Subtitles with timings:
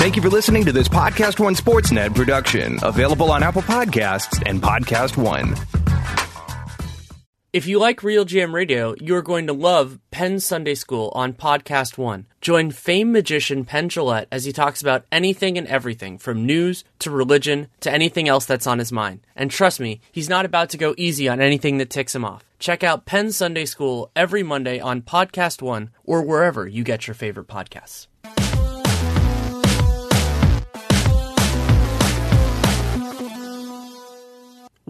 [0.00, 4.62] Thank you for listening to this Podcast One Sportsnet production, available on Apple Podcasts and
[4.62, 5.54] Podcast One.
[7.52, 11.34] If you like Real GM Radio, you are going to love Penn Sunday School on
[11.34, 12.24] Podcast One.
[12.40, 17.10] Join famed magician Penn Jillette as he talks about anything and everything from news to
[17.10, 19.20] religion to anything else that's on his mind.
[19.36, 22.42] And trust me, he's not about to go easy on anything that ticks him off.
[22.58, 27.14] Check out Penn Sunday School every Monday on Podcast One or wherever you get your
[27.14, 28.06] favorite podcasts.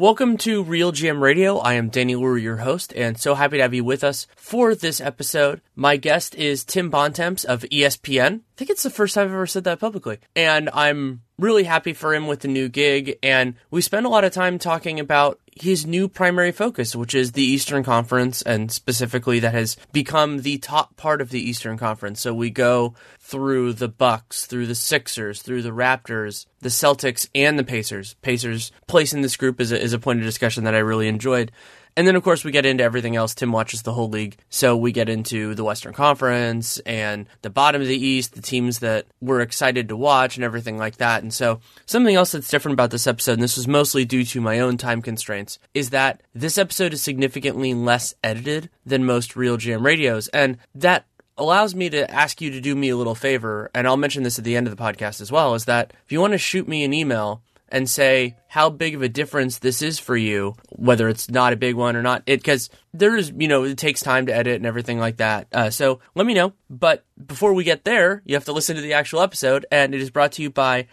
[0.00, 1.58] Welcome to Real GM Radio.
[1.58, 4.74] I am Danny Leroux, your host, and so happy to have you with us for
[4.74, 5.60] this episode.
[5.76, 8.36] My guest is Tim Bontemps of ESPN.
[8.36, 10.16] I think it's the first time I've ever said that publicly.
[10.34, 13.18] And I'm really happy for him with the new gig.
[13.22, 17.32] And we spent a lot of time talking about his new primary focus, which is
[17.32, 22.20] the Eastern Conference, and specifically that has become the top part of the Eastern Conference.
[22.20, 27.58] So we go through the Bucks, through the Sixers, through the Raptors, the Celtics, and
[27.58, 28.14] the Pacers.
[28.22, 31.08] Pacers place in this group is a, is a point of discussion that I really
[31.08, 31.52] enjoyed.
[31.96, 33.34] And then, of course, we get into everything else.
[33.34, 34.36] Tim watches the whole league.
[34.48, 38.78] So we get into the Western Conference and the bottom of the East, the teams
[38.80, 41.22] that we're excited to watch and everything like that.
[41.22, 44.40] And so something else that's different about this episode, and this was mostly due to
[44.40, 49.56] my own time constraints, is that this episode is significantly less edited than most Real
[49.56, 50.28] GM radios.
[50.28, 53.96] And that allows me to ask you to do me a little favor, and I'll
[53.96, 56.32] mention this at the end of the podcast as well, is that if you want
[56.32, 60.16] to shoot me an email and say how big of a difference this is for
[60.16, 63.64] you, whether it's not a big one or not, it because there is, you know,
[63.64, 65.46] it takes time to edit and everything like that.
[65.52, 66.52] Uh, so let me know.
[66.68, 70.00] But before we get there, you have to listen to the actual episode, and it
[70.00, 70.88] is brought to you by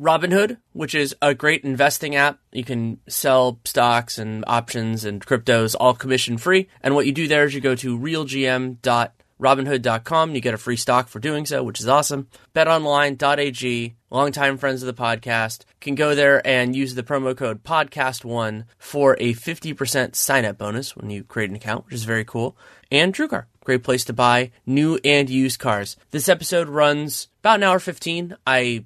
[0.00, 2.40] Robinhood, which is a great investing app.
[2.50, 6.68] You can sell stocks and options and cryptos all commission free.
[6.82, 9.12] And what you do there is you go to realgm.com
[9.42, 10.34] robinhood.com.
[10.34, 12.28] You get a free stock for doing so, which is awesome.
[12.54, 18.64] BetOnline.ag, longtime friends of the podcast, can go there and use the promo code podcast1
[18.78, 22.56] for a 50% sign up bonus when you create an account, which is very cool.
[22.90, 25.96] And TrueCar, great place to buy new and used cars.
[26.10, 28.36] This episode runs about an hour 15.
[28.46, 28.84] I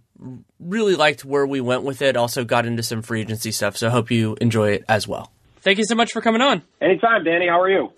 [0.59, 3.91] really liked where we went with it, also got into some free agency stuff, so
[3.91, 5.31] hope you enjoy it as well.
[5.61, 6.63] Thank you so much for coming on.
[6.81, 7.49] Anytime, Danny.
[7.49, 7.93] How are you?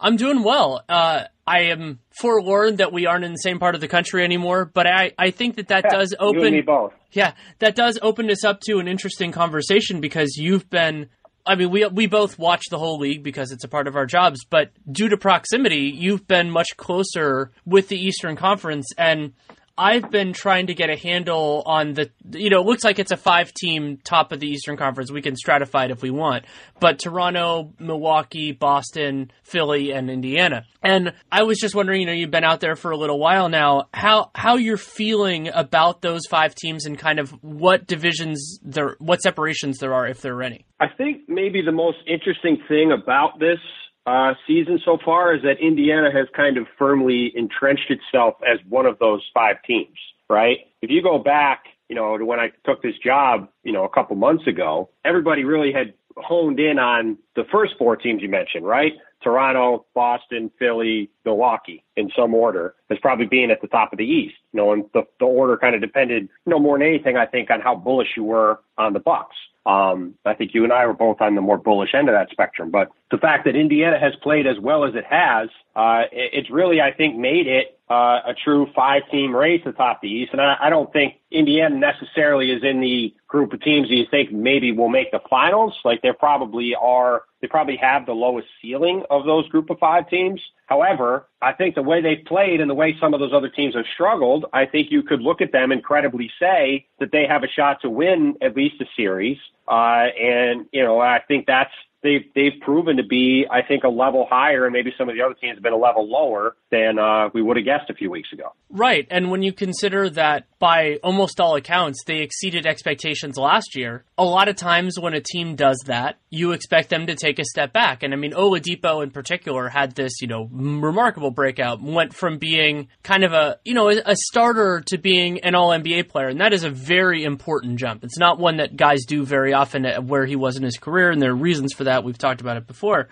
[0.00, 0.82] I'm doing well.
[0.88, 4.64] Uh, I am forewarned that we aren't in the same part of the country anymore,
[4.64, 6.52] but I, I think that that Yeah, does you and open.
[6.54, 6.92] me both.
[7.10, 11.08] Yeah, that does open us up to an interesting conversation because you've been.
[11.44, 14.06] I mean, we we both watch the whole league because it's a part of our
[14.06, 19.32] jobs, but due to proximity, you've been much closer with the Eastern Conference, and
[19.76, 22.10] I've been trying to get a handle on the.
[22.30, 25.10] You know, it looks like it's a five team top of the Eastern Conference.
[25.10, 26.44] We can stratify it if we want,
[26.80, 30.64] but Toronto, Milwaukee, Boston, Philly, and Indiana.
[30.82, 33.48] And I was just wondering, you know, you've been out there for a little while
[33.48, 33.88] now.
[33.94, 39.22] How how you're feeling about those five teams and kind of what divisions there, what
[39.22, 40.64] separations there are, if there are any.
[40.80, 43.58] I think maybe the most interesting thing about this
[44.06, 48.86] uh, season so far is that Indiana has kind of firmly entrenched itself as one
[48.86, 49.96] of those five teams,
[50.28, 50.58] right?
[50.80, 53.88] If you go back, you know, to when I took this job, you know, a
[53.88, 58.66] couple months ago, everybody really had honed in on the first four teams you mentioned,
[58.66, 58.92] right?
[59.22, 64.04] Toronto, Boston, Philly, Milwaukee in some order as probably being at the top of the
[64.04, 64.34] East.
[64.52, 67.26] You know, and the, the order kind of depended, you know, more than anything, I
[67.26, 69.36] think, on how bullish you were on the Bucks.
[69.64, 72.30] Um, I think you and I were both on the more bullish end of that
[72.30, 72.70] spectrum.
[72.70, 76.50] But the fact that Indiana has played as well as it has, uh, it, it's
[76.50, 80.32] really, I think, made it uh, a true five-team race atop the East.
[80.32, 84.06] And I, I don't think Indiana necessarily is in the group of teams do you
[84.08, 85.74] think maybe will make the finals?
[85.84, 90.08] Like they probably are, they probably have the lowest ceiling of those group of five
[90.10, 90.40] teams.
[90.66, 93.74] However, I think the way they've played and the way some of those other teams
[93.74, 97.42] have struggled, I think you could look at them and credibly say that they have
[97.42, 99.38] a shot to win at least a series.
[99.66, 103.88] Uh, and, you know, I think that's, they've they've proven to be, I think, a
[103.88, 106.98] level higher, and maybe some of the other teams have been a level lower than
[106.98, 108.52] uh, we would have guessed a few weeks ago.
[108.70, 114.04] Right, and when you consider that by almost all accounts they exceeded expectations last year,
[114.16, 117.44] a lot of times when a team does that, you expect them to take a
[117.44, 118.02] step back.
[118.02, 122.88] And I mean, Oladipo in particular had this, you know, remarkable breakout, went from being
[123.02, 126.52] kind of a, you know, a starter to being an All NBA player, and that
[126.52, 128.04] is a very important jump.
[128.04, 131.20] It's not one that guys do very often where he was in his career, and
[131.20, 132.04] there are reasons for that that.
[132.04, 133.08] We've talked about it before.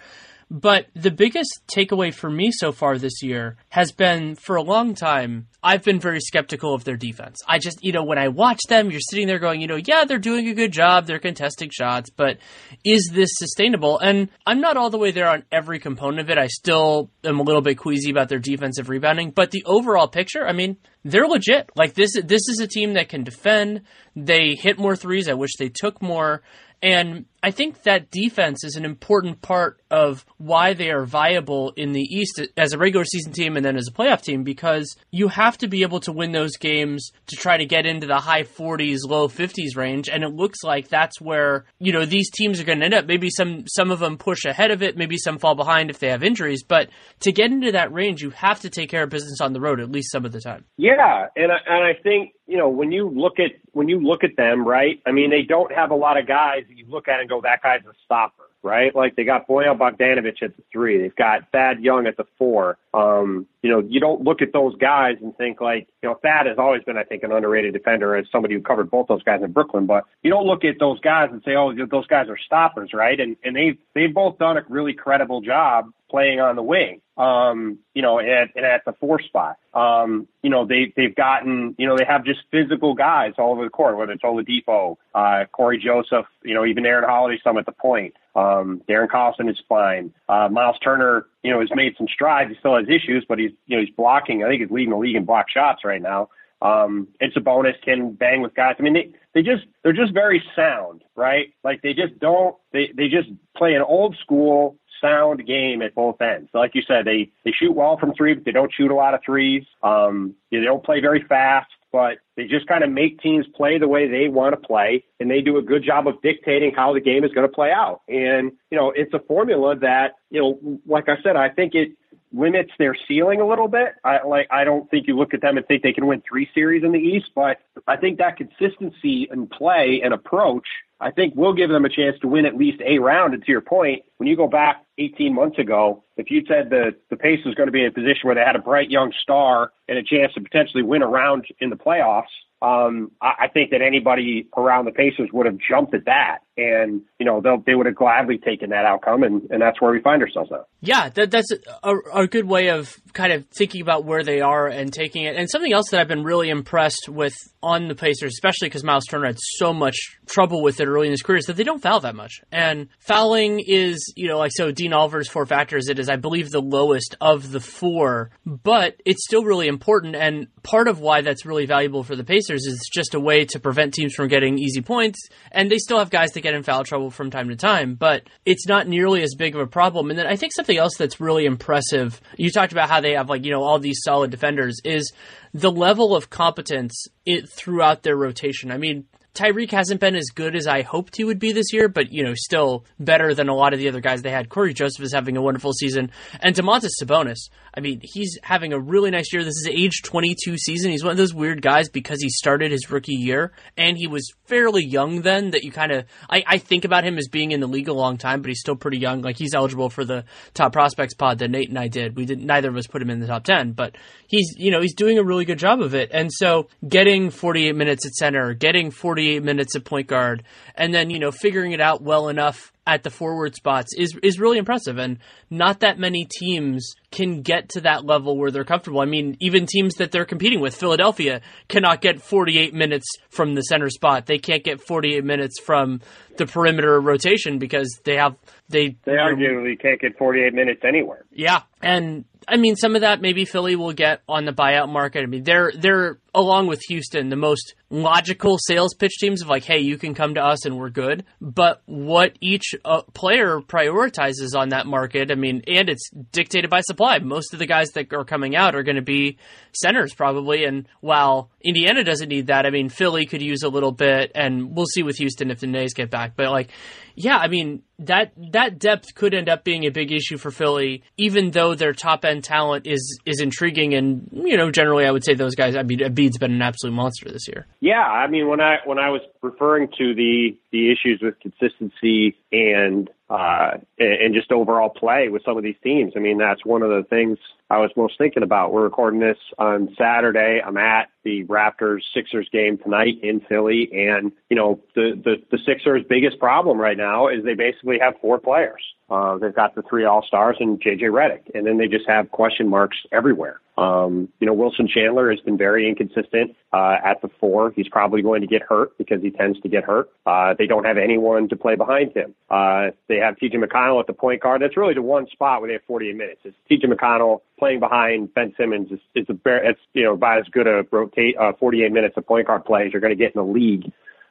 [0.53, 4.97] But the biggest takeaway for me so far this year has been for a long
[4.97, 7.39] time, I've been very skeptical of their defense.
[7.47, 10.05] I just, you know, when I watch them, you're sitting there going, you know, yeah,
[10.05, 12.39] they're doing a good job, they're contesting shots, but
[12.85, 14.01] is this sustainable?
[14.01, 16.39] And I'm not all the way there on every component of it.
[16.39, 20.45] I still am a little bit queasy about their defensive rebounding, but the overall picture,
[20.45, 21.71] I mean, they're legit.
[21.77, 23.83] Like this, this is a team that can defend.
[24.17, 25.29] They hit more threes.
[25.29, 26.43] I wish they took more.
[26.83, 31.93] And I think that defense is an important part of why they are viable in
[31.93, 35.29] the East as a regular season team and then as a playoff team because you
[35.29, 38.43] have to be able to win those games to try to get into the high
[38.43, 40.09] 40s, low 50s range.
[40.09, 43.07] And it looks like that's where, you know, these teams are going to end up.
[43.07, 44.97] Maybe some, some of them push ahead of it.
[44.97, 46.63] Maybe some fall behind if they have injuries.
[46.63, 46.91] But
[47.21, 49.81] to get into that range, you have to take care of business on the road
[49.81, 50.65] at least some of the time.
[50.77, 51.27] Yeah.
[51.37, 54.37] And I, and I think, you know, when you look at, when you look at
[54.37, 55.01] them, right?
[55.07, 57.41] I mean, they don't have a lot of guys that you look at and go,
[57.41, 58.95] that guy's a stopper right?
[58.95, 60.99] Like they got Bojan Bogdanovic at the three.
[60.99, 62.79] They've got Thad Young at the four.
[62.93, 66.47] Um, you know, you don't look at those guys and think like, you know, Thad
[66.47, 69.43] has always been, I think, an underrated defender as somebody who covered both those guys
[69.43, 69.87] in Brooklyn.
[69.87, 73.19] But you don't look at those guys and say, oh, those guys are stoppers, right?
[73.19, 77.01] And and they've they've both done a really credible job playing on the wing.
[77.17, 79.59] Um, you know, and, and at the four spot.
[79.75, 83.63] Um, you know, they they've gotten, you know, they have just physical guys all over
[83.63, 87.67] the court, whether it's Oladipo, uh, Cory Joseph, you know, even Aaron Holiday, some at
[87.67, 88.15] the point.
[88.35, 90.15] Um, Darren Collison is fine.
[90.29, 92.51] Uh, Miles Turner, you know, has made some strides.
[92.51, 94.45] He still has issues, but he's, you know, he's blocking.
[94.45, 96.29] I think he's leading the league in block shots right now.
[96.63, 98.77] Um, it's a bonus, can bang with guys.
[98.79, 101.55] I mean, they, they just, they're just very sound, right?
[101.65, 106.21] Like they just don't, they, they just play an old school sound game at both
[106.21, 106.51] ends.
[106.53, 109.15] Like you said, they, they shoot well from three, but they don't shoot a lot
[109.15, 109.65] of threes.
[109.83, 113.89] Um, they don't play very fast but they just kind of make teams play the
[113.89, 117.01] way they want to play, and they do a good job of dictating how the
[117.01, 118.03] game is going to play out.
[118.09, 121.91] And you know, it's a formula that you know, like I said, I think it
[122.33, 123.95] limits their ceiling a little bit.
[124.05, 126.49] I like I don't think you look at them and think they can win three
[126.55, 130.67] series in the East, but I think that consistency in play and approach
[131.01, 133.33] I think will give them a chance to win at least a round.
[133.33, 136.95] And to your point, when you go back 18 months ago, if you said the
[137.09, 139.13] the Pacers was going to be in a position where they had a bright young
[139.23, 142.25] star and a chance to potentially win a round in the playoffs,
[142.61, 147.03] um, I, I think that anybody around the Pacers would have jumped at that and
[147.19, 150.01] you know they they would have gladly taken that outcome, and, and that's where we
[150.01, 150.65] find ourselves now.
[150.81, 151.53] Yeah, that, that's
[151.83, 155.37] a, a good way of kind of thinking about where they are and taking it.
[155.37, 159.05] And something else that I've been really impressed with on the Pacers, especially because Miles
[159.07, 161.83] Turner had so much trouble with it early in his career, is that they don't
[161.83, 162.41] foul that much.
[162.51, 166.51] And fouling is, you know, like so Dean Oliver's four factors, it is, I believe,
[166.51, 170.17] the lowest of the four, but it's still really important.
[170.17, 173.61] And part of why that's really valuable for the Pacers is just a way to
[173.61, 175.29] prevent teams from getting easy points.
[175.53, 177.95] And they still have guys that get get in foul trouble from time to time,
[177.95, 180.11] but it's not nearly as big of a problem.
[180.11, 183.29] And then I think something else that's really impressive, you talked about how they have
[183.29, 185.13] like, you know, all these solid defenders, is
[185.55, 188.71] the level of competence it, throughout their rotation.
[188.71, 191.89] I mean, Tyreke hasn't been as good as I hoped he would be this year,
[191.89, 194.49] but you know, still better than a lot of the other guys they had.
[194.49, 196.11] Cory Joseph is having a wonderful season,
[196.41, 197.49] and Domantas Sabonis.
[197.73, 199.45] I mean, he's having a really nice year.
[199.45, 200.91] This is age 22 season.
[200.91, 204.33] He's one of those weird guys because he started his rookie year, and he was
[204.47, 205.51] fairly young then.
[205.51, 207.93] That you kind of, I, I think about him as being in the league a
[207.93, 209.23] long time, but he's still pretty young.
[209.23, 212.17] Like he's eligible for the top prospects pod that Nate and I did.
[212.17, 213.97] We did neither of us put him in the top 10, but
[214.27, 216.11] he's you know he's doing a really good job of it.
[216.13, 221.11] And so getting 48 minutes at center, getting 48 minutes at point guard, and then
[221.11, 224.99] you know figuring it out well enough at the forward spots is is really impressive
[224.99, 225.19] and
[225.51, 229.01] not that many teams can get to that level where they're comfortable.
[229.01, 233.63] I mean, even teams that they're competing with, Philadelphia cannot get 48 minutes from the
[233.63, 234.27] center spot.
[234.27, 236.01] They can't get 48 minutes from
[236.37, 238.37] the perimeter rotation because they have
[238.69, 241.27] they they arguably can't get 48 minutes anywhere.
[241.31, 241.63] Yeah.
[241.83, 245.23] And I mean, some of that maybe Philly will get on the buyout market.
[245.23, 249.65] I mean, they're they're along with Houston the most logical sales pitch teams of like,
[249.65, 251.25] hey, you can come to us and we're good.
[251.41, 256.81] But what each uh, player prioritizes on that market, I mean, and it's dictated by
[256.83, 257.19] supply.
[257.19, 259.39] Most of the guys that are coming out are going to be
[259.73, 260.65] centers probably.
[260.65, 264.75] And while Indiana doesn't need that, I mean, Philly could use a little bit, and
[264.75, 266.37] we'll see with Houston if the Nays get back.
[266.37, 266.71] But like,
[267.17, 271.03] yeah, I mean that that depth could end up being a big issue for Philly,
[271.19, 273.95] even though their top end talent is is intriguing.
[273.95, 275.77] And you know, generally, I would say those guys.
[275.77, 277.67] I mean, Embiid's been an absolute monster this year.
[277.81, 282.37] Yeah, I mean, when I when I was referring to the the issues with consistency
[282.53, 286.15] and uh, and just overall play with some of these teams.
[286.17, 287.39] I mean, that's one of the things
[287.71, 288.73] I was most thinking about.
[288.73, 290.61] We're recording this on Saturday.
[290.65, 295.59] I'm at the Raptors Sixers game tonight in Philly, and you know the the, the
[295.65, 298.83] Sixers' biggest problem right now is they basically have four players.
[299.11, 302.31] Uh, they've got the three All Stars and JJ Redick, and then they just have
[302.31, 303.61] question marks everywhere.
[303.77, 307.73] Um, you know, Wilson Chandler has been very inconsistent uh, at the four.
[307.75, 310.11] He's probably going to get hurt because he tends to get hurt.
[310.27, 312.35] Uh, they don't have anyone to play behind him.
[312.51, 314.63] Uh, they have TJ McConnell at the point guard.
[314.63, 316.41] That's really the one spot where they have 48 minutes.
[316.45, 320.45] It's TJ McConnell playing behind Ben Simmons is, is a it's you know about as
[320.53, 323.35] good a rotate uh, 48 minutes of point guard play as you're going to get
[323.35, 323.91] in the league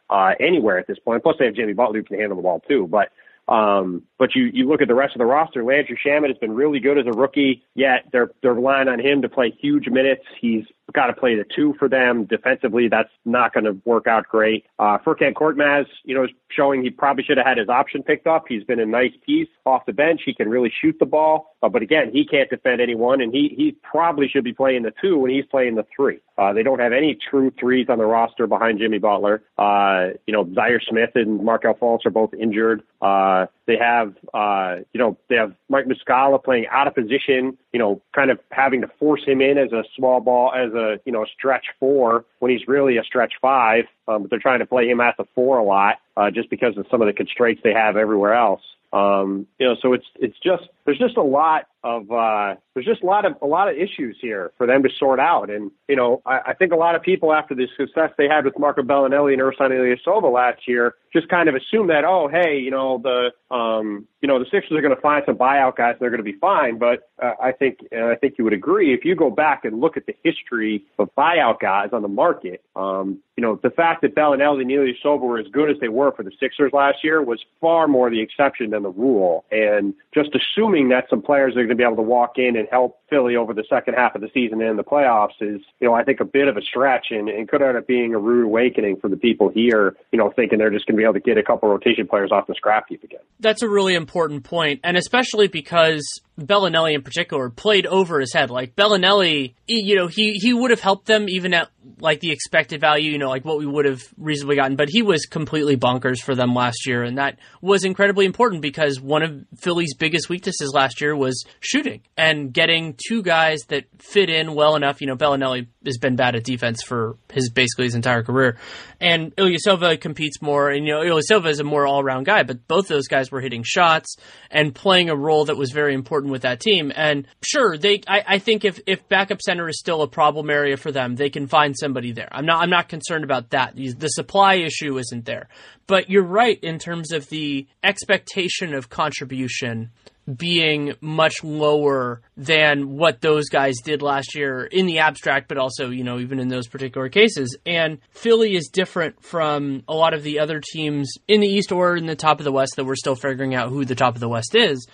[0.09, 1.23] uh, anywhere at this point.
[1.23, 3.09] Plus, they have Jimmy Butler who can handle the ball too, but.
[3.51, 5.63] Um, but you, you look at the rest of the roster.
[5.63, 9.21] Landry Shamet has been really good as a rookie, yet they're they're relying on him
[9.21, 10.23] to play huge minutes.
[10.39, 12.87] He's got to play the two for them defensively.
[12.89, 14.65] That's not going to work out great.
[14.77, 18.27] Uh, Furkan Korkmaz, you know, is showing he probably should have had his option picked
[18.27, 18.45] up.
[18.47, 20.21] He's been a nice piece off the bench.
[20.25, 23.53] He can really shoot the ball, uh, but again, he can't defend anyone, and he
[23.55, 26.19] he probably should be playing the two when he's playing the three.
[26.37, 29.43] Uh, they don't have any true threes on the roster behind Jimmy Butler.
[29.57, 32.81] Uh, you know, Zhaire Smith and Markelle Fultz are both injured.
[33.01, 37.77] Uh, they have, uh, you know, they have Mike Muscala playing out of position, you
[37.77, 41.11] know, kind of having to force him in as a small ball, as a, you
[41.11, 43.85] know, a stretch four when he's really a stretch five.
[44.07, 46.75] Um, but they're trying to play him at the four a lot, uh, just because
[46.77, 48.61] of some of the constraints they have everywhere else.
[48.91, 53.03] Um, you know, so it's, it's just, there's just a lot of uh, there's just
[53.03, 55.51] a lot of a lot of issues here for them to sort out.
[55.51, 58.43] And you know, I, I think a lot of people after the success they had
[58.43, 62.57] with Marco Belinelli and Ersan Ilyasova last year just kind of assume that oh hey
[62.57, 65.93] you know the um, you know the Sixers are going to find some buyout guys
[65.93, 66.79] and they're going to be fine.
[66.79, 69.79] But uh, I think and I think you would agree if you go back and
[69.79, 72.63] look at the history of buyout guys on the market.
[72.75, 76.11] Um, you know, the fact that Belinelli and Ilyasova were as good as they were
[76.11, 79.45] for the Sixers last year was far more the exception than the rule.
[79.49, 82.67] And just assuming that some players are going to be able to walk in and
[82.71, 85.93] help Philly over the second half of the season and the playoffs is, you know,
[85.93, 88.45] I think a bit of a stretch and, and could end up being a rude
[88.45, 91.19] awakening for the people here, you know, thinking they're just going to be able to
[91.19, 93.19] get a couple rotation players off the scrap heap again.
[93.39, 96.03] That's a really important point, and especially because
[96.47, 98.49] Belinelli in particular played over his head.
[98.49, 101.69] Like Belinelli, you know, he he would have helped them even at
[101.99, 105.01] like the expected value, you know, like what we would have reasonably gotten, but he
[105.01, 109.45] was completely bonkers for them last year, and that was incredibly important because one of
[109.57, 114.75] Philly's biggest weaknesses last year was shooting and getting two guys that fit in well
[114.75, 115.01] enough.
[115.01, 118.57] You know, Belinelli has been bad at defense for his basically his entire career,
[118.99, 122.67] and Ilyasova competes more, and you know, Ilyasova is a more all around guy, but
[122.67, 124.17] both those guys were hitting shots
[124.51, 126.91] and playing a role that was very important with that team.
[126.95, 130.77] And sure, they, I, I think if if backup center is still a problem area
[130.77, 132.29] for them, they can find somebody there.
[132.31, 133.75] I'm not I'm not concerned about that.
[133.75, 135.47] The supply issue isn't there.
[135.87, 139.89] But you're right in terms of the expectation of contribution
[140.35, 145.89] being much lower than what those guys did last year in the abstract, but also,
[145.89, 147.57] you know, even in those particular cases.
[147.65, 151.95] And Philly is different from a lot of the other teams in the East or
[151.95, 154.19] in the top of the West that we're still figuring out who the top of
[154.19, 154.87] the West is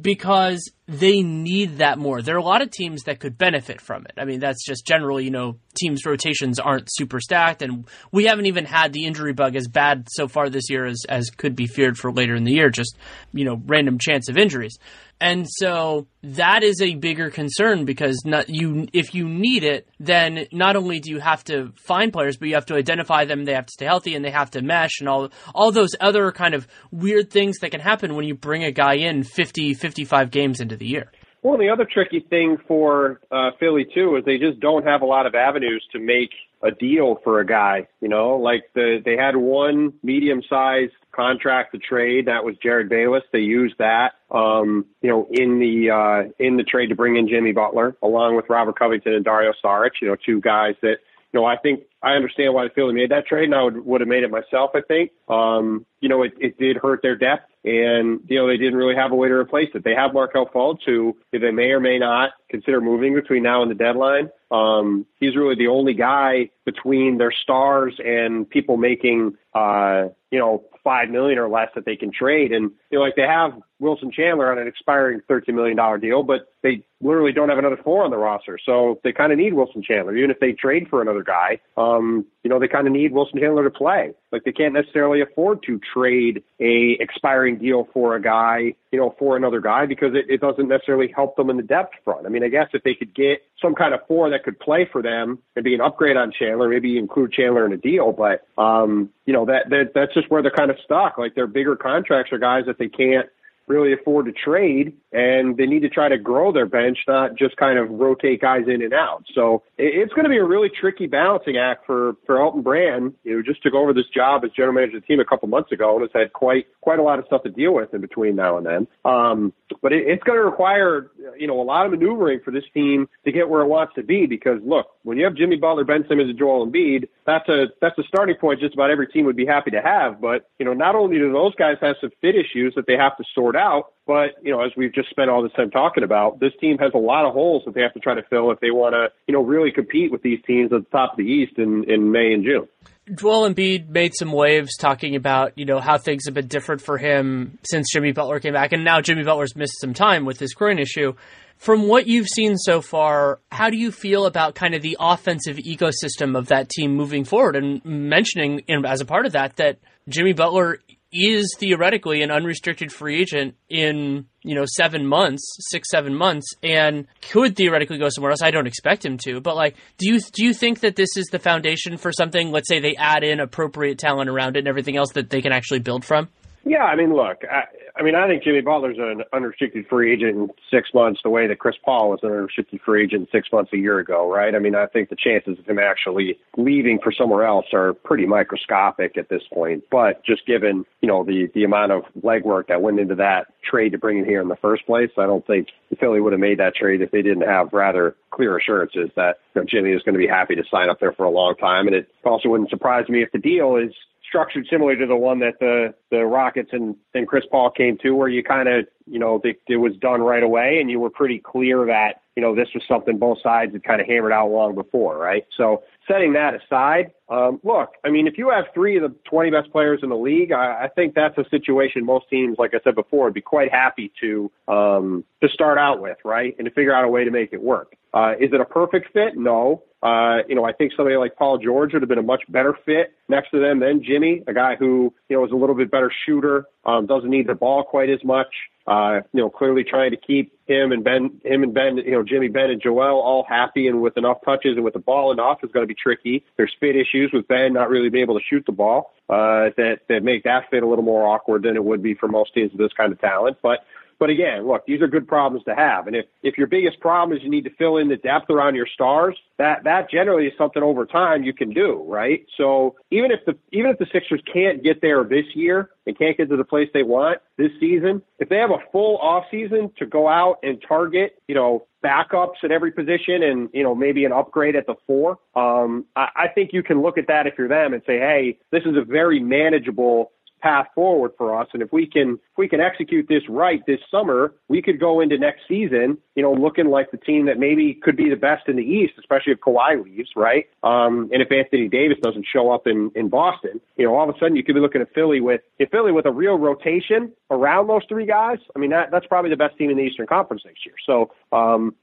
[0.00, 2.20] because they need that more.
[2.20, 4.14] There are a lot of teams that could benefit from it.
[4.18, 8.46] I mean, that's just generally, you know, teams' rotations aren't super stacked, and we haven't
[8.46, 11.68] even had the injury bug as bad so far this year as, as could be
[11.68, 12.98] feared for later in the year, just,
[13.32, 14.78] you know, random chance of injuries.
[15.20, 20.46] And so that is a bigger concern because not you if you need it, then
[20.50, 23.52] not only do you have to find players, but you have to identify them, they
[23.52, 26.54] have to stay healthy and they have to mesh and all all those other kind
[26.54, 30.60] of weird things that can happen when you bring a guy in 50 55 games
[30.60, 31.12] into the year.
[31.42, 35.06] Well, the other tricky thing for uh, Philly too is they just don't have a
[35.06, 36.30] lot of avenues to make
[36.62, 37.86] a deal for a guy.
[38.00, 42.90] You know, like the they had one medium sized contract to trade that was Jerryd
[42.90, 43.22] Bayless.
[43.32, 47.26] They used that, um, you know, in the uh, in the trade to bring in
[47.26, 49.92] Jimmy Butler along with Robert Covington and Dario Saric.
[50.02, 50.96] You know, two guys that
[51.32, 54.00] you know, I think I understand why Philly made that trade, and I would would
[54.02, 54.72] have made it myself.
[54.74, 58.56] I think, um, you know, it, it did hurt their depth and you know they
[58.56, 59.84] didn't really have a way to replace it.
[59.84, 63.70] They have Markelle Fultz, who they may or may not consider moving between now and
[63.70, 64.30] the deadline.
[64.50, 70.64] Um, he's really the only guy between their stars and people making, uh, you know,
[70.90, 72.50] five million or less that they can trade.
[72.50, 76.52] And you know, like they have Wilson Chandler on an expiring $13 million deal, but
[76.62, 78.58] they literally don't have another four on the roster.
[78.64, 80.14] So they kind of need Wilson Chandler.
[80.16, 83.40] Even if they trade for another guy, um, you know, they kind of need Wilson
[83.40, 84.12] Chandler to play.
[84.32, 89.14] Like they can't necessarily afford to trade a expiring deal for a guy, you know,
[89.18, 92.26] for another guy because it, it doesn't necessarily help them in the depth front.
[92.26, 94.88] I mean, I guess if they could get some kind of four that could play
[94.90, 98.46] for them and be an upgrade on Chandler, maybe include Chandler in a deal, but,
[98.60, 101.18] um, you know, that, that, that's just where they're kind of stuck.
[101.18, 103.28] Like their bigger contracts are guys that they can't,
[103.66, 107.56] really afford to trade and they need to try to grow their bench, not just
[107.56, 109.24] kind of rotate guys in and out.
[109.34, 113.36] So it's going to be a really tricky balancing act for, for Elton Brand, you
[113.36, 115.72] know, just took over this job as general manager of the team a couple months
[115.72, 118.36] ago and has had quite, quite a lot of stuff to deal with in between
[118.36, 118.86] now and then.
[119.04, 119.52] Um,
[119.82, 123.08] but it, it's going to require, you know, a lot of maneuvering for this team
[123.24, 126.04] to get where it wants to be because look, when you have Jimmy Butler, Ben
[126.08, 129.36] Simmons, and Joel Embiid, that's a, that's a starting point just about every team would
[129.36, 130.20] be happy to have.
[130.20, 133.16] But, you know, not only do those guys have some fit issues that they have
[133.16, 136.40] to sort out, but, you know, as we've just spent all this time talking about,
[136.40, 138.58] this team has a lot of holes that they have to try to fill if
[138.58, 141.22] they want to, you know, really compete with these teams at the top of the
[141.24, 142.66] East in, in May and June.
[143.14, 146.98] Joel Embiid made some waves talking about, you know, how things have been different for
[146.98, 148.72] him since Jimmy Butler came back.
[148.72, 151.14] And now Jimmy Butler's missed some time with his groin issue.
[151.56, 155.56] From what you've seen so far, how do you feel about kind of the offensive
[155.58, 157.54] ecosystem of that team moving forward?
[157.54, 160.78] And mentioning as a part of that, that Jimmy Butler
[161.12, 167.06] is theoretically an unrestricted free agent in you know seven months, six seven months, and
[167.30, 168.42] could theoretically go somewhere else.
[168.42, 171.26] I don't expect him to, but like, do you do you think that this is
[171.26, 172.50] the foundation for something?
[172.50, 175.52] Let's say they add in appropriate talent around it and everything else that they can
[175.52, 176.28] actually build from.
[176.64, 177.64] Yeah, I mean, look, I,
[177.96, 181.46] I mean, I think Jimmy Butler's an unrestricted free agent in six months, the way
[181.46, 184.54] that Chris Paul was an unrestricted free agent six months a year ago, right?
[184.54, 188.26] I mean, I think the chances of him actually leaving for somewhere else are pretty
[188.26, 189.84] microscopic at this point.
[189.90, 193.92] But just given, you know, the the amount of legwork that went into that trade
[193.92, 196.40] to bring him here in the first place, I don't think the Philly would have
[196.40, 200.02] made that trade if they didn't have rather clear assurances that you know, Jimmy is
[200.02, 201.86] going to be happy to sign up there for a long time.
[201.86, 203.92] And it also wouldn't surprise me if the deal is
[204.30, 208.12] structured similar to the one that the the Rockets and and Chris Paul came to,
[208.12, 211.10] where you kind of you know it, it was done right away, and you were
[211.10, 214.50] pretty clear that you know this was something both sides had kind of hammered out
[214.50, 215.44] long before, right?
[215.56, 219.50] So setting that aside, um, look, I mean, if you have three of the 20
[219.50, 222.80] best players in the league, I, I think that's a situation most teams, like I
[222.82, 226.70] said before, would be quite happy to um, to start out with, right, and to
[226.72, 227.94] figure out a way to make it work.
[228.12, 229.36] Uh, is it a perfect fit?
[229.36, 229.84] No.
[230.02, 232.76] Uh, you know, I think somebody like Paul George would have been a much better
[232.84, 235.90] fit next to them than Jimmy, a guy who, you know, is a little bit
[235.90, 238.48] better shooter, um, doesn't need the ball quite as much.
[238.90, 242.24] Uh, you know, clearly trying to keep him and Ben, him and Ben, you know,
[242.24, 245.58] Jimmy, Ben, and Joel all happy and with enough touches and with the ball enough
[245.62, 246.44] is going to be tricky.
[246.56, 250.00] There's fit issues with Ben not really being able to shoot the ball uh, that
[250.08, 252.72] that make that fit a little more awkward than it would be for most teams
[252.72, 253.58] with this kind of talent.
[253.62, 253.84] But
[254.20, 256.06] but again, look, these are good problems to have.
[256.06, 258.74] And if, if your biggest problem is you need to fill in the depth around
[258.74, 262.44] your stars, that, that generally is something over time you can do, right?
[262.58, 266.36] So even if the, even if the Sixers can't get there this year and can't
[266.36, 269.90] get to the place they want this season, if they have a full off season
[269.98, 274.24] to go out and target, you know, backups at every position and, you know, maybe
[274.26, 277.54] an upgrade at the four, um, I, I think you can look at that if
[277.56, 281.68] you're them and say, hey, this is a very manageable path forward for us.
[281.72, 285.20] And if we can if we can execute this right this summer, we could go
[285.20, 288.68] into next season, you know, looking like the team that maybe could be the best
[288.68, 290.66] in the East, especially if Kawhi leaves, right?
[290.82, 294.34] Um, and if Anthony Davis doesn't show up in in Boston, you know, all of
[294.34, 297.32] a sudden you could be looking at Philly with if Philly with a real rotation
[297.50, 298.58] around those three guys.
[298.74, 300.94] I mean, that that's probably the best team in the Eastern Conference next year.
[301.06, 301.94] So um,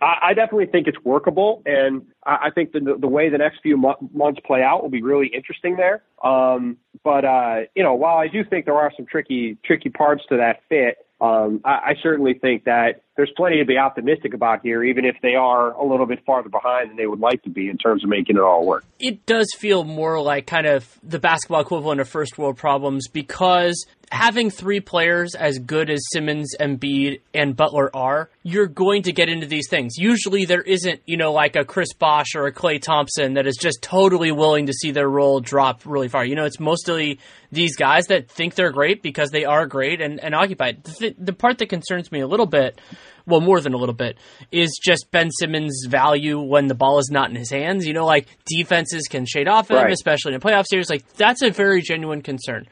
[0.00, 3.60] I, I definitely think it's workable, and I, I think the the way the next
[3.62, 6.02] few mo- months play out will be really interesting there.
[6.22, 10.22] Um, but uh, you know, while I do think there are some tricky tricky parts
[10.28, 14.60] to that fit, um, I, I certainly think that there's plenty to be optimistic about
[14.62, 17.50] here, even if they are a little bit farther behind than they would like to
[17.50, 18.84] be in terms of making it all work.
[18.98, 23.84] It does feel more like kind of the basketball equivalent of first world problems because
[24.12, 29.28] having three players as good as Simmons, Embiid, and Butler are, you're going to get
[29.28, 29.96] into these things.
[29.96, 33.56] Usually there isn't, you know, like a Chris Bosh or a Klay Thompson that is
[33.56, 36.24] just totally willing to see their role drop really far.
[36.24, 37.18] You know, it's mostly
[37.50, 40.84] these guys that think they're great because they are great and, and occupied.
[40.84, 42.80] The, th- the part that concerns me a little bit
[43.26, 44.16] well, more than a little bit,
[44.50, 47.86] is just Ben Simmons' value when the ball is not in his hands.
[47.86, 49.92] You know, like defenses can shade off him, right.
[49.92, 50.90] especially in a playoff series.
[50.90, 52.66] Like that's a very genuine concern.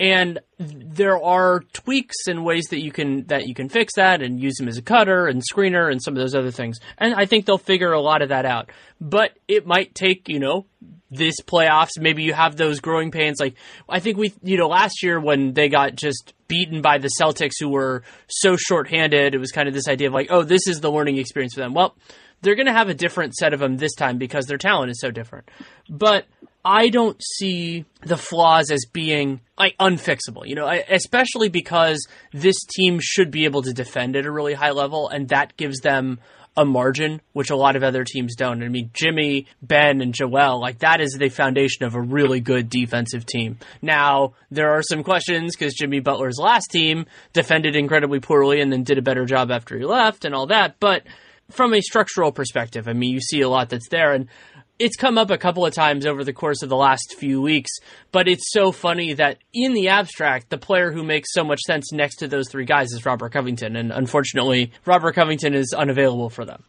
[0.00, 4.40] And there are tweaks and ways that you can that you can fix that and
[4.40, 6.80] use him as a cutter and screener and some of those other things.
[6.96, 8.70] And I think they'll figure a lot of that out.
[8.98, 10.64] But it might take, you know,
[11.10, 13.40] this playoffs, maybe you have those growing pains.
[13.40, 13.56] Like
[13.90, 17.60] I think we, you know, last year when they got just beaten by the Celtics,
[17.60, 20.80] who were so shorthanded, it was kind of this idea of like, oh, this is
[20.80, 21.74] the learning experience for them.
[21.74, 21.94] Well,
[22.42, 25.00] they're going to have a different set of them this time because their talent is
[25.00, 25.50] so different.
[25.90, 26.24] But
[26.64, 32.98] I don't see the flaws as being like unfixable, you know, especially because this team
[33.00, 36.20] should be able to defend at a really high level, and that gives them
[36.56, 38.62] a margin, which a lot of other teams don't.
[38.62, 42.68] I mean, Jimmy, Ben, and Joel, like that is the foundation of a really good
[42.68, 43.58] defensive team.
[43.80, 48.82] Now, there are some questions because Jimmy Butler's last team defended incredibly poorly and then
[48.82, 51.04] did a better job after he left and all that, but
[51.50, 54.12] from a structural perspective, I mean, you see a lot that's there.
[54.12, 54.28] And
[54.80, 57.70] it's come up a couple of times over the course of the last few weeks,
[58.10, 61.92] but it's so funny that in the abstract, the player who makes so much sense
[61.92, 66.46] next to those three guys is Robert Covington, and unfortunately, Robert Covington is unavailable for
[66.46, 66.64] them.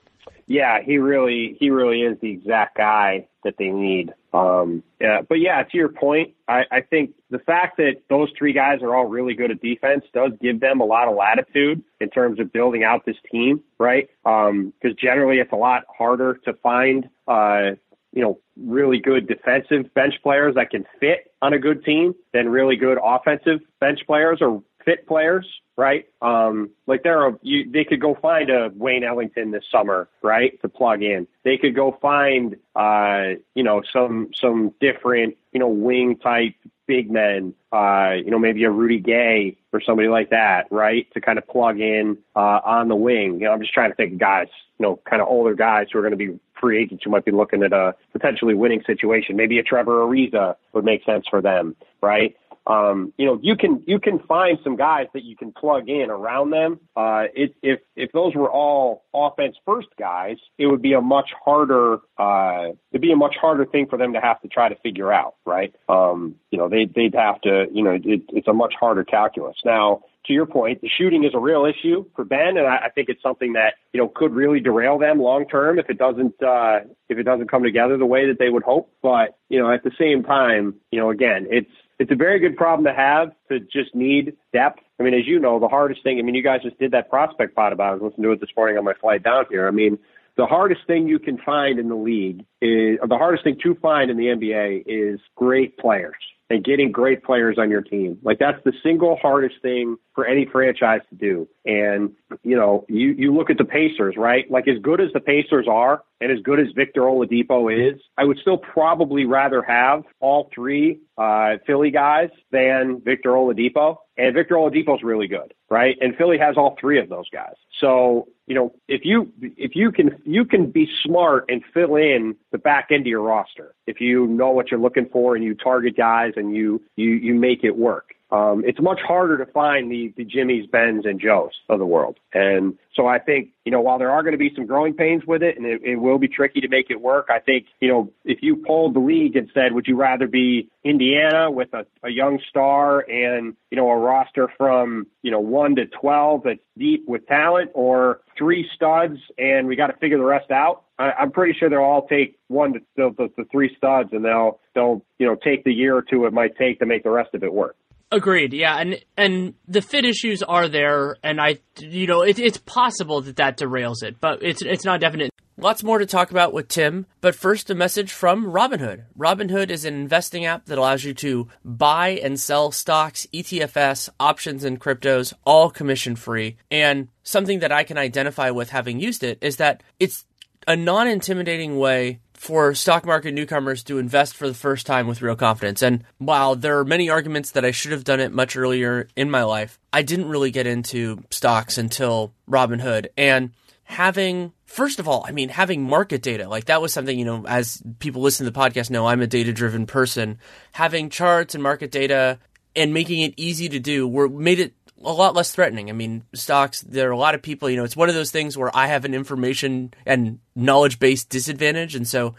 [0.45, 4.13] Yeah, he really he really is the exact guy that they need.
[4.33, 8.51] Um, yeah, but yeah, to your point, I, I think the fact that those three
[8.51, 12.09] guys are all really good at defense does give them a lot of latitude in
[12.09, 14.09] terms of building out this team, right?
[14.23, 17.71] Because um, generally, it's a lot harder to find uh,
[18.13, 22.49] you know, really good defensive bench players that can fit on a good team than
[22.49, 25.47] really good offensive bench players or fit players,
[25.77, 26.05] right?
[26.21, 30.59] Um, like there are, you, they could go find a Wayne Ellington this summer, right,
[30.61, 31.27] to plug in.
[31.43, 36.55] They could go find, uh, you know, some some different, you know, wing type
[36.91, 41.21] big men, uh, you know, maybe a Rudy Gay or somebody like that, right, to
[41.21, 43.35] kind of plug in uh, on the wing.
[43.35, 45.87] You know, I'm just trying to think of guys, you know, kind of older guys
[45.89, 48.83] who are going to be free agents who might be looking at a potentially winning
[48.85, 49.37] situation.
[49.37, 52.35] Maybe a Trevor Ariza would make sense for them, right?
[52.67, 56.09] Um, you know, you can you can find some guys that you can plug in
[56.09, 56.79] around them.
[56.95, 61.29] Uh, it, if if those were all offense first guys, it would be a much
[61.43, 64.75] harder uh, it'd be a much harder thing for them to have to try to
[64.75, 65.73] figure out, right?
[65.89, 69.57] Um, you know, they they'd have to you know it, it's a much harder calculus.
[69.65, 72.89] Now, to your point, the shooting is a real issue for Ben, and I, I
[72.89, 76.41] think it's something that you know could really derail them long term if it doesn't
[76.43, 78.93] uh, if it doesn't come together the way that they would hope.
[79.01, 81.71] But you know, at the same time, you know, again, it's
[82.01, 84.79] it's a very good problem to have to just need depth.
[84.99, 86.17] I mean, as you know, the hardest thing.
[86.17, 87.89] I mean, you guys just did that prospect pod about.
[87.89, 89.67] I was listening to it this morning on my flight down here.
[89.67, 89.99] I mean,
[90.35, 94.09] the hardest thing you can find in the league is, the hardest thing to find
[94.09, 96.15] in the NBA is great players
[96.49, 98.17] and getting great players on your team.
[98.23, 101.47] Like that's the single hardest thing for any franchise to do.
[101.65, 104.49] And, you know, you, you look at the Pacers, right?
[104.49, 108.25] Like as good as the Pacers are and as good as Victor Oladipo is, I
[108.25, 113.97] would still probably rather have all three uh, Philly guys than Victor Oladipo.
[114.17, 115.97] And Victor Oladipo is really good, right?
[115.99, 117.55] And Philly has all three of those guys.
[117.79, 122.35] So, you know, if you if you can you can be smart and fill in
[122.51, 125.55] the back end of your roster if you know what you're looking for and you
[125.55, 128.13] target guys and you you you make it work.
[128.31, 132.17] Um, it's much harder to find the, the Jimmys, Bens, and Joes of the world.
[132.33, 135.23] And so I think, you know, while there are going to be some growing pains
[135.27, 137.89] with it and it, it will be tricky to make it work, I think, you
[137.89, 141.85] know, if you polled the league and said, would you rather be Indiana with a,
[142.03, 146.59] a young star and, you know, a roster from, you know, 1 to 12 that's
[146.77, 150.83] deep with talent or three studs and we got to figure the rest out?
[150.97, 154.59] I'm pretty sure they'll all take one to the, the, the three studs and they'll,
[154.73, 157.33] they'll, you know, take the year or two it might take to make the rest
[157.33, 157.75] of it work.
[158.13, 158.51] Agreed.
[158.51, 163.21] Yeah, and and the fit issues are there, and I, you know, it, it's possible
[163.21, 165.31] that that derails it, but it's it's not definite.
[165.57, 169.03] Lots more to talk about with Tim, but first a message from Robinhood.
[169.17, 174.63] Robinhood is an investing app that allows you to buy and sell stocks, ETFs, options,
[174.63, 176.57] and cryptos, all commission free.
[176.69, 180.25] And something that I can identify with having used it is that it's
[180.67, 185.21] a non intimidating way for stock market newcomers to invest for the first time with
[185.21, 185.83] real confidence.
[185.83, 189.29] And while there are many arguments that I should have done it much earlier in
[189.29, 193.09] my life, I didn't really get into stocks until Robinhood.
[193.15, 193.51] And
[193.83, 197.45] having first of all, I mean, having market data, like that was something, you know,
[197.45, 200.39] as people listen to the podcast know, I'm a data driven person.
[200.71, 202.39] Having charts and market data
[202.75, 205.89] and making it easy to do were made it a lot less threatening.
[205.89, 208.31] I mean, stocks, there are a lot of people, you know, it's one of those
[208.31, 211.95] things where I have an information and knowledge based disadvantage.
[211.95, 212.35] And so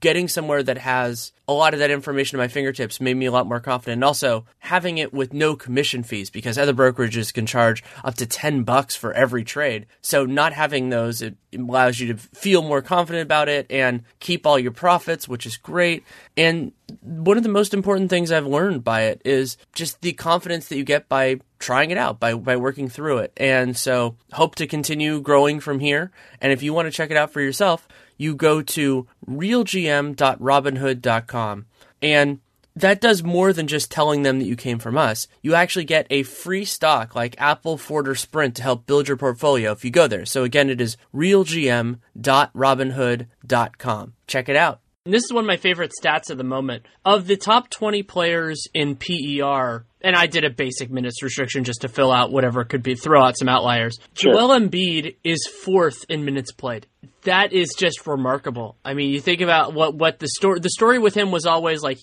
[0.00, 3.32] getting somewhere that has a lot of that information at my fingertips made me a
[3.32, 3.94] lot more confident.
[3.94, 8.26] And also having it with no commission fees because other brokerages can charge up to
[8.26, 9.86] 10 bucks for every trade.
[10.02, 14.46] So not having those, it allows you to feel more confident about it and keep
[14.46, 16.04] all your profits, which is great.
[16.36, 20.68] And one of the most important things I've learned by it is just the confidence
[20.68, 23.32] that you get by trying it out by by working through it.
[23.36, 26.10] And so hope to continue growing from here.
[26.40, 31.66] And if you want to check it out for yourself, you go to realgm.robinhood.com
[32.02, 32.40] and
[32.76, 35.26] that does more than just telling them that you came from us.
[35.42, 39.16] You actually get a free stock like Apple, Ford, or Sprint to help build your
[39.16, 40.24] portfolio if you go there.
[40.24, 44.12] So again, it is realgm.robinhood.com.
[44.26, 44.80] Check it out.
[45.04, 46.86] And this is one of my favorite stats of the moment.
[47.04, 51.82] Of the top 20 players in PER, and I did a basic minutes restriction just
[51.82, 53.98] to fill out whatever could be, throw out some outliers.
[54.14, 54.32] Sure.
[54.32, 56.86] Joel Embiid is fourth in minutes played.
[57.22, 58.76] That is just remarkable.
[58.84, 61.82] I mean, you think about what, what the story, the story with him was always
[61.82, 61.98] like,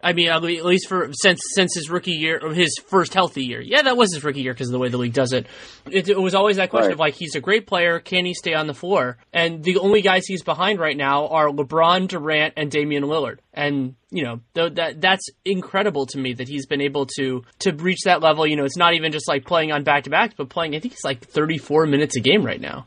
[0.00, 3.60] I mean, at least for since since his rookie year, or his first healthy year.
[3.60, 5.46] Yeah, that was his rookie year because of the way the league does it.
[5.90, 6.94] It, it was always that question right.
[6.94, 9.18] of like, he's a great player, can he stay on the floor?
[9.32, 13.38] And the only guys he's behind right now are LeBron, Durant, and Damian Lillard.
[13.52, 17.72] And you know, th- that that's incredible to me that he's been able to to
[17.72, 18.46] reach that level.
[18.46, 20.76] You know, it's not even just like playing on back to backs, but playing.
[20.76, 22.86] I think it's like 34 minutes a game right now.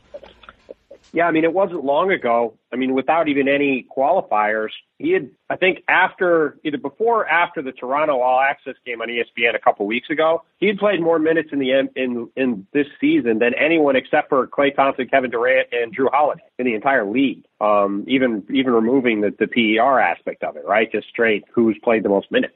[1.12, 2.56] Yeah, I mean, it wasn't long ago.
[2.72, 4.70] I mean, without even any qualifiers,
[5.02, 9.08] he had, I think, after either before or after the Toronto All Access game on
[9.08, 12.86] ESPN a couple weeks ago, he had played more minutes in the in in this
[13.00, 17.04] season than anyone except for Klay Thompson, Kevin Durant, and Jrue Holiday in the entire
[17.04, 17.44] league.
[17.60, 20.90] Um, even even removing the, the PER aspect of it, right?
[20.90, 22.54] Just straight who's played the most minutes.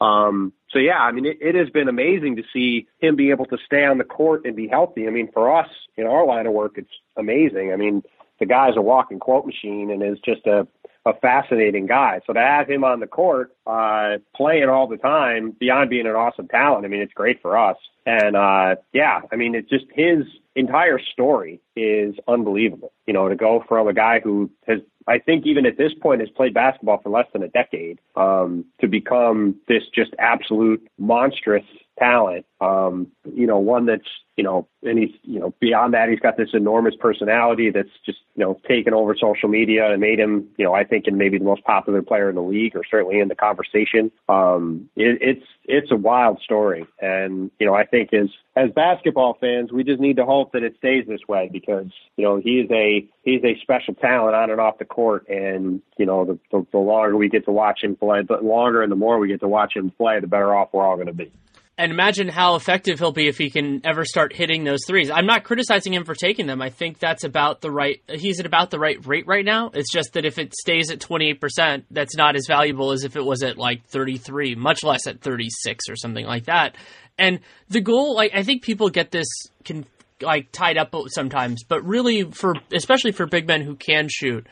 [0.00, 3.46] Um, so yeah, I mean, it, it has been amazing to see him be able
[3.46, 5.08] to stay on the court and be healthy.
[5.08, 7.72] I mean, for us in our line of work, it's amazing.
[7.72, 8.04] I mean,
[8.38, 10.66] the guy's a walking quote machine and is just a,
[11.08, 12.20] a fascinating guy.
[12.26, 16.12] So to have him on the court, uh, playing all the time beyond being an
[16.12, 17.76] awesome talent, I mean, it's great for us.
[18.04, 22.92] And, uh, yeah, I mean, it's just his entire story is unbelievable.
[23.06, 26.20] You know, to go from a guy who has I think even at this point
[26.20, 31.64] has played basketball for less than a decade um, to become this just absolute monstrous
[31.98, 32.46] talent.
[32.60, 34.08] Um, you know, one that's
[34.38, 38.18] you know, and he's you know beyond that, he's got this enormous personality that's just
[38.36, 41.38] you know taken over social media and made him you know I think in maybe
[41.38, 44.12] the most popular player in the league or certainly in the conversation.
[44.28, 49.36] Um, it, it's it's a wild story, and you know I think as as basketball
[49.40, 52.70] fans, we just need to hope that it stays this way because you know he's
[52.70, 56.66] a he's a special talent on and off the court, and you know the the,
[56.70, 59.40] the longer we get to watch him play, the longer and the more we get
[59.40, 61.32] to watch him play, the better off we're all going to be
[61.78, 65.10] and imagine how effective he'll be if he can ever start hitting those threes.
[65.10, 66.60] I'm not criticizing him for taking them.
[66.60, 68.02] I think that's about the right.
[68.08, 69.70] He's at about the right rate right now.
[69.72, 73.24] It's just that if it stays at 28%, that's not as valuable as if it
[73.24, 76.74] was at like 33, much less at 36 or something like that.
[77.16, 77.38] And
[77.68, 79.28] the goal, like I think people get this
[79.64, 79.86] can
[80.20, 84.48] like tied up sometimes, but really for especially for big men who can shoot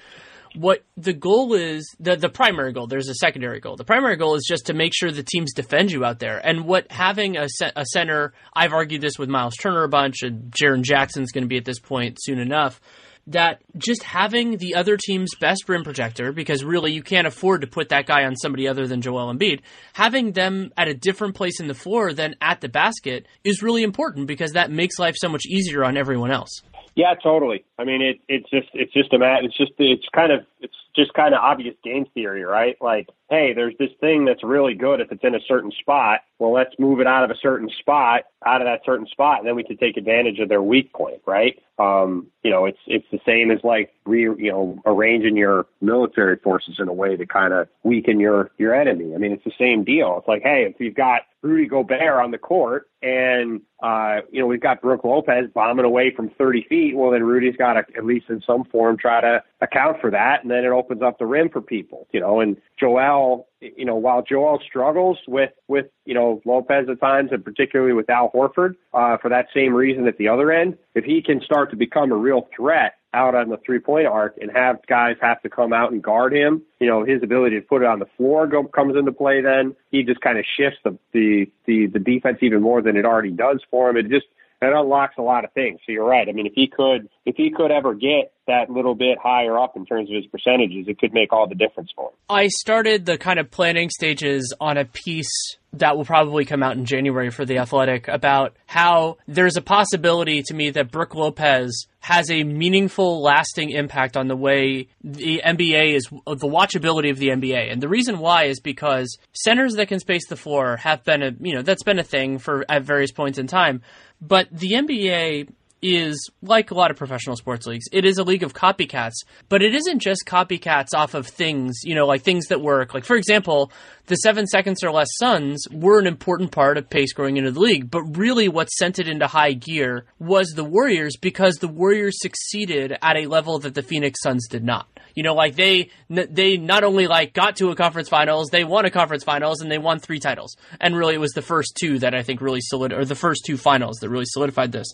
[0.56, 4.34] what the goal is the the primary goal there's a secondary goal the primary goal
[4.34, 7.46] is just to make sure the teams defend you out there and what having a,
[7.76, 11.48] a center i've argued this with miles turner a bunch and Jaren jackson's going to
[11.48, 12.80] be at this point soon enough
[13.28, 17.66] that just having the other team's best rim protector, because really you can't afford to
[17.66, 19.60] put that guy on somebody other than Joel Embiid,
[19.94, 23.82] having them at a different place in the floor than at the basket is really
[23.82, 26.62] important because that makes life so much easier on everyone else.
[26.96, 27.64] Yeah, totally.
[27.78, 29.44] I mean, it it's just it's just a mat.
[29.44, 32.76] It's just it's kind of it's just kind of obvious game theory, right?
[32.80, 36.20] Like, hey, there's this thing that's really good if it's in a certain spot.
[36.38, 39.48] Well, let's move it out of a certain spot, out of that certain spot, and
[39.48, 41.60] then we can take advantage of their weak point, right?
[41.78, 46.36] Um, you know, it's it's the same as like re, you know arranging your military
[46.36, 49.14] forces in a way to kind of weaken your your enemy.
[49.14, 50.16] I mean, it's the same deal.
[50.18, 54.46] It's like, hey, if you've got Rudy Gobert on the court, and uh, you know
[54.46, 56.96] we've got Brook Lopez bombing away from 30 feet.
[56.96, 60.42] Well, then Rudy's got to at least in some form try to account for that,
[60.42, 62.06] and then it opens up the rim for people.
[62.12, 67.00] You know, and Joel, you know, while Joel struggles with with you know Lopez at
[67.00, 70.76] times, and particularly with Al Horford, uh, for that same reason at the other end,
[70.94, 74.36] if he can start to become a real threat out on the three point arc
[74.40, 77.62] and have guys have to come out and guard him, you know, his ability to
[77.62, 79.74] put it on the floor go, comes into play then.
[79.90, 83.30] He just kind of shifts the, the, the, the defense even more than it already
[83.30, 83.96] does for him.
[83.96, 84.26] It just,
[84.62, 85.80] it unlocks a lot of things.
[85.84, 86.28] So you're right.
[86.28, 89.76] I mean, if he could, if he could ever get that little bit higher up
[89.76, 92.16] in terms of his percentages, it could make all the difference for him.
[92.28, 96.76] I started the kind of planning stages on a piece that will probably come out
[96.76, 101.86] in January for the Athletic about how there's a possibility to me that Brook Lopez
[102.00, 107.28] has a meaningful, lasting impact on the way the NBA is, the watchability of the
[107.28, 107.72] NBA.
[107.72, 111.32] And the reason why is because centers that can space the floor have been a,
[111.40, 113.82] you know, that's been a thing for at various points in time.
[114.20, 115.48] But the NBA
[115.86, 117.84] is like a lot of professional sports leagues.
[117.92, 119.14] It is a league of copycats,
[119.48, 122.92] but it isn't just copycats off of things, you know, like things that work.
[122.92, 123.70] Like, for example,
[124.06, 127.60] the seven seconds or less Suns were an important part of pace growing into the
[127.60, 132.20] league, but really what sent it into high gear was the Warriors because the Warriors
[132.20, 134.88] succeeded at a level that the Phoenix Suns did not.
[135.16, 138.84] You know, like they they not only like got to a conference finals, they won
[138.84, 140.56] a conference finals and they won three titles.
[140.80, 143.44] And really, it was the first two that I think really solid, or the first
[143.44, 144.92] two finals that really solidified this.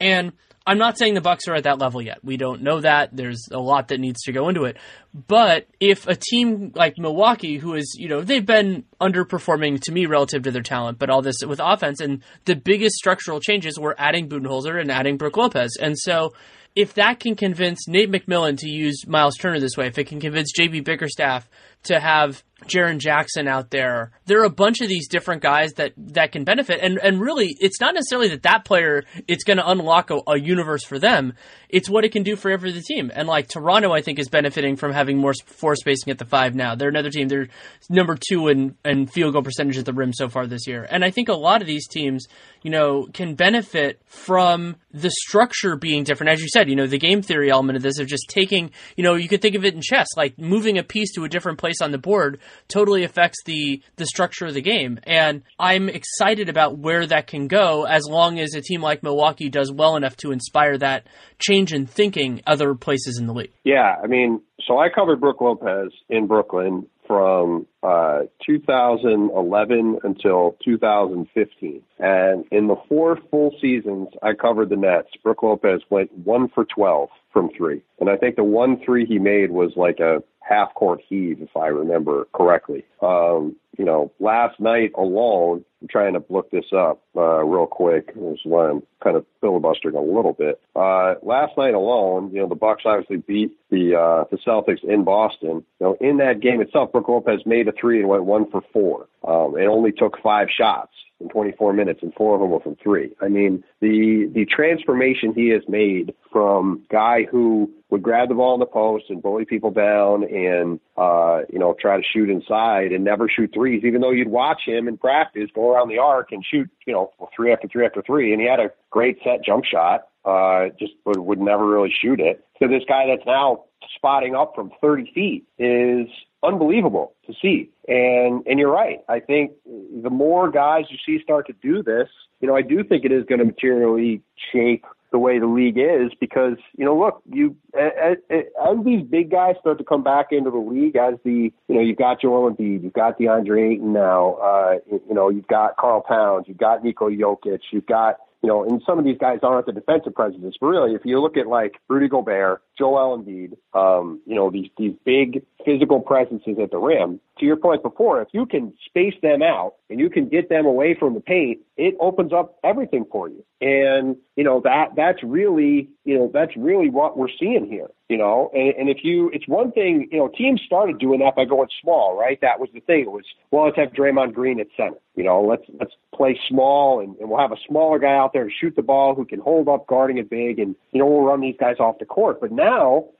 [0.00, 0.32] And
[0.66, 2.24] I'm not saying the Bucks are at that level yet.
[2.24, 3.14] We don't know that.
[3.14, 4.78] There's a lot that needs to go into it.
[5.12, 10.06] But if a team like Milwaukee, who is, you know, they've been underperforming to me
[10.06, 13.94] relative to their talent, but all this with offense, and the biggest structural changes were
[13.98, 15.76] adding Budenholzer and adding Brook Lopez.
[15.78, 16.32] And so
[16.74, 20.20] if that can convince Nate McMillan to use Myles Turner this way, if it can
[20.20, 21.48] convince JB Bickerstaff
[21.84, 24.10] to have Jaren Jackson out there.
[24.26, 27.56] There are a bunch of these different guys that that can benefit, and and really,
[27.60, 31.34] it's not necessarily that that player it's going to unlock a, a, universe for them.
[31.68, 33.10] It's what it can do for every other team.
[33.14, 36.54] And like Toronto, I think is benefiting from having more floor spacing at the five
[36.54, 36.74] now.
[36.74, 37.28] They're another team.
[37.28, 37.48] They're
[37.88, 40.86] number two in in field goal percentage at the rim so far this year.
[40.88, 42.26] And I think a lot of these teams,
[42.62, 46.32] you know, can benefit from the structure being different.
[46.32, 49.04] As you said, you know, the game theory element of this of just taking, you
[49.04, 51.58] know, you could think of it in chess, like moving a piece to a different
[51.58, 54.98] place on the board totally affects the the structure of the game.
[55.04, 59.48] And I'm excited about where that can go as long as a team like Milwaukee
[59.48, 61.06] does well enough to inspire that
[61.38, 63.52] change in thinking other places in the league.
[63.64, 71.82] Yeah, I mean, so I covered Brook Lopez in Brooklyn from uh, 2011 until 2015.
[71.98, 76.64] And in the four full seasons I covered the Nets, Brook Lopez went one for
[76.64, 77.82] 12 from three.
[78.00, 81.56] And I think the one three he made was like a half court heave, if
[81.56, 82.84] I remember correctly.
[83.00, 88.14] Um, you know, last night alone, I'm trying to look this up uh, real quick.
[88.14, 90.60] This is why I'm kind of filibustering a little bit.
[90.76, 95.04] Uh, last night alone, you know, the Bucks obviously beat the uh, the Celtics in
[95.04, 95.64] Boston.
[95.80, 98.62] You know, in that game itself, Brook Lopez made a three and went one for
[98.72, 99.08] four.
[99.26, 102.76] Um, it only took five shots in 24 minutes, and four of them were from
[102.76, 103.14] three.
[103.20, 108.54] I mean, the the transformation he has made from guy who would grab the ball
[108.54, 112.90] in the post and bully people down and uh, you know try to shoot inside
[112.90, 116.32] and never shoot threes, even though you'd watch him in practice go around the arc
[116.32, 119.44] and shoot you know three after three after three, and he had a great set
[119.44, 120.08] jump shot.
[120.24, 122.44] Uh, just would, would never really shoot it.
[122.58, 126.08] So this guy that's now spotting up from 30 feet is
[126.42, 127.70] unbelievable to see.
[127.86, 129.00] And and you're right.
[129.08, 132.08] I think the more guys you see start to do this,
[132.40, 135.78] you know, I do think it is going to materially shape the way the league
[135.78, 140.32] is because you know, look, you as, as these big guys start to come back
[140.32, 143.92] into the league, as the you know, you've got Joel Embiid, you've got DeAndre Ayton
[143.92, 148.48] now, uh, you know, you've got Karl Towns, you've got Nikola Jokic, you've got you
[148.48, 151.36] know, and some of these guys aren't the defensive presence, but really, if you look
[151.36, 156.70] at like Rudy Gobert, Joel Embiid, um, you know, these these big physical presences at
[156.70, 157.20] the rim.
[157.38, 160.66] To your point before, if you can space them out and you can get them
[160.66, 163.44] away from the paint, it opens up everything for you.
[163.60, 167.88] And you know that that's really you know that's really what we're seeing here.
[168.08, 170.08] You know, and, and if you, it's one thing.
[170.12, 172.38] You know, teams started doing that by going small, right?
[172.42, 173.00] That was the thing.
[173.00, 174.98] It was well, let's have Draymond Green at center.
[175.16, 178.44] You know, let's let's play small and, and we'll have a smaller guy out there
[178.44, 181.22] to shoot the ball who can hold up guarding it big, and you know we'll
[181.22, 182.40] run these guys off the court.
[182.40, 182.63] But now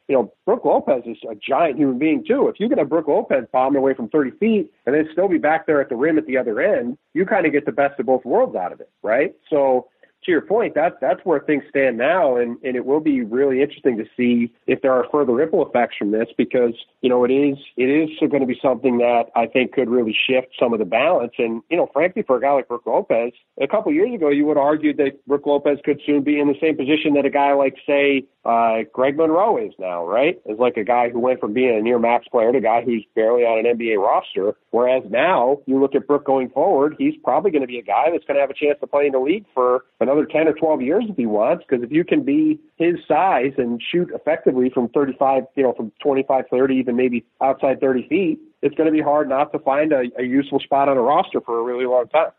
[0.08, 2.48] you know, Brook Lopez is a giant human being too.
[2.48, 5.38] If you can have Brook Lopez bombing away from 30 feet and then still be
[5.38, 7.98] back there at the rim at the other end, you kind of get the best
[7.98, 9.34] of both worlds out of it, right?
[9.48, 9.88] So
[10.24, 13.62] to your point, that's that's where things stand now, and and it will be really
[13.62, 17.30] interesting to see if there are further ripple effects from this because you know it
[17.30, 20.78] is it is going to be something that I think could really shift some of
[20.78, 21.32] the balance.
[21.38, 24.46] And you know, frankly, for a guy like Brook Lopez, a couple years ago, you
[24.46, 27.52] would argue that Brook Lopez could soon be in the same position that a guy
[27.52, 30.40] like say uh, Greg Monroe is now, right?
[30.50, 32.82] As like a guy who went from being a near max player to a guy
[32.82, 34.54] who's barely on an NBA roster.
[34.70, 38.10] Whereas now you look at Brook going forward, he's probably going to be a guy
[38.12, 40.52] that's going to have a chance to play in the league for another 10 or
[40.52, 41.64] 12 years if he wants.
[41.68, 45.92] Because if you can be his size and shoot effectively from 35, you know, from
[46.02, 49.92] 25, 30, even maybe outside 30 feet, it's going to be hard not to find
[49.92, 52.30] a, a useful spot on a roster for a really long time.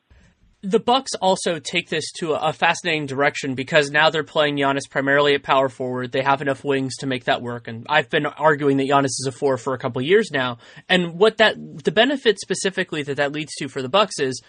[0.63, 5.35] the Bucks also take this to a, fascinating direction because now they're playing Giannis primarily
[5.35, 6.11] at power forward.
[6.11, 9.25] They have enough wings to make that work, and I've been arguing that Giannis is
[9.27, 10.57] a four for a couple years now.
[10.89, 14.41] And what that the benefit specifically that that leads to for the Bucks is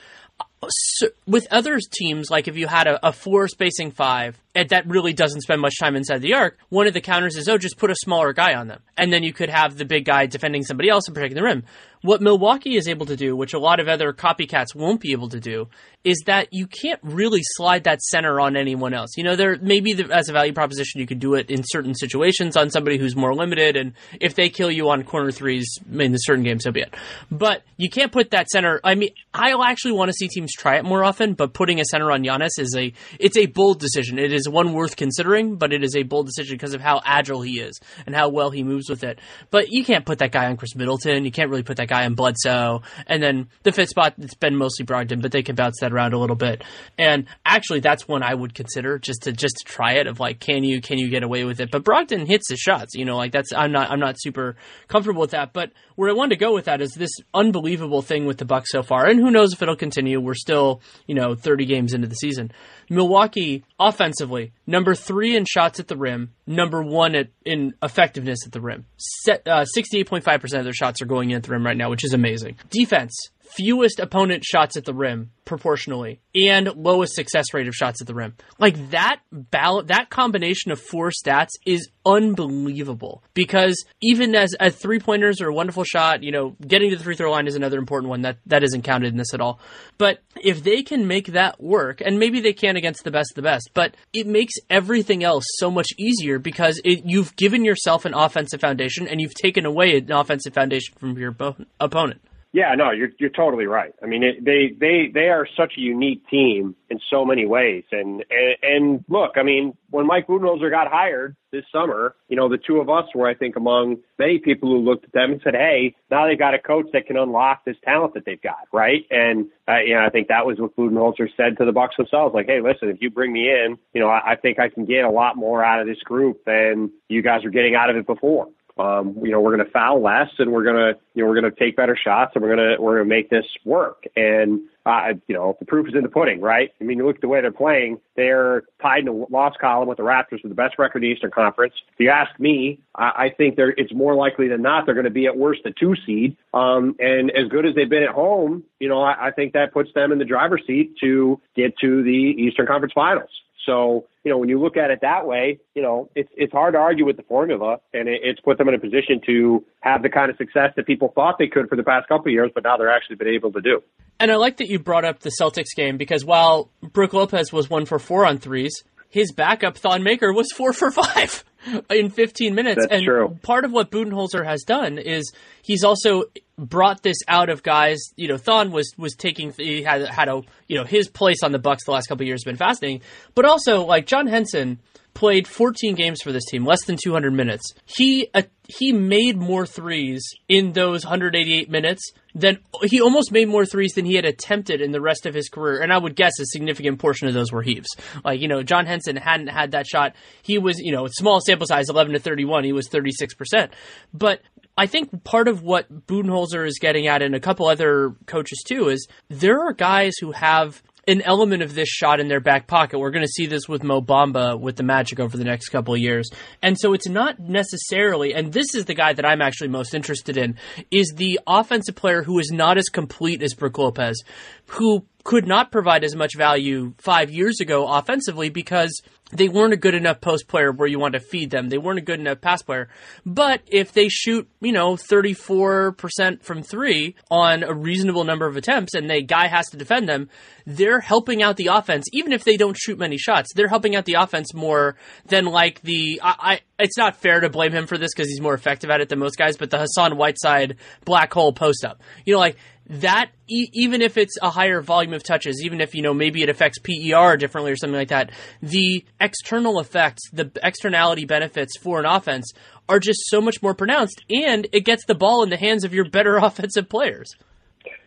[1.27, 5.13] with other teams, like if you had a, a, four spacing five and that really
[5.13, 7.91] doesn't spend much time inside the arc, one of the counters is, oh, just put
[7.91, 8.81] a smaller guy on them.
[8.97, 11.65] And then you could have the big guy defending somebody else and protecting the rim.
[12.03, 15.29] What Milwaukee is able to do, which a lot of other copycats won't be able
[15.31, 15.69] to do,
[16.05, 19.11] is that you can't really slide that center on anyone else.
[19.17, 21.97] You know, there maybe the, as a value proposition you could do it in certain
[21.97, 26.15] situations on somebody who's more limited, and if they kill you on corner threes in
[26.15, 26.95] a certain game, so be it.
[27.31, 28.81] But you can't put that center.
[28.85, 31.85] I mean, I actually want to see teams try it more often, but putting a
[31.85, 34.21] center on Giannis is a it's a bold decision.
[34.21, 37.43] It is one worth considering, but it is a bold decision because of how agile
[37.43, 39.19] he is and how well he moves with it.
[39.51, 41.25] But you can't put that guy on Khris Middleton.
[41.25, 42.83] You can't really put that guy on Bledsoe.
[43.07, 46.13] And then the fifth spot, it's been mostly Brogdon, but they can bounce that around
[46.15, 46.65] a little bit.
[46.99, 50.07] And actually, that's one I would consider just to just to try it.
[50.07, 51.71] Of like, can you can you get away with it?
[51.71, 52.95] But Brogdon hits his shots.
[52.95, 54.57] You know, like that's I'm not I'm not super
[54.89, 55.53] comfortable with that.
[55.53, 58.71] But where I wanted to go with that is this unbelievable thing with the Bucks
[58.71, 60.21] so far, and who knows if it'll continue.
[60.21, 62.53] We're still you know 30 games into the season.
[62.89, 68.53] Milwaukee offensively, number three in shots at the rim, number one at, in effectiveness at
[68.53, 68.87] the rim.
[68.97, 72.05] Set, uh, 68.5% of their shots are going in at the rim right now, which
[72.05, 72.57] is amazing.
[72.71, 73.15] Defense,
[73.55, 78.15] fewest opponent shots at the rim proportionally and lowest success rate of shots at the
[78.15, 78.35] rim.
[78.59, 84.99] Like that ball- that combination of four stats is unbelievable because even as, as three
[84.99, 87.79] pointers are a wonderful shot, you know, getting to the free throw line is another
[87.79, 89.61] important one that that isn't counted in this at all.
[89.99, 93.37] But if they can make that work, and maybe they can against the best of
[93.37, 98.05] the best, but it makes everything else so much easier because it, you've given yourself
[98.05, 101.35] an offensive foundation and you've taken away an offensive foundation from your
[101.81, 102.21] opponent.
[102.57, 103.93] Yeah, no, you're you're totally right.
[104.03, 107.85] I mean, it, they they they are such a unique team in so many ways.
[107.93, 112.49] And and, and look, I mean, when Mike Budenholzer got hired this summer, you know,
[112.49, 115.41] the two of us were, I think, among many people who looked at them and
[115.45, 118.69] said, "Hey, now they've got a coach that can unlock this talent that they've got."
[118.73, 119.05] Right?
[119.11, 122.33] And uh, you know, I think that was what Budenholzer said to the Bucks themselves,
[122.33, 124.87] like, "Hey, listen, if you bring me in, you know, I, I think I can
[124.87, 127.97] get a lot more out of this group than you guys are getting out of
[127.97, 128.49] it before."
[128.79, 131.41] Um, you know, we're going to foul less and we're going to, you know, we're
[131.41, 134.05] going to take better shots and we're going to, we're going to make this work.
[134.15, 136.71] And, uh, you know, the proof is in the pudding, right?
[136.81, 139.89] I mean, you look at the way they're playing, they're tied in the loss column
[139.89, 141.73] with the Raptors with the best record in the Eastern Conference.
[141.95, 145.05] If you ask me, I, I think they're, it's more likely than not they're going
[145.05, 146.37] to be at worst the two seed.
[146.53, 149.73] Um, and as good as they've been at home, you know, I, I think that
[149.73, 153.31] puts them in the driver's seat to get to the Eastern Conference Finals.
[153.65, 156.75] So, you know, when you look at it that way, you know, it's it's hard
[156.75, 160.03] to argue with the formula, and it, it's put them in a position to have
[160.03, 162.51] the kind of success that people thought they could for the past couple of years,
[162.53, 163.81] but now they're actually been able to do.
[164.19, 167.71] And I like that you brought up the Celtics game because while Brook Lopez was
[167.71, 171.45] one for four on threes, his backup Thon Maker was four for five
[171.91, 172.81] in 15 minutes.
[172.81, 173.39] That's and true.
[173.43, 176.25] part of what Budenholzer has done is he's also
[176.59, 177.99] brought this out of guys.
[178.17, 181.53] You know, Thon was was taking he had had a you know his place on
[181.53, 183.03] the Bucks the last couple years has been fascinating,
[183.35, 184.79] but also like John Henson
[185.17, 187.73] played 14 games for this team, less than 200 minutes.
[187.87, 193.65] He uh, he made more threes in those 188 minutes than he almost made more
[193.65, 195.81] threes than he had attempted in the rest of his career.
[195.81, 197.89] And I would guess a significant portion of those were heaves.
[198.25, 200.15] Like, you know, John Henson hadn't had that shot.
[200.43, 202.65] He was, you know, small sample size, 11 to 31.
[202.65, 203.71] He was 36%.
[204.13, 204.43] But
[204.77, 208.89] I think part of what Budenholzer is getting at, and a couple other coaches too,
[208.89, 212.99] is there are guys who have an element of this shot in their back pocket.
[212.99, 215.95] We're going to see this with Mo Bamba with the Magic over the next couple
[215.95, 216.29] of years.
[216.63, 220.37] And so it's not necessarily, and this is the guy that I'm actually most interested
[220.37, 220.57] in,
[220.91, 224.21] is the offensive player who is not as complete as Brook Lopez,
[224.67, 229.01] who could not provide as much value five years ago offensively because–
[229.33, 231.69] they weren't a good enough post player where you want to feed them.
[231.69, 232.89] They weren't a good enough pass player.
[233.25, 238.95] But if they shoot, you know, 34% from three on a reasonable number of attempts
[238.95, 240.29] and the guy has to defend them,
[240.65, 243.53] they're helping out the offense, even if they don't shoot many shots.
[243.53, 244.97] They're helping out the offense more
[245.27, 248.41] than like the, I, I it's not fair to blame him for this because he's
[248.41, 252.01] more effective at it than most guys, but the Hassan Whiteside black hole post up.
[252.25, 252.59] You know, like
[252.89, 256.43] that e- even if it's a higher volume of touches, even if you know maybe
[256.43, 258.31] it affects PER differently or something like that,
[258.63, 262.53] the external effects, the externality benefits for an offense
[262.89, 265.93] are just so much more pronounced, and it gets the ball in the hands of
[265.93, 267.33] your better offensive players.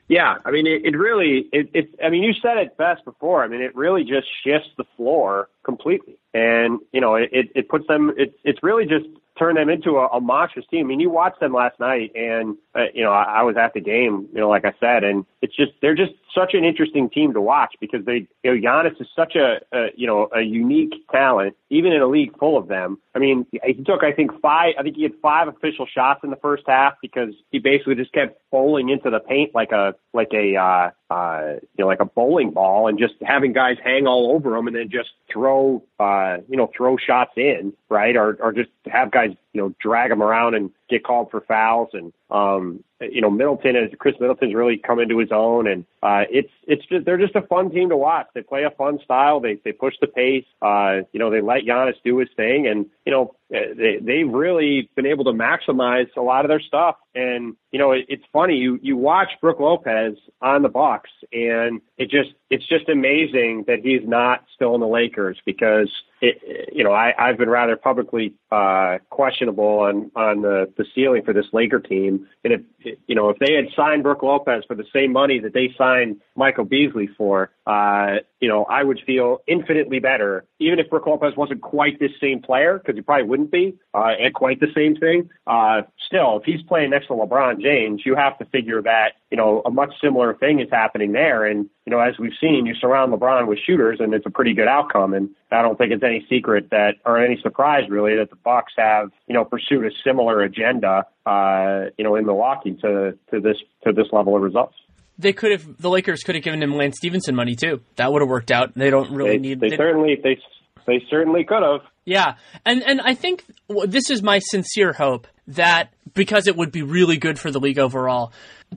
[0.07, 3.43] Yeah, I mean, it, it really, it, it, I mean, you said it best before.
[3.43, 7.85] I mean, it really just shifts the floor completely, and you know, it, it puts
[7.87, 8.11] them.
[8.17, 9.05] It's it's really just
[9.39, 10.85] turn them into a, a monstrous team.
[10.85, 13.73] I mean, you watched them last night, and uh, you know, I, I was at
[13.73, 17.09] the game, you know, like I said, and it's just they're just such an interesting
[17.09, 20.41] team to watch because they you know Giannis is such a, a you know a
[20.41, 22.97] unique talent even in a league full of them.
[23.15, 26.29] I mean, he took I think five I think he had five official shots in
[26.29, 30.31] the first half because he basically just kept bowling into the paint like a like
[30.33, 34.31] a uh, uh, you know like a bowling ball and just having guys hang all
[34.31, 38.51] over him and then just throw uh, you know throw shots in right or or
[38.51, 42.83] just have guys you know drag them around and get called for fouls and um
[43.01, 46.85] you know Middleton is Khris Middleton's really come into his own and uh it's it's
[46.85, 48.27] just they're just a fun team to watch.
[48.33, 49.39] They play a fun style.
[49.39, 50.45] They they push the pace.
[50.61, 54.89] Uh you know they let Giannis do his thing and you know they they've really
[54.95, 58.55] been able to maximize a lot of their stuff and you know it, it's funny
[58.55, 63.79] you you watch Brook Lopez on the Bucks and it just it's just amazing that
[63.83, 65.89] he's not still in the Lakers because
[66.21, 71.21] it, you know, I, I've been rather publicly uh, questionable on on the, the ceiling
[71.23, 72.27] for this Laker team.
[72.43, 75.53] And if you know, if they had signed Brook Lopez for the same money that
[75.53, 80.89] they signed Michael Beasley for, uh, you know, I would feel infinitely better, even if
[80.89, 84.59] Brook Lopez wasn't quite this same player, because he probably wouldn't be, uh, and quite
[84.59, 85.29] the same thing.
[85.45, 89.37] Uh, still, if he's playing next to LeBron James, you have to figure that you
[89.37, 91.45] know a much similar thing is happening there.
[91.45, 94.55] And you know, as we've seen, you surround LeBron with shooters, and it's a pretty
[94.55, 95.13] good outcome.
[95.13, 98.73] And I don't think it's any secret that, or any surprise really, that the Bucks
[98.79, 103.57] have you know pursued a similar agenda, uh, you know, in Milwaukee to to this
[103.85, 104.73] to this level of results
[105.19, 107.81] they could have the Lakers could have given him Lance Stephenson money too.
[107.97, 108.73] That would have worked out.
[108.73, 109.59] They don't really they, need.
[109.59, 110.39] They, they certainly they
[110.87, 111.81] they certainly could have.
[112.05, 113.45] Yeah, and and I think
[113.85, 117.79] this is my sincere hope that because it would be really good for the league
[117.79, 118.31] overall.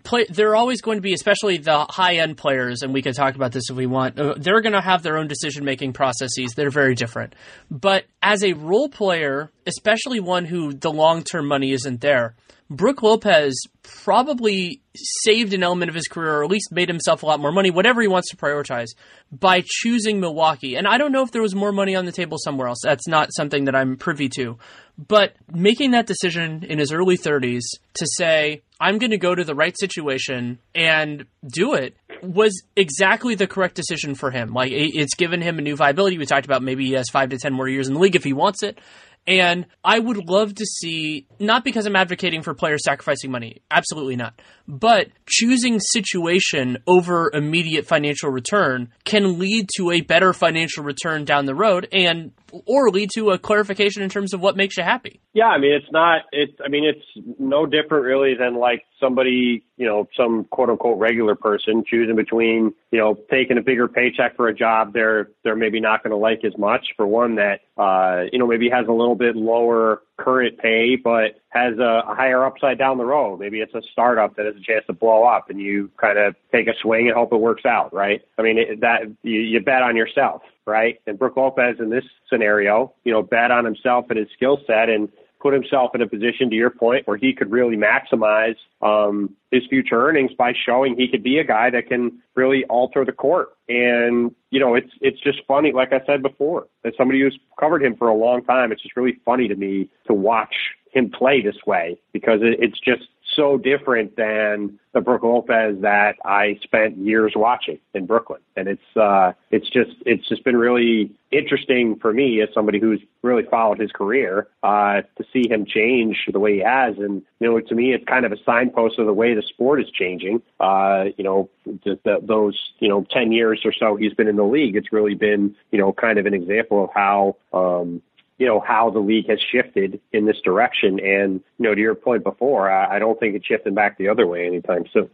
[0.04, 3.34] Play, they're always going to be, especially the high end players, and we can talk
[3.34, 4.18] about this if we want.
[4.18, 6.54] Uh, they're going to have their own decision making processes.
[6.56, 7.34] They're very different.
[7.70, 12.34] But as a role player, especially one who the long term money isn't there,
[12.72, 17.26] Brook Lopez probably saved an element of his career, or at least made himself a
[17.26, 18.88] lot more money, whatever he wants to prioritize,
[19.30, 20.76] by choosing Milwaukee.
[20.76, 22.78] And I don't know if there was more money on the table somewhere else.
[22.82, 24.58] That's not something that I'm privy to.
[24.98, 27.62] But making that decision in his early 30s
[27.94, 33.34] to say, I'm going to go to the right situation and do it was exactly
[33.34, 34.52] the correct decision for him.
[34.52, 36.18] Like, it's given him a new viability.
[36.18, 38.24] We talked about maybe he has five to 10 more years in the league if
[38.24, 38.78] he wants it.
[39.26, 44.16] And I would love to see, not because I'm advocating for players sacrificing money, absolutely
[44.16, 51.24] not, but choosing situation over immediate financial return can lead to a better financial return
[51.24, 51.86] down the road.
[51.92, 52.32] And
[52.66, 55.20] or lead to a clarification in terms of what makes you happy.
[55.32, 59.64] Yeah, I mean it's not it's I mean it's no different really than like somebody,
[59.76, 64.36] you know, some quote unquote regular person choosing between, you know, taking a bigger paycheck
[64.36, 67.60] for a job they're they're maybe not going to like as much for one that
[67.76, 72.14] uh, you know, maybe has a little bit lower current pay but has a, a
[72.14, 73.40] higher upside down the road.
[73.40, 76.34] Maybe it's a startup that has a chance to blow up and you kind of
[76.52, 78.22] take a swing and hope it works out, right?
[78.38, 81.00] I mean, it, that you, you bet on yourself right?
[81.06, 84.88] And Brook Lopez in this scenario, you know, bet on himself and his skill set
[84.88, 85.08] and
[85.42, 89.62] put himself in a position, to your point, where he could really maximize um, his
[89.68, 93.50] future earnings by showing he could be a guy that can really alter the court.
[93.68, 97.82] And you know, it's it's just funny, like I said before, as somebody who's covered
[97.82, 100.54] him for a long time, it's just really funny to me to watch
[100.92, 106.16] him play this way because it, it's just so different than the Brook Lopez that
[106.24, 108.40] I spent years watching in Brooklyn.
[108.56, 113.00] And it's uh it's just it's just been really interesting for me as somebody who's
[113.22, 116.98] really followed his career, uh, to see him change the way he has.
[116.98, 119.80] And, you know, to me it's kind of a signpost of the way the sport
[119.80, 120.42] is changing.
[120.60, 124.36] Uh, you know, the, the, those, you know, ten years or so he's been in
[124.36, 128.02] the league, it's really been, you know, kind of an example of how um
[128.38, 130.98] you know, how the league has shifted in this direction.
[131.00, 134.08] And, you know, to your point before, I, I don't think it's shifting back the
[134.08, 135.08] other way anytime soon.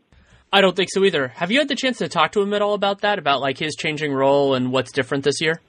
[0.52, 1.28] I don't think so either.
[1.28, 3.58] Have you had the chance to talk to him at all about that, about like
[3.58, 5.60] his changing role and what's different this year?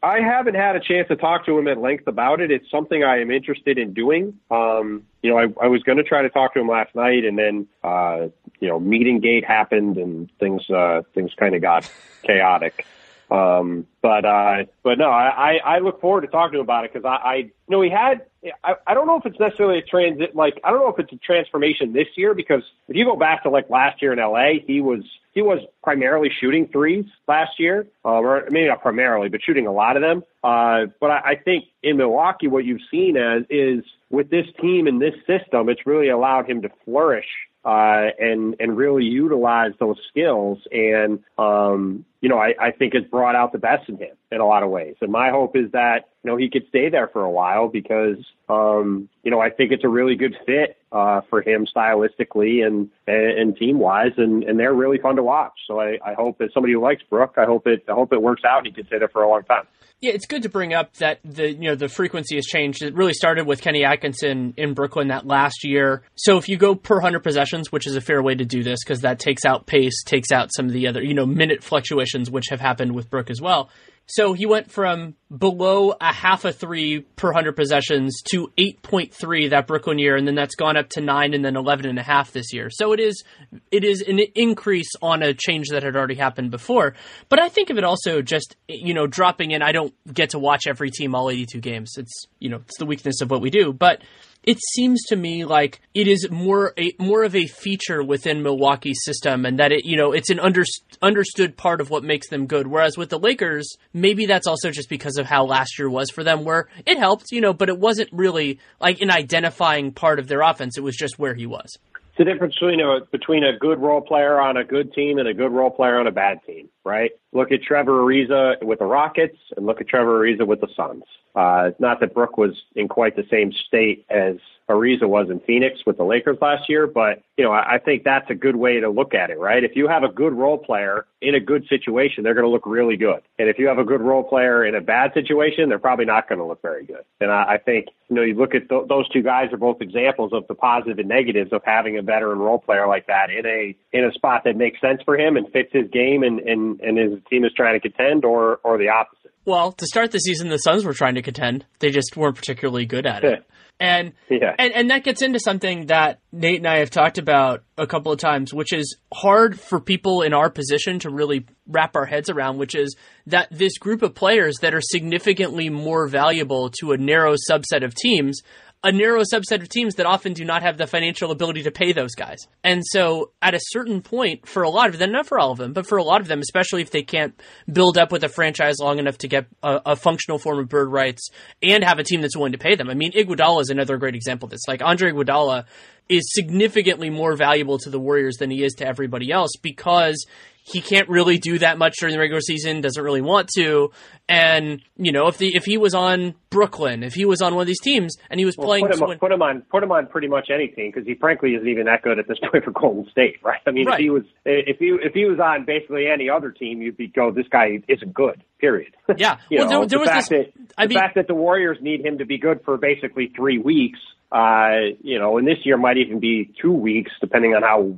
[0.00, 2.52] I haven't had a chance to talk to him at length about it.
[2.52, 4.38] It's something I am interested in doing.
[4.48, 7.24] Um, you know, I, I was going to try to talk to him last night,
[7.24, 8.28] and then uh,
[8.60, 11.90] you know, meeting gate happened, and things uh, things kind of got
[12.22, 12.86] chaotic.
[13.30, 16.92] Um, but, uh, but no, I, I look forward to talking to him about it
[16.92, 18.22] because I, I, you know, he had,
[18.64, 21.12] I, I don't know if it's necessarily a transit, like, I don't know if it's
[21.12, 24.64] a transformation this year because if you go back to like last year in LA,
[24.66, 25.02] he was,
[25.34, 29.72] he was primarily shooting threes last year, uh, or maybe not primarily, but shooting a
[29.72, 30.24] lot of them.
[30.42, 34.86] Uh, but I, I think in Milwaukee, what you've seen as is with this team
[34.86, 37.28] and this system, it's really allowed him to flourish
[37.64, 40.58] uh, and and really utilize those skills.
[40.72, 44.40] And um, you know, I, I think has brought out the best in him in
[44.40, 44.96] a lot of ways.
[45.00, 48.16] And my hope is that, you know, he could stay there for a while because,
[48.48, 52.90] um, you know, I think it's a really good fit, uh, for him stylistically and,
[53.06, 54.12] and, and team wise.
[54.16, 55.52] And, and they're really fun to watch.
[55.66, 58.20] So I, I hope as somebody who likes Brook, I hope it, I hope it
[58.20, 58.66] works out.
[58.66, 59.66] He can stay there for a long time.
[60.00, 62.82] Yeah, it's good to bring up that the you know the frequency has changed.
[62.82, 66.02] It really started with Kenny Atkinson in Brooklyn that last year.
[66.14, 68.78] So if you go per hundred possessions, which is a fair way to do this
[68.84, 72.30] because that takes out pace, takes out some of the other you know minute fluctuations
[72.30, 73.70] which have happened with Brook as well.
[74.10, 79.66] So he went from below a half a three per 100 possessions to 8.3 that
[79.66, 82.32] Brooklyn year, and then that's gone up to nine and then 11 and a half
[82.32, 82.70] this year.
[82.70, 83.22] So it is,
[83.70, 86.94] it is an increase on a change that had already happened before.
[87.28, 89.60] But I think of it also just, you know, dropping in.
[89.60, 91.92] I don't get to watch every team all 82 games.
[91.98, 93.74] It's, you know, it's the weakness of what we do.
[93.74, 94.00] But
[94.42, 99.04] it seems to me like it is more a more of a feature within Milwaukee's
[99.04, 100.64] system, and that it you know it's an under,
[101.02, 102.66] understood part of what makes them good.
[102.66, 106.24] Whereas with the Lakers, maybe that's also just because of how last year was for
[106.24, 110.28] them, where it helped, you know, but it wasn't really like an identifying part of
[110.28, 110.78] their offense.
[110.78, 111.76] It was just where he was.
[112.18, 115.34] The difference between a between a good role player on a good team and a
[115.34, 117.12] good role player on a bad team, right?
[117.32, 121.04] Look at Trevor Ariza with the Rockets, and look at Trevor Ariza with the Suns.
[121.36, 124.34] Uh, not that Brook was in quite the same state as
[124.68, 128.04] Ariza was in Phoenix with the Lakers last year, but you know I, I think
[128.04, 129.64] that's a good way to look at it, right?
[129.64, 132.66] If you have a good role player in a good situation, they're going to look
[132.66, 135.78] really good, and if you have a good role player in a bad situation, they're
[135.78, 137.04] probably not going to look very good.
[137.20, 139.80] And I, I think you know you look at th- those two guys are both
[139.80, 143.46] examples of the positive and negatives of having a veteran role player like that in
[143.46, 146.80] a in a spot that makes sense for him and fits his game and and
[146.80, 149.32] and his team is trying to contend, or or the opposite.
[149.44, 151.64] Well, to start the season, the Suns were trying to contend.
[151.78, 153.48] They just weren't particularly good at it.
[153.80, 154.56] And, yeah.
[154.58, 158.10] and and that gets into something that Nate and I have talked about a couple
[158.10, 162.28] of times, which is hard for people in our position to really wrap our heads
[162.28, 166.96] around, which is that this group of players that are significantly more valuable to a
[166.96, 168.40] narrow subset of teams
[168.84, 171.92] a narrow subset of teams that often do not have the financial ability to pay
[171.92, 172.38] those guys.
[172.62, 175.58] And so at a certain point, for a lot of them, not for all of
[175.58, 178.28] them, but for a lot of them, especially if they can't build up with a
[178.28, 182.04] franchise long enough to get a, a functional form of bird rights and have a
[182.04, 182.88] team that's willing to pay them.
[182.88, 184.68] I mean, Iguodala is another great example of this.
[184.68, 185.64] Like Andre Iguodala
[186.08, 190.24] is significantly more valuable to the Warriors than he is to everybody else because
[190.70, 193.90] he can't really do that much during the regular season, doesn't really want to.
[194.28, 197.62] And you know, if the if he was on Brooklyn, if he was on one
[197.62, 199.90] of these teams, and he was well, playing, put him, put him, on put him
[199.90, 202.64] on pretty much any team because he frankly isn't even that good at this point
[202.64, 203.60] for Golden State, right?
[203.66, 203.98] I mean, right.
[203.98, 207.08] if he was if he if he was on basically any other team, you'd be
[207.08, 208.42] go, this guy isn't good.
[208.60, 208.94] Period.
[209.16, 209.38] Yeah.
[209.50, 211.28] you well, know, there, there the was fact this, that I the mean, fact that
[211.28, 214.00] the Warriors need him to be good for basically three weeks
[214.30, 217.96] uh, you know, and this year might even be two weeks, depending on how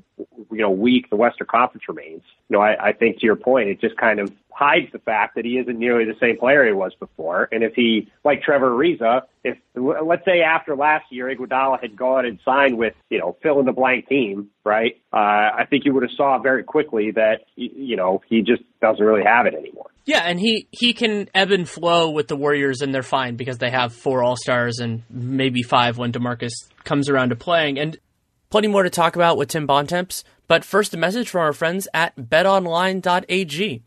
[0.51, 2.23] you know weak the Western Conference remains.
[2.49, 5.35] You know, I, I think to your point, it just kind of hides the fact
[5.35, 7.49] that he isn't nearly the same player he was before.
[7.51, 12.27] And if he, like Trevor Ariza, if let's say after last year Iguodala had gone
[12.27, 15.01] and signed with you know fill in the blank team, right?
[15.13, 19.05] Uh, I think you would have saw very quickly that you know he just doesn't
[19.05, 19.91] really have it anymore.
[20.11, 23.59] Yeah, and he he can ebb and flow with the Warriors, and they're fine because
[23.59, 26.51] they have four All Stars and maybe five when Demarcus
[26.83, 27.79] comes around to playing.
[27.79, 27.97] And
[28.51, 30.25] plenty more to talk about with Tim Bontemps.
[30.49, 33.83] But first, a message from our friends at BetOnline.ag.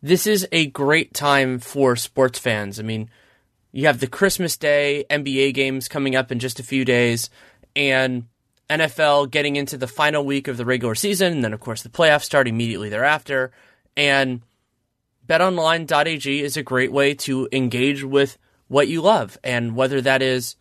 [0.00, 2.78] This is a great time for sports fans.
[2.78, 3.10] I mean,
[3.72, 7.30] you have the Christmas Day NBA games coming up in just a few days,
[7.74, 8.28] and
[8.70, 11.88] NFL getting into the final week of the regular season, and then of course the
[11.88, 13.50] playoffs start immediately thereafter.
[13.96, 14.42] And
[15.26, 20.56] betonline.ag is a great way to engage with what you love, and whether that is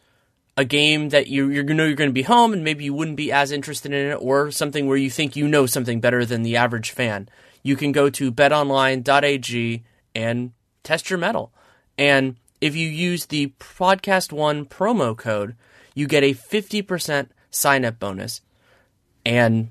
[0.58, 3.18] a game that you you know you're going to be home and maybe you wouldn't
[3.18, 6.44] be as interested in it, or something where you think you know something better than
[6.44, 7.30] the average fan,
[7.64, 9.84] you can go to betonline.ag
[10.14, 10.52] and
[10.84, 11.54] test your mettle.
[11.98, 15.56] And if you use the podcast one promo code,
[15.94, 18.42] you get a 50% sign up bonus.
[19.26, 19.70] And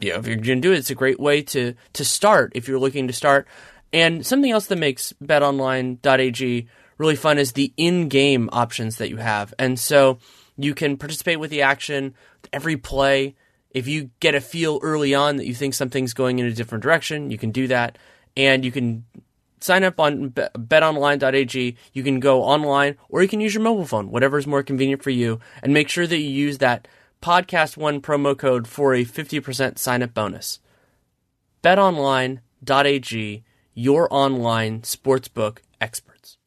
[0.00, 2.52] you know, if you're going to do it, it's a great way to to start
[2.54, 3.46] if you're looking to start.
[3.92, 6.68] And something else that makes betonline.ag
[6.98, 9.54] really fun is the in-game options that you have.
[9.58, 10.18] And so
[10.56, 12.14] you can participate with the action
[12.52, 13.34] every play.
[13.70, 16.82] If you get a feel early on that you think something's going in a different
[16.82, 17.98] direction, you can do that.
[18.36, 19.04] And you can
[19.60, 21.76] sign up on betonline.ag.
[21.92, 25.02] You can go online or you can use your mobile phone, whatever is more convenient
[25.02, 25.40] for you.
[25.62, 26.88] And make sure that you use that
[27.22, 30.60] podcast one promo code for a 50% sign up bonus.
[31.62, 33.44] BetOnline.ag,
[33.76, 36.38] your online sportsbook experts.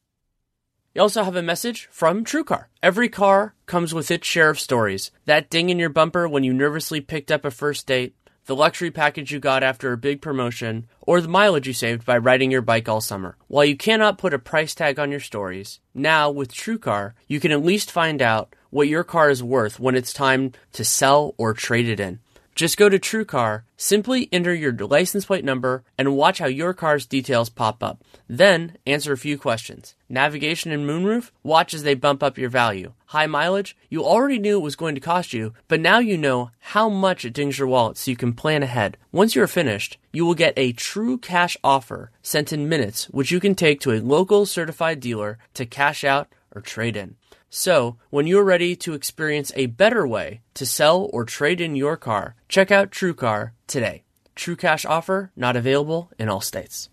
[0.94, 2.64] You also have a message from TrueCar.
[2.82, 5.12] Every car comes with its share of stories.
[5.24, 8.16] That ding in your bumper when you nervously picked up a first date
[8.50, 12.18] the luxury package you got after a big promotion, or the mileage you saved by
[12.18, 13.36] riding your bike all summer.
[13.46, 17.52] While you cannot put a price tag on your stories, now with TrueCar, you can
[17.52, 21.54] at least find out what your car is worth when it's time to sell or
[21.54, 22.18] trade it in.
[22.54, 27.06] Just go to TrueCar, simply enter your license plate number, and watch how your car's
[27.06, 28.04] details pop up.
[28.28, 29.94] Then answer a few questions.
[30.08, 31.30] Navigation and moonroof?
[31.42, 32.92] Watch as they bump up your value.
[33.06, 33.76] High mileage?
[33.88, 37.24] You already knew it was going to cost you, but now you know how much
[37.24, 38.96] it dings your wallet so you can plan ahead.
[39.10, 43.30] Once you are finished, you will get a true cash offer sent in minutes, which
[43.30, 47.16] you can take to a local certified dealer to cash out or trade in.
[47.50, 51.96] So, when you're ready to experience a better way to sell or trade in your
[51.96, 54.04] car, check out TrueCar today.
[54.36, 56.88] True cash offer not available in all states.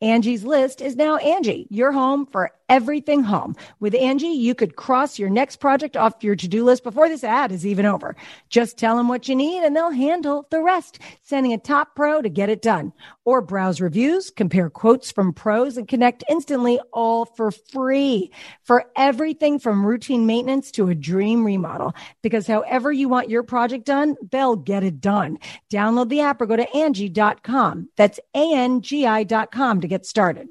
[0.00, 3.56] Angie's list is now Angie, your home for everything home.
[3.80, 7.50] With Angie, you could cross your next project off your to-do list before this ad
[7.50, 8.14] is even over.
[8.50, 12.20] Just tell them what you need and they'll handle the rest, sending a top pro
[12.22, 12.92] to get it done.
[13.24, 18.30] Or browse reviews, compare quotes from pros and connect instantly all for free
[18.62, 21.94] for everything from routine maintenance to a dream remodel.
[22.22, 25.38] Because however you want your project done, they'll get it done.
[25.70, 27.88] Download the app or go to Angie.com.
[27.96, 30.48] That's A-N-G-I dot com to get started.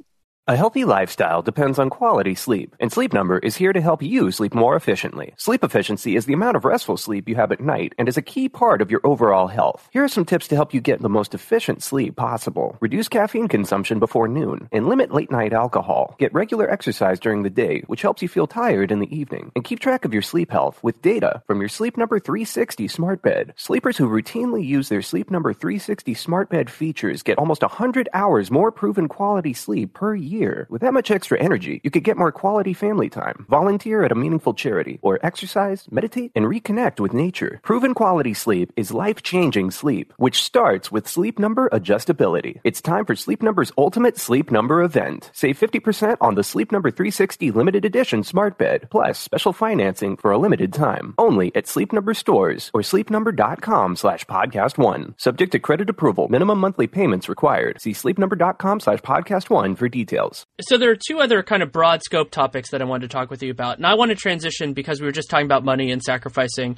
[0.50, 4.32] A healthy lifestyle depends on quality sleep, and Sleep Number is here to help you
[4.32, 5.34] sleep more efficiently.
[5.36, 8.22] Sleep efficiency is the amount of restful sleep you have at night and is a
[8.22, 9.90] key part of your overall health.
[9.92, 12.78] Here are some tips to help you get the most efficient sleep possible.
[12.80, 16.16] Reduce caffeine consumption before noon and limit late night alcohol.
[16.18, 19.52] Get regular exercise during the day, which helps you feel tired in the evening.
[19.54, 23.22] And keep track of your sleep health with data from your Sleep Number 360 smart
[23.22, 23.52] bed.
[23.58, 28.50] Sleepers who routinely use their Sleep Number 360 smart bed features get almost 100 hours
[28.50, 30.68] more proven quality sleep per year year.
[30.70, 34.16] With that much extra energy, you could get more quality family time, volunteer at a
[34.16, 37.60] meaningful charity, or exercise, meditate, and reconnect with nature.
[37.64, 42.60] Proven quality sleep is life changing sleep, which starts with Sleep Number adjustability.
[42.64, 45.32] It's time for Sleep Number's ultimate Sleep Number event.
[45.34, 50.32] Save 50% on the Sleep Number 360 limited edition smart bed, plus special financing for
[50.32, 51.14] a limited time.
[51.18, 55.16] Only at Sleep Number stores or sleepnumber.com slash podcast one.
[55.18, 56.28] Subject to credit approval.
[56.28, 57.82] Minimum monthly payments required.
[57.82, 60.27] See sleepnumber.com slash podcast one for details.
[60.62, 63.30] So there are two other kind of broad scope topics that I wanted to talk
[63.30, 63.78] with you about.
[63.78, 66.78] And I want to transition because we were just talking about money and sacrificing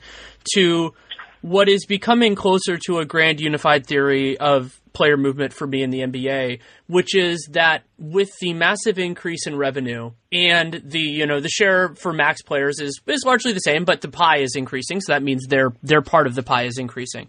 [0.54, 0.94] to
[1.42, 5.90] what is becoming closer to a grand unified theory of player movement for me in
[5.90, 11.40] the NBA, which is that with the massive increase in revenue and the you know
[11.40, 15.00] the share for max players is is largely the same, but the pie is increasing,
[15.02, 17.28] so that means their their part of the pie is increasing.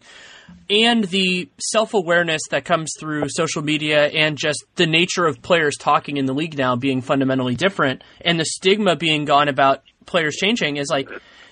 [0.69, 5.77] And the self awareness that comes through social media and just the nature of players
[5.77, 10.37] talking in the league now being fundamentally different and the stigma being gone about players
[10.37, 11.09] changing is like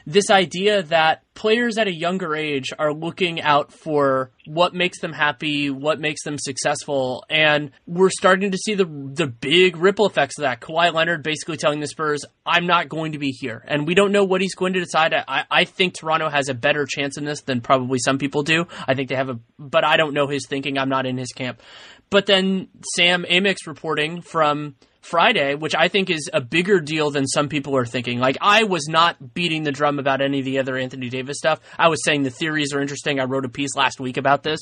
[0.08, 5.12] this idea that players at a younger age are looking out for what makes them
[5.12, 10.38] happy, what makes them successful, and we're starting to see the the big ripple effects
[10.38, 10.60] of that.
[10.60, 14.10] Kawhi Leonard basically telling the Spurs, "I'm not going to be here," and we don't
[14.10, 15.12] know what he's going to decide.
[15.12, 18.66] I, I think Toronto has a better chance in this than probably some people do.
[18.86, 20.78] I think they have a, but I don't know his thinking.
[20.78, 21.60] I'm not in his camp.
[22.08, 24.74] But then Sam Amick's reporting from
[25.08, 28.18] Friday, which I think is a bigger deal than some people are thinking.
[28.18, 31.60] Like, I was not beating the drum about any of the other Anthony Davis stuff.
[31.78, 33.18] I was saying the theories are interesting.
[33.18, 34.60] I wrote a piece last week about this.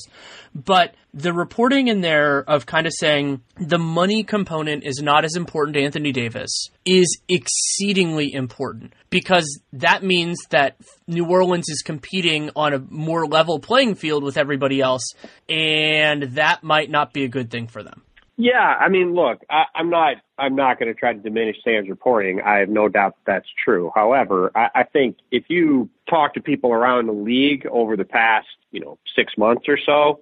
[0.55, 5.35] But the reporting in there of kind of saying the money component is not as
[5.35, 10.77] important to Anthony Davis is exceedingly important because that means that
[11.07, 15.03] New Orleans is competing on a more level playing field with everybody else,
[15.49, 18.03] and that might not be a good thing for them.
[18.37, 21.89] Yeah, I mean, look, I, I'm not I'm not going to try to diminish Sam's
[21.89, 22.39] reporting.
[22.41, 23.91] I have no doubt that that's true.
[23.95, 28.47] However, I, I think if you talk to people around the league over the past,
[28.71, 30.19] you know, six months or so,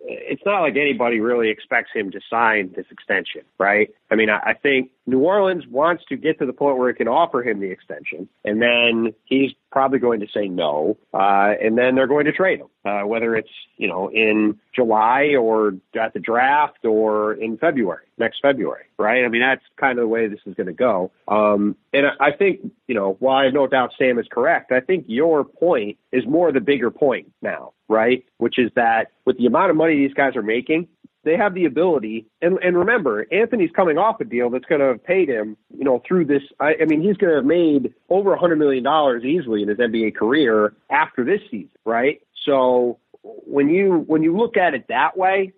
[0.00, 3.90] it's not like anybody really expects him to sign this extension, right?
[4.10, 6.96] I mean, I, I think New Orleans wants to get to the point where it
[6.96, 11.78] can offer him the extension, and then he's probably going to say no, uh, and
[11.78, 13.48] then they're going to trade him, uh, whether it's
[13.78, 19.24] you know in July or at the draft or in February, next February, right?
[19.24, 21.10] I mean, that's kind of the way this is going to go.
[21.26, 24.80] Um, and I, think you know, while I have no doubt Sam is correct, I
[24.80, 28.26] think your point is more the bigger point now, right?
[28.36, 30.86] Which is that with the amount of money these guys are making,
[31.28, 32.26] they have the ability.
[32.40, 35.84] And, and remember, Anthony's coming off a deal that's going to have paid him, you
[35.84, 36.42] know, through this.
[36.58, 39.68] I, I mean, he's going to have made over a hundred million dollars easily in
[39.68, 42.22] his NBA career after this season, right?
[42.44, 45.52] So when you when you look at it that way,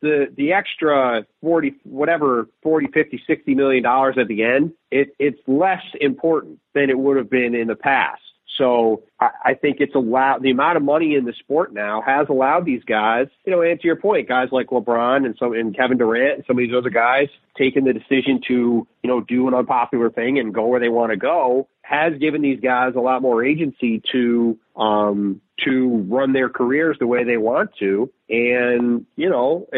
[0.00, 5.40] the the extra 40 whatever 40 50 60 million dollars at the end, it it's
[5.46, 8.22] less important than it would have been in the past.
[8.58, 12.26] So I, I think it's allowed the amount of money in the sport now has
[12.28, 15.76] allowed these guys, you know, and to your point, guys like LeBron and some and
[15.76, 19.48] Kevin Durant and some of these other guys taking the decision to, you know, do
[19.48, 23.00] an unpopular thing and go where they want to go has given these guys a
[23.00, 28.10] lot more agency to um to run their careers the way they want to.
[28.28, 29.68] And, you know,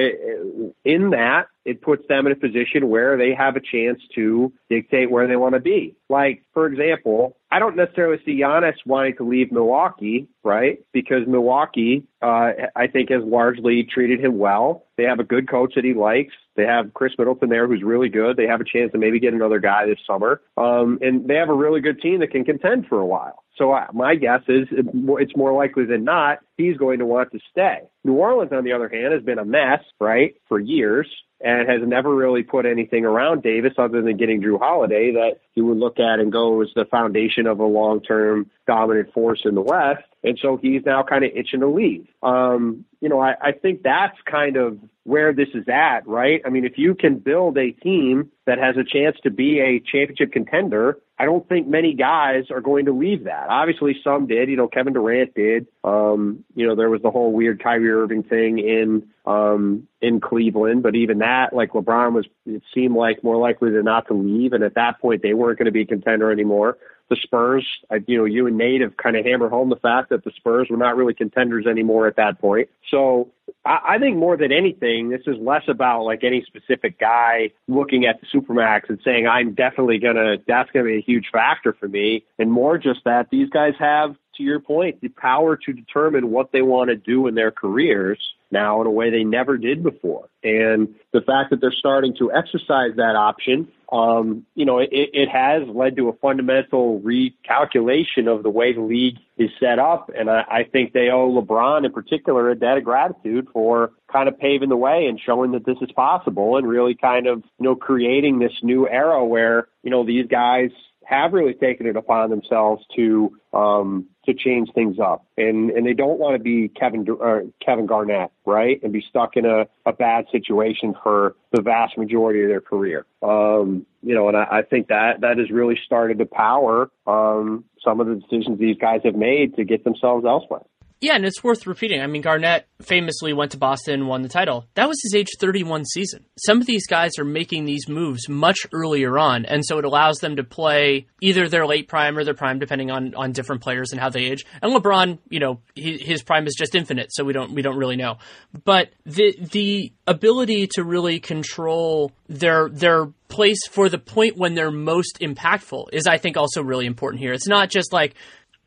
[0.84, 5.10] in that, it puts them in a position where they have a chance to dictate
[5.10, 5.96] where they want to be.
[6.08, 10.78] Like, for example, I don't necessarily see Giannis wanting to leave Milwaukee, right?
[10.92, 14.84] Because Milwaukee, uh, I think has largely treated him well.
[14.96, 16.34] They have a good coach that he likes.
[16.56, 18.36] They have Khris Middleton there who's really good.
[18.36, 20.40] They have a chance to maybe get another guy this summer.
[20.56, 23.42] Um, and they have a really good team that can contend for a while.
[23.56, 27.38] So uh, my guess is it's more likely than not he's going to want to
[27.50, 27.80] stay.
[28.04, 31.08] New Orleans, on the other hand, has been a mess, right, for years
[31.40, 35.66] and has never really put anything around Davis other than getting Jrue Holiday that you
[35.66, 39.60] would look at and go as the foundation of a long-term dominant force in the
[39.60, 40.04] West.
[40.24, 42.08] And so he's now kind of itching to leave.
[42.22, 46.40] Um, you know, I, I think that's kind of where this is at, right?
[46.46, 49.80] I mean, if you can build a team that has a chance to be a
[49.80, 53.48] championship contender, I don't think many guys are going to leave that.
[53.50, 54.48] Obviously, some did.
[54.48, 55.66] You know, Kevin Durant did.
[55.84, 60.82] Um, you know, there was the whole weird Kyrie Irving thing in um, in Cleveland,
[60.82, 64.54] but even that, like LeBron was, it seemed like more likely than not to leave,
[64.54, 66.78] and at that point, they weren't going to be a contender anymore
[67.10, 70.10] the Spurs, I, you know, you and Nate have kind of hammered home the fact
[70.10, 72.68] that the Spurs were not really contenders anymore at that point.
[72.90, 73.30] So
[73.64, 78.06] I, I think more than anything, this is less about like any specific guy looking
[78.06, 81.26] at the Supermax and saying, I'm definitely going to, that's going to be a huge
[81.32, 82.24] factor for me.
[82.38, 86.52] And more just that these guys have, to your point, the power to determine what
[86.52, 88.18] they want to do in their careers
[88.50, 90.28] now in a way they never did before.
[90.42, 95.28] And the fact that they're starting to exercise that option um, you know, it, it
[95.28, 100.10] has led to a fundamental recalculation of the way the league is set up.
[100.16, 104.28] And I, I think they owe LeBron in particular a debt of gratitude for kind
[104.28, 107.64] of paving the way and showing that this is possible and really kind of, you
[107.64, 110.70] know, creating this new era where, you know, these guys
[111.06, 115.92] have really taken it upon themselves to um, to change things up, and and they
[115.92, 119.92] don't want to be Kevin uh, Kevin Garnett, right, and be stuck in a, a
[119.92, 123.06] bad situation for the vast majority of their career.
[123.22, 127.64] Um, you know, and I, I think that that has really started to power um,
[127.82, 130.62] some of the decisions these guys have made to get themselves elsewhere.
[131.04, 132.00] Yeah, and it's worth repeating.
[132.00, 134.66] I mean, Garnett famously went to Boston and won the title.
[134.72, 136.24] That was his age 31 season.
[136.38, 140.16] Some of these guys are making these moves much earlier on, and so it allows
[140.20, 143.92] them to play either their late prime or their prime, depending on, on different players
[143.92, 144.46] and how they age.
[144.62, 147.76] And LeBron, you know, he, his prime is just infinite, so we don't we don't
[147.76, 148.16] really know.
[148.64, 154.70] But the the ability to really control their their place for the point when they're
[154.70, 157.34] most impactful is, I think, also really important here.
[157.34, 158.14] It's not just like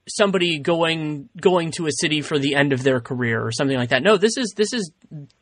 [0.08, 3.90] somebody going going to a city for the end of their career or something like
[3.90, 4.04] that.
[4.04, 4.92] No, this is this is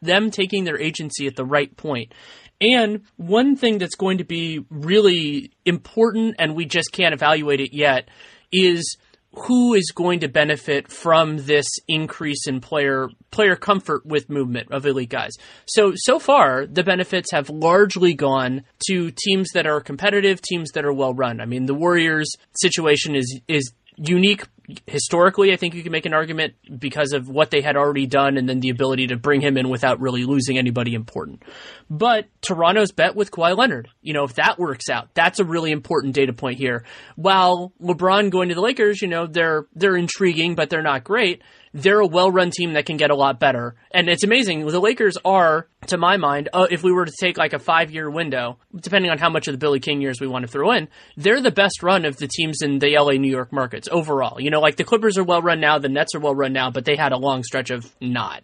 [0.01, 2.13] them taking their agency at the right point.
[2.61, 7.73] And one thing that's going to be really important and we just can't evaluate it
[7.73, 8.09] yet
[8.51, 8.97] is
[9.37, 14.85] who is going to benefit from this increase in player player comfort with movement of
[14.85, 15.33] elite guys.
[15.65, 20.85] So so far the benefits have largely gone to teams that are competitive, teams that
[20.85, 21.41] are well run.
[21.41, 24.45] I mean the Warriors situation is is unique
[24.87, 28.37] historically, I think you can make an argument because of what they had already done
[28.37, 31.43] and then the ability to bring him in without really losing anybody important.
[31.89, 35.71] But Toronto's bet with Kawhi Leonard, you know, if that works out, that's a really
[35.71, 36.83] important data point here.
[37.15, 41.41] While LeBron going to the Lakers, you know, they're they're intriguing, but they're not great
[41.75, 43.75] they're a well-run team that can get a lot better.
[43.91, 44.65] And it's amazing.
[44.65, 48.09] The Lakers are, to my mind, uh, if we were to take like a five-year
[48.09, 50.87] window, depending on how much of the Billy King years we want to throw in,
[51.17, 54.39] they're the best run of the teams in the LA, New York markets overall.
[54.39, 56.95] You know, like the Clippers are well-run now, the Nets are well-run now, but they
[56.95, 58.41] had a long stretch of not.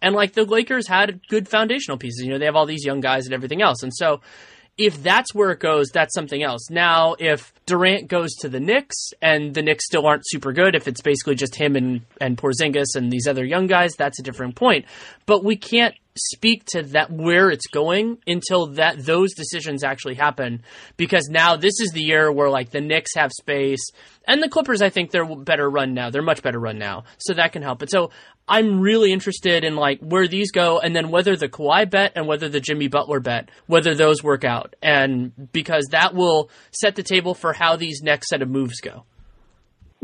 [0.00, 2.24] And like the Lakers had good foundational pieces.
[2.24, 3.84] You know, they have all these young guys and everything else.
[3.84, 4.22] And so
[4.78, 6.70] if that's where it goes, that's something else.
[6.70, 10.88] Now, if Durant goes to the Knicks and the Knicks still aren't super good, if
[10.88, 14.56] it's basically just him and, and Porzingis and these other young guys, that's a different
[14.56, 14.86] point.
[15.26, 20.62] But we can't speak to that where it's going until that those decisions actually happen.
[20.96, 23.90] Because now this is the year where like the Knicks have space.
[24.26, 26.10] And the Clippers I think they're better run now.
[26.10, 27.04] They're much better run now.
[27.18, 27.78] So that can help.
[27.78, 28.10] But so
[28.48, 32.26] I'm really interested in like where these go and then whether the Kawhi bet and
[32.26, 37.02] whether the Jimmy Butler bet whether those work out and because that will set the
[37.02, 39.04] table for how these next set of moves go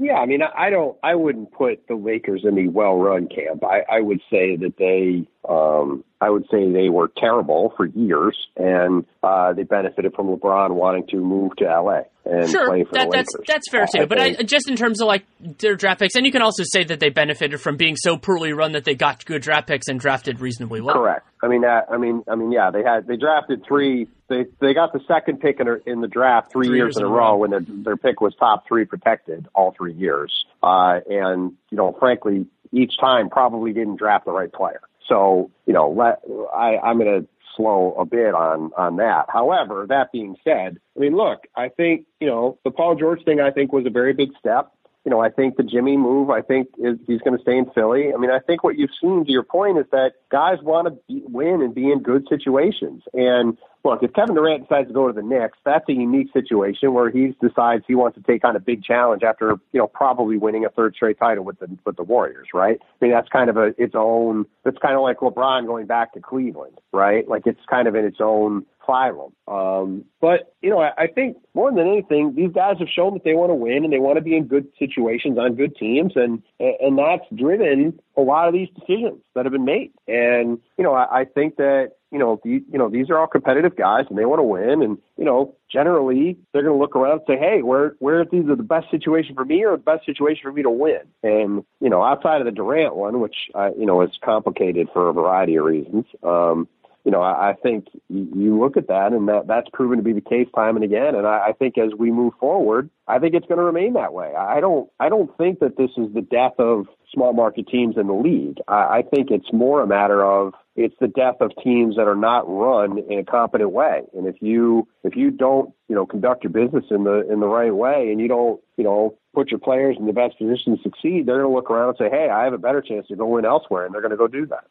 [0.01, 3.65] yeah, I mean, I don't, I wouldn't put the Lakers in the well-run camp.
[3.65, 8.37] I, I would say that they, um, I would say they were terrible for years,
[8.57, 12.93] and uh, they benefited from LeBron wanting to move to LA and sure, play for
[12.93, 13.47] that, the that's Lakers.
[13.47, 14.03] that's fair too.
[14.03, 16.63] I but I, just in terms of like their draft picks, and you can also
[16.65, 19.89] say that they benefited from being so poorly run that they got good draft picks
[19.89, 20.97] and drafted reasonably well.
[20.97, 21.27] Correct.
[21.43, 24.09] I mean, that, I mean, I mean, yeah, they had they drafted three.
[24.29, 27.37] They they got the second pick in, in the draft three, years, in a row
[27.37, 30.45] when their their pick was top three protected all three years.
[30.63, 34.81] Uh, and you know, frankly, each time probably didn't draft the right player.
[35.09, 36.21] So you know, let
[36.55, 39.27] I I'm going to slow a bit on on that.
[39.29, 43.41] However, that being said, I mean, look, I think you know the Paul George thing.
[43.41, 44.73] I think was a very big step.
[45.05, 46.31] You know, I think the Jimmy move.
[46.31, 48.13] I think is he's going to stay in Philly.
[48.13, 50.99] I mean, I think what you've seen to your point is that guys want to
[51.09, 53.03] be, win and be in good situations.
[53.15, 53.57] And
[53.89, 57.11] look, if Kevin Durant decides to go to the Knicks, that's a unique situation where
[57.11, 60.65] he decides he wants to take on a big challenge after you know probably winning
[60.65, 62.79] a third straight title with the with the Warriors, right?
[62.81, 64.47] I mean, that's kind of a its own.
[64.65, 67.27] It's kind of like LeBron going back to Cleveland, right?
[67.29, 69.33] Like it's kind of in its own phylum.
[69.47, 73.25] Um, but you know, I, I think more than anything, these guys have shown that
[73.25, 76.13] they want to win and they want to be in good situations on good teams,
[76.17, 79.93] and and that's driven a lot of these decisions that have been made.
[80.07, 83.27] And you know, I, I think that you know, the, you know, these are all
[83.27, 84.83] competitive guys and they want to win.
[84.83, 88.29] And, you know, generally they're going to look around and say, Hey, where, where is
[88.33, 91.01] either the best situation for me or the best situation for me to win?
[91.23, 95.09] And, you know, outside of the Durant one, which, uh, you know, is complicated for
[95.09, 96.07] a variety of reasons.
[96.23, 96.69] Um,
[97.09, 100.13] you know, I, I think you, look at that and that that's proven to be
[100.13, 101.15] the case time and again.
[101.15, 104.13] And I, I think as we move forward, I think it's going to remain that
[104.13, 104.35] way.
[104.35, 108.09] I don't, I don't think that this is the death of small market teams in
[108.09, 108.59] the league.
[108.69, 112.15] I, I think it's more a matter of it's the death of teams that are
[112.15, 114.03] not run in a competent way.
[114.13, 117.49] And if you if you don't you know conduct your business in the in the
[117.49, 120.83] right way, and you don't you know put your players in the best position to
[120.83, 123.17] succeed, they're going to look around and say, hey, I have a better chance to
[123.17, 124.65] go win elsewhere, and they're going to go do that.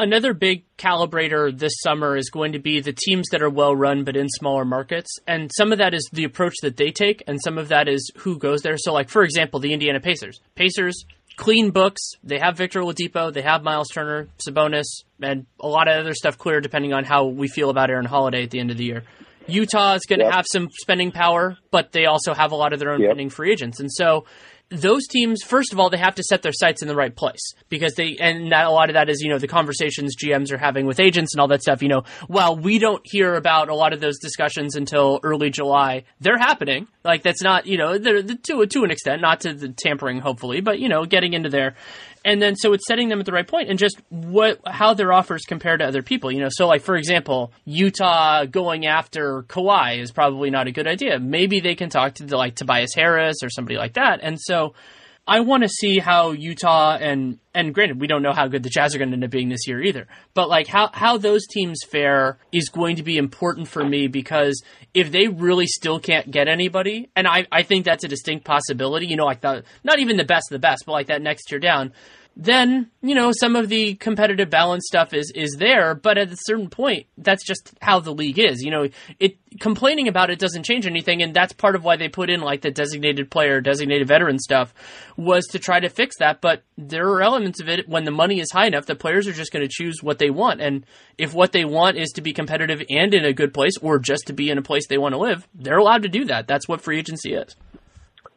[0.00, 4.02] Another big calibrator this summer is going to be the teams that are well run
[4.02, 5.18] but in smaller markets.
[5.26, 8.10] And some of that is the approach that they take, and some of that is
[8.16, 8.78] who goes there.
[8.78, 10.40] So, like, for example, the Indiana Pacers.
[10.54, 11.04] Pacers,
[11.36, 12.00] clean books.
[12.24, 14.86] They have Victor Oladipo, they have Myles Turner, Sabonis,
[15.20, 18.44] and a lot of other stuff clear depending on how we feel about Aaron Holiday
[18.44, 19.02] at the end of the year.
[19.48, 20.34] Utah is going to Yep.
[20.34, 23.10] have some spending power, but they also have a lot of their own Yep.
[23.10, 23.80] pending free agents.
[23.80, 24.24] And so
[24.70, 27.54] those teams, first of all, they have to set their sights in the right place
[27.68, 30.58] because they, and that a lot of that is, you know, the conversations GMs are
[30.58, 31.82] having with agents and all that stuff.
[31.82, 36.04] You know, while we don't hear about a lot of those discussions until early July,
[36.20, 36.86] they're happening.
[37.04, 40.60] Like that's not, you know, they're to to an extent, not to the tampering, hopefully,
[40.60, 41.74] but you know, getting into there.
[42.24, 45.12] And then so it's setting them at the right point and just what how their
[45.12, 46.30] offers compare to other people.
[46.30, 50.86] You know, so like for example, Utah going after Kawhi is probably not a good
[50.86, 51.18] idea.
[51.18, 54.20] Maybe they can talk to like Tobias Harris or somebody like that.
[54.22, 54.74] And so
[55.26, 58.70] I want to see how Utah and and granted we don't know how good the
[58.70, 60.08] Jazz are going to end up being this year either.
[60.34, 64.62] But like how how those teams fare is going to be important for me because
[64.94, 69.06] if they really still can't get anybody, and I I think that's a distinct possibility.
[69.06, 71.44] You know, like the not even the best of the best, but like that next
[71.44, 71.92] tier down
[72.36, 76.36] then you know some of the competitive balance stuff is is there but at a
[76.44, 78.88] certain point that's just how the league is you know.
[79.18, 82.40] It complaining about it doesn't change anything and that's part of why they put in
[82.40, 84.72] like the designated player designated veteran stuff
[85.16, 88.38] was to try to fix that but there are elements of it when the money
[88.38, 90.86] is high enough the players are just going to choose what they want and
[91.18, 94.28] if what they want is to be competitive and in a good place or just
[94.28, 96.46] to be in a place they want to live they're allowed to do that.
[96.46, 97.56] That's what free agency is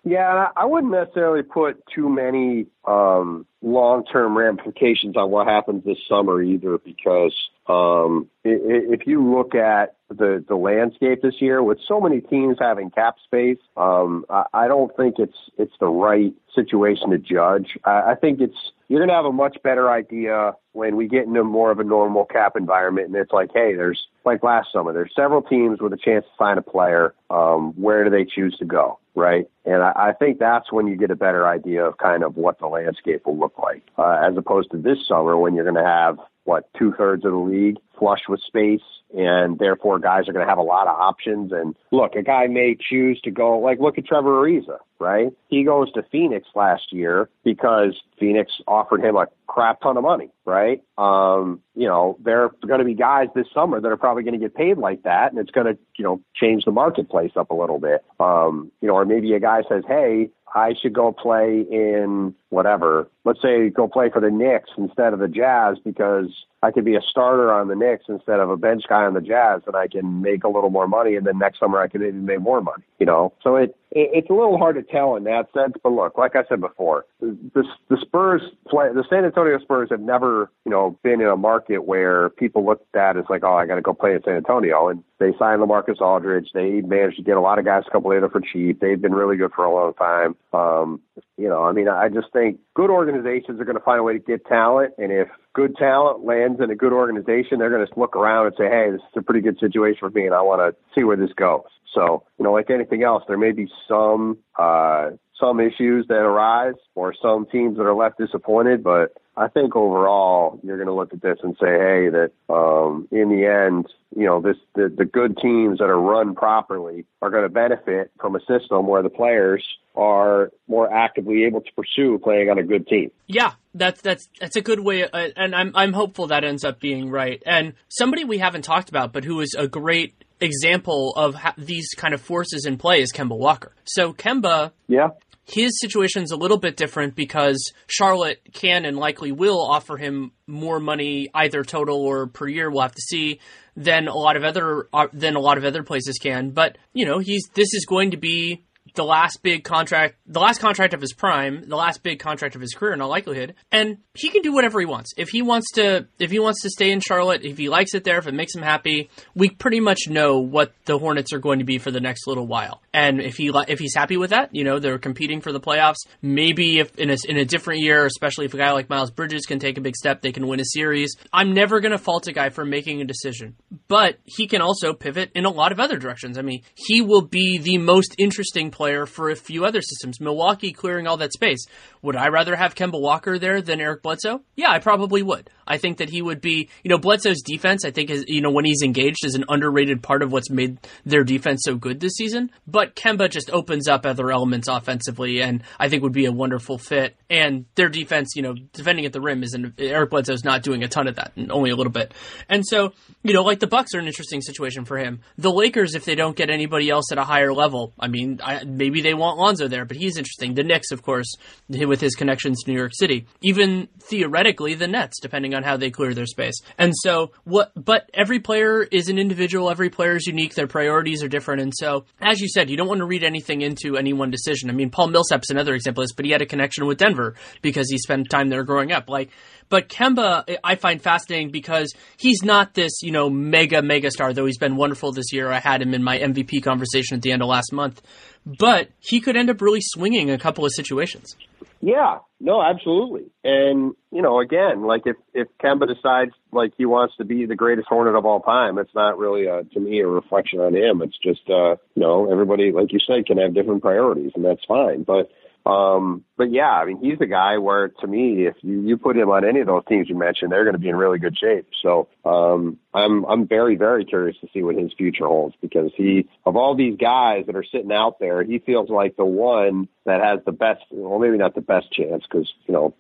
[0.06, 6.42] Yeah, I wouldn't necessarily put too many um, long-term ramifications on what happens this summer
[6.42, 7.34] either, because
[7.68, 12.90] um, if you look at the the landscape this year, with so many teams having
[12.90, 17.78] cap space, um, I, I don't think it's it's the right situation to judge.
[17.86, 21.24] I, I think it's you're going to have a much better idea when we get
[21.24, 24.94] into more of a normal cap environment, and it's like, hey, there's like last summer,
[24.94, 27.16] there's several teams with a chance to sign a player.
[27.32, 29.00] Um, where do they choose to go?
[29.16, 29.48] right?
[29.66, 32.60] And I, I think that's when you get a better idea of kind of what
[32.60, 35.90] the landscape will look like, uh, as opposed to this summer when you're going to
[35.90, 38.82] have what two thirds of the league flush with space,
[39.16, 41.54] and therefore guys are going to have a lot of options.
[41.54, 45.32] And look, a guy may choose to go like look at Trevor Ariza, right?
[45.48, 48.52] He goes to Phoenix last year because Phoenix
[48.84, 50.84] offered him a crap ton of money, right?
[50.98, 54.34] Um, you know, there are going to be guys this summer that are probably going
[54.34, 57.52] to get paid like that, and it's going to, you know, change the marketplace up
[57.52, 58.04] a little bit.
[58.20, 63.08] Um, you know, or maybe a guy says, hey, I should go play in whatever.
[63.26, 66.28] Let's say go play for the Knicks instead of the Jazz because
[66.62, 69.22] I could be a starter on the Knicks instead of a bench guy on the
[69.22, 72.02] Jazz and I can make a little more money and then next summer I can
[72.02, 73.34] maybe make more money, you know?
[73.44, 75.74] So it, it it's a little hard to tell in that sense.
[75.82, 80.00] But look, like I said before, the the Spurs play the San Antonio Spurs have
[80.00, 83.56] never you know been in a market where people look at that as like, oh,
[83.56, 86.50] I got to go play in San Antonio, and they signed LaMarcus Aldridge.
[86.54, 88.80] They managed to get a lot of guys a couple later for cheap.
[88.80, 90.36] They've been really good for a long time.
[90.54, 91.02] Um,
[91.38, 92.43] you know, I mean, I just think
[92.76, 96.26] good organizations are going to find a way to get talent, and if good talent
[96.26, 99.18] lands in a good organization, they're going to look around and say, hey, this is
[99.18, 101.64] a pretty good situation for me, and I want to see where this goes.
[101.94, 105.12] So, you know, like anything else, there may be some uh,
[105.44, 110.60] some issues that arise or some teams that are left disappointed, but I think overall
[110.64, 114.26] you're going to look at this and say, hey, that um, in the end, you
[114.26, 118.36] know, this the, the good teams that are run properly are going to benefit from
[118.36, 119.66] a system where the players
[119.96, 123.12] are more actively able to pursue playing on a good team.
[123.28, 126.80] Yeah, that's that's that's a good way, uh, and I'm I'm hopeful that ends up
[126.80, 127.42] being right.
[127.46, 132.14] And somebody we haven't talked about, but who is a great example of these kind
[132.14, 133.74] of forces in play is Kemba Walker.
[133.86, 135.10] So Kemba, yeah,
[135.46, 140.80] his situation's a little bit different because Charlotte can and likely will offer him more
[140.80, 142.70] money, either total or per year.
[142.70, 143.40] We'll have to see
[143.76, 146.52] than a lot of other uh, than a lot of other places can.
[146.52, 148.64] But you know, he's this is going to be
[148.96, 152.62] the last big contract, the last contract of his prime, the last big contract of
[152.62, 153.56] his career in all likelihood.
[153.72, 155.14] And he can do whatever he wants.
[155.18, 158.04] If he wants to, if he wants to stay in Charlotte, if he likes it
[158.04, 161.60] there, if it makes him happy, we pretty much know what the Hornets are going
[161.60, 162.82] to be for the next little while.
[162.94, 166.06] And if he, if he's happy with that, you know, they're competing for the playoffs.
[166.22, 169.46] Maybe if in a, in a different year, especially if a guy like Miles Bridges
[169.46, 171.16] can take a big step, they can win a series.
[171.32, 173.56] I'm never going to fault a guy for making a decision,
[173.88, 176.38] but he can also pivot in a lot of other directions.
[176.38, 180.20] I mean, he will be the most interesting player for a few other systems.
[180.20, 181.66] Milwaukee clearing all that space.
[182.02, 184.42] Would I rather have Kemba Walker there than Eric Bledsoe?
[184.56, 185.50] Yeah, I probably would.
[185.66, 188.52] I think that he would be, you know, Bledsoe's defense, I think is, you know,
[188.52, 192.16] when he's engaged is an underrated part of what's made their defense so good this
[192.16, 192.52] season.
[192.68, 196.78] But Kemba just opens up other elements offensively and I think would be a wonderful
[196.78, 197.16] fit.
[197.30, 200.88] And their defense, you know, defending at the rim isn't, Eric Bledsoe's not doing a
[200.88, 202.14] ton of that, only a little bit.
[202.50, 202.94] And so,
[203.24, 205.22] you know, like the Bucks are an interesting situation for him.
[205.38, 208.63] The Lakers, if they don't get anybody else at a higher level, I mean, I,
[208.66, 210.54] maybe they want Lonzo there, but he's interesting.
[210.54, 211.36] The Knicks, of course,
[211.70, 213.26] with his connections to New York City.
[213.42, 216.62] Even theoretically, the Nets, depending on how they clear their space.
[216.78, 217.72] And so, what?
[217.76, 219.70] But every player is an individual.
[219.70, 220.56] Every player is unique.
[220.56, 221.62] Their priorities are different.
[221.62, 224.70] And so, as you said, you don't want to read anything into any one decision.
[224.70, 227.90] I mean, Paul Millsap's another example this, but he had a connection with Denver because
[227.90, 229.10] he spent time there growing up.
[229.10, 229.30] Like
[229.74, 234.46] but Kemba, I find fascinating because he's not this, you know, mega, mega star, though
[234.46, 235.52] he's been wonderful this year.
[235.52, 238.02] I had him in my MVP conversation at the end of last month.
[238.46, 241.36] But he could end up really swinging a couple of situations.
[241.80, 243.26] Yeah, no, absolutely.
[243.44, 247.56] And, you know, again, like if, if Kemba decides like he wants to be the
[247.56, 251.02] greatest Hornet of all time, it's not really a, to me a reflection on him.
[251.02, 254.64] It's just, uh, you know, everybody, like you said, can have different priorities and that's
[254.66, 255.04] fine.
[255.04, 255.30] But,
[255.70, 259.18] um, but yeah, I mean, he's the guy where, to me, if you, you put
[259.18, 261.38] him on any of those teams you mentioned, they're going to be in really good
[261.38, 261.68] shape.
[261.82, 266.28] So um, I'm I'm very very curious to see what his future holds because he,
[266.46, 270.22] of all these guys that are sitting out there, he feels like the one that
[270.22, 272.94] has the best, well, maybe not the best chance because you know,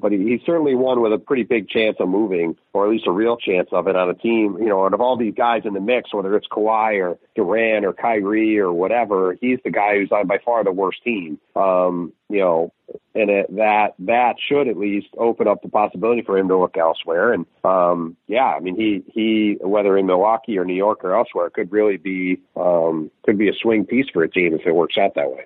[0.00, 3.06] but he, he's certainly one with a pretty big chance of moving, or at least
[3.06, 4.56] a real chance of it on a team.
[4.58, 7.84] You know, and of all these guys in the mix, whether it's Kawhi or Durant
[7.84, 11.38] or Kyrie or whatever, he's the guy who's on by far the worst team.
[11.54, 12.72] Um, you know,
[13.14, 16.76] and it, that that should at least open up the possibility for him to look
[16.78, 17.34] elsewhere.
[17.34, 21.50] And um, yeah, I mean, he he whether in Milwaukee or New York or elsewhere
[21.50, 24.96] could really be um, could be a swing piece for a team if it works
[24.98, 25.44] out that way.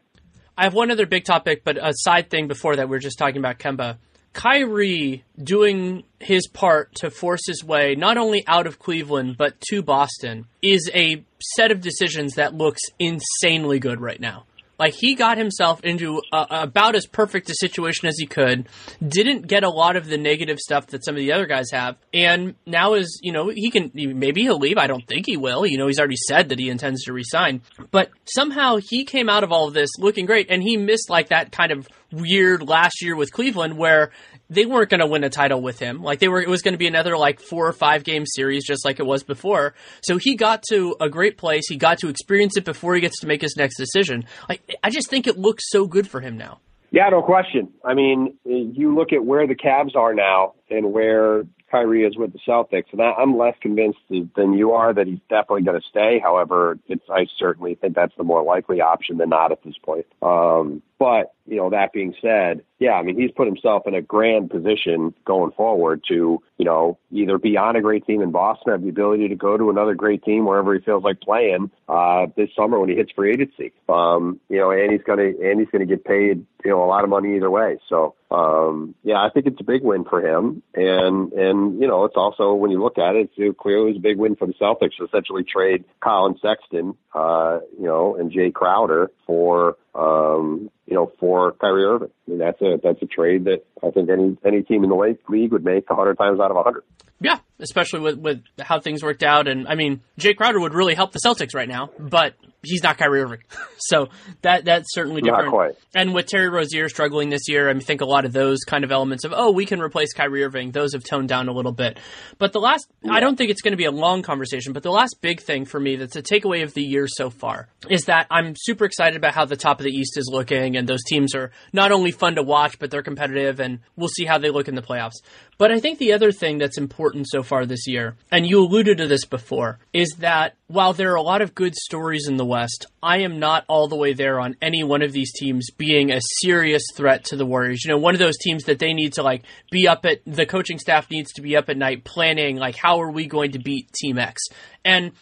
[0.57, 2.89] I have one other big topic, but a side thing before that.
[2.89, 3.99] We are just talking about Kemba.
[4.33, 9.83] Kyrie doing his part to force his way not only out of Cleveland but to
[9.83, 11.25] Boston is a
[11.57, 14.45] set of decisions that looks insanely good right now.
[14.79, 18.69] Like he got himself into about as perfect a situation as he could.
[19.07, 21.97] Didn't get a lot of the negative stuff that some of the other guys have,
[22.13, 24.77] and now is you know he can maybe he'll leave.
[24.79, 25.67] I don't think he will.
[25.67, 29.45] You know he's already said that he intends to resign, but somehow he came out
[29.45, 33.03] of all of this looking great, and he missed like that kind of weird last
[33.03, 34.11] year with Cleveland where
[34.49, 36.03] they weren't going to win a title with him.
[36.03, 38.65] Like they were, it was going to be another like four or five game series,
[38.65, 39.75] just like it was before.
[40.03, 41.65] So he got to a great place.
[41.69, 44.25] He got to experience it before he gets to make his next decision.
[44.49, 46.61] Like I just think it looks so good for him now.
[46.93, 47.73] Yeah, no question.
[47.85, 52.33] I mean, you look at where the Cavs are now and where Kyrie is with
[52.33, 55.87] the Celtics, and I, I'm less convinced than you are that he's definitely going to
[55.89, 56.21] stay.
[56.23, 60.07] However, it's, I certainly think that's the more likely option than not at this point.
[60.23, 64.03] Um, but you know, that being said, yeah, I mean, he's put himself in a
[64.03, 68.73] grand position going forward to, you know, either be on a great team in Boston,
[68.73, 72.27] have the ability to go to another great team wherever he feels like playing uh,
[72.37, 73.73] this summer when he hits free agency.
[73.89, 77.05] Um, you know, and he's gonna and he's gonna get paid, you know, a lot
[77.05, 77.79] of money either way.
[77.89, 82.05] So, um, yeah, I think it's a big win for him, and and you know,
[82.05, 84.97] it's also when you look at it, it's clearly a big win for the Celtics
[84.99, 91.11] to essentially trade Collin Sexton, uh, you know, and Jae Crowder for um, you know,
[91.19, 92.11] for Kyrie Irving.
[92.27, 95.17] I mean, that's a that's a trade that I think any any team in the
[95.29, 96.85] league would make a hundred times out of a hundred.
[97.21, 100.95] Yeah, especially with with how things worked out, and I mean, Jae Crowder would really
[100.95, 103.43] help the Celtics right now, but he's not Kyrie Irving,
[103.79, 104.09] so
[104.43, 105.49] that that's certainly different.
[105.95, 108.85] And with Terry Rozier struggling this year, I mean, think a lot of those kind
[108.85, 110.73] of elements of oh, we can replace Kyrie Irving.
[110.73, 111.99] Those have toned down a little bit.
[112.39, 113.13] But the last, yeah.
[113.13, 115.65] I don't think it's going to be a long conversation, but the last big thing
[115.65, 119.17] for me that's a takeaway of the year so far is that I'm super excited
[119.17, 122.11] about how the top of the East is looking, and those teams are not only
[122.11, 125.23] fun to watch, but they're competitive, and we'll see how they look in the playoffs.
[125.59, 128.99] But I think the other thing that's important so far this year, and you alluded
[128.99, 132.45] to this before, is that while there are a lot of good stories in the
[132.45, 136.11] West, I am not all the way there on any one of these teams being
[136.11, 137.85] a serious threat to the Warriors.
[137.85, 140.45] You know, one of those teams that they need to like be up at the
[140.45, 143.59] coaching staff needs to be up at night planning like how are we going to
[143.59, 144.43] beat Team X.
[144.85, 145.13] And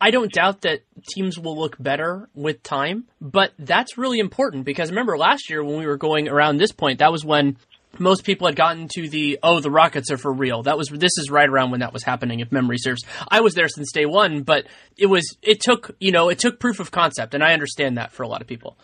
[0.00, 0.82] I don't doubt that
[1.14, 5.78] teams will look better with time, but that's really important because remember last year when
[5.78, 7.56] we were going around this point, that was when
[7.98, 10.62] most people had gotten to the oh the rockets are for real.
[10.62, 13.02] That was this is right around when that was happening if memory serves.
[13.28, 14.66] I was there since day one but
[14.96, 18.12] it was it took you know it took proof of concept and i understand that
[18.12, 18.78] for a lot of people.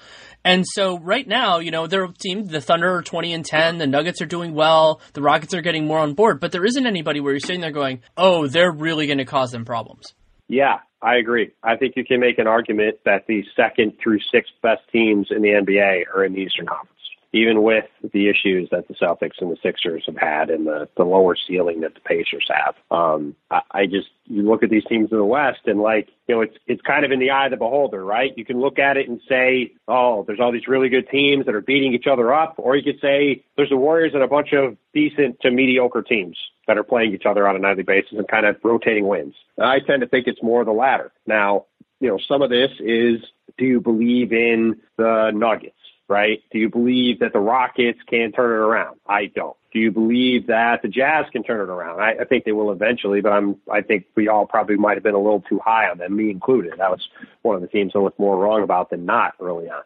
[0.45, 3.87] And so right now you know their team the thunder are 20 and 10 the
[3.87, 7.21] nuggets are doing well the rockets are getting more on board but there isn't anybody
[7.21, 10.15] where you're sitting there going oh they're really going to cause them problems.
[10.49, 11.53] Yeah I agree.
[11.63, 15.43] I think you can make an argument that the second through sixth best teams in
[15.43, 16.94] the NBA are in the Eastern Conference
[17.35, 21.02] even with the issues that the Celtics and the Sixers have had and the, the
[21.02, 22.77] lower ceiling that the Pacers have.
[22.97, 26.36] Um, I, I just, you look at these teams in the West and like, you
[26.36, 28.32] know, it's, it's kind of in the eye of the beholder, right?
[28.36, 31.56] You can look at it and say, oh, there's all these really good teams that
[31.56, 32.55] are beating each other up.
[32.56, 36.39] Or you could say there's the Warriors and a bunch of decent to mediocre teams
[36.69, 39.35] that are playing each other on a nightly basis and kind of rotating wins.
[39.61, 41.11] I tend to think it's more the latter.
[41.27, 41.66] Now,
[41.98, 43.20] you know, some of this is
[43.59, 45.74] do you believe in the Nuggets?
[46.09, 46.43] Right?
[46.51, 48.99] Do you believe that the Rockets can turn it around?
[49.07, 49.57] I don't.
[49.73, 52.01] Do you believe that the Jazz can turn it around?
[52.01, 55.03] I, I think they will eventually, but I'm I think we all probably might have
[55.03, 56.75] been a little too high on them, me included.
[56.79, 57.09] That was
[57.43, 59.83] one of the teams I was more wrong about than not early on.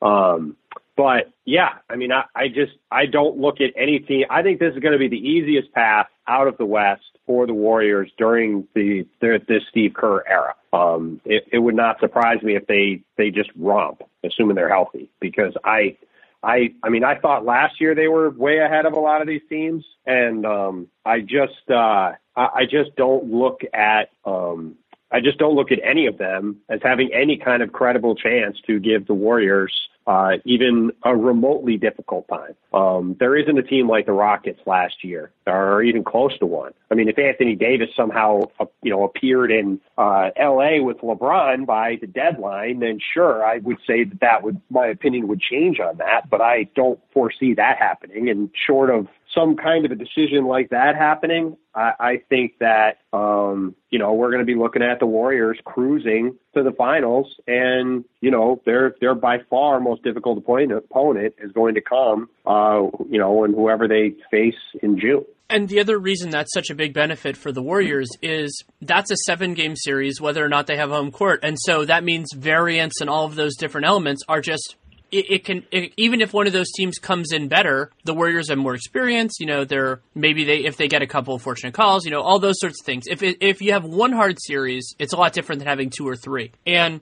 [0.00, 0.56] Um,
[0.96, 4.24] but yeah, I mean, I, I just I don't look at any team.
[4.30, 7.46] I think this is going to be the easiest path out of the West for
[7.46, 10.54] the Warriors during the, the this Steve Kerr era.
[10.76, 15.10] Um, it, it would not surprise me if they they just romp, assuming they're healthy,
[15.20, 15.96] because I.
[16.42, 19.26] I I mean I thought last year they were way ahead of a lot of
[19.26, 24.76] these teams and um I just uh I, I just don't look at um
[25.10, 28.58] I just don't look at any of them as having any kind of credible chance
[28.66, 29.72] to give the Warriors
[30.06, 32.54] uh, even a remotely difficult time.
[32.72, 36.72] Um, there isn't a team like the Rockets last year, or even close to one.
[36.90, 40.80] I mean, if Anthony Davis somehow, uh, you know, appeared in uh, L.A.
[40.80, 45.26] with LeBron by the deadline, then sure, I would say that that would, my opinion
[45.28, 46.30] would change on that.
[46.30, 48.28] But I don't foresee that happening.
[48.28, 52.98] And short of some kind of a decision like that happening, I, I think that
[53.12, 57.34] um, you know we're going to be looking at the Warriors cruising to the finals,
[57.46, 62.28] and you know they're they're by far most difficult opponent, opponent is going to come,
[62.46, 65.24] uh, you know, and whoever they face in June.
[65.48, 69.16] And the other reason that's such a big benefit for the Warriors is that's a
[69.26, 71.40] seven game series, whether or not they have home court.
[71.44, 74.74] And so that means variance and all of those different elements are just
[75.18, 78.48] it, it can it, even if one of those teams comes in better, the Warriors
[78.48, 79.38] have more experience.
[79.40, 82.20] You know, they're maybe they if they get a couple of fortunate calls, you know,
[82.20, 83.04] all those sorts of things.
[83.06, 86.16] If if you have one hard series, it's a lot different than having two or
[86.16, 86.52] three.
[86.66, 87.00] And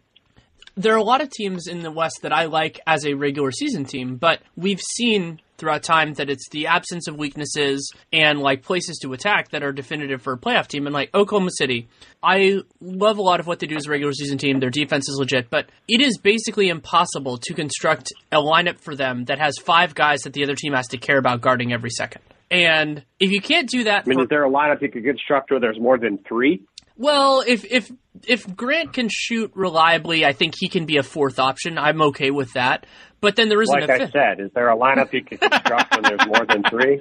[0.76, 3.50] there are a lot of teams in the West that I like as a regular
[3.50, 8.62] season team, but we've seen throughout time that it's the absence of weaknesses and like
[8.62, 10.86] places to attack that are definitive for a playoff team.
[10.86, 11.88] And like Oklahoma City,
[12.22, 14.58] I love a lot of what they do as a regular season team.
[14.58, 19.26] Their defense is legit, but it is basically impossible to construct a lineup for them
[19.26, 22.22] that has five guys that the other team has to care about guarding every second.
[22.50, 25.04] And if you can't do that, I mean, for, is there a lineup you could
[25.04, 26.62] construct where there's more than three?
[26.96, 27.90] Well, if if
[28.28, 31.78] if Grant can shoot reliably, I think he can be a fourth option.
[31.78, 32.86] I'm okay with that.
[33.20, 34.12] but then there isn't like a I fifth.
[34.12, 37.00] said, is there a lineup you can construct when there's more than three?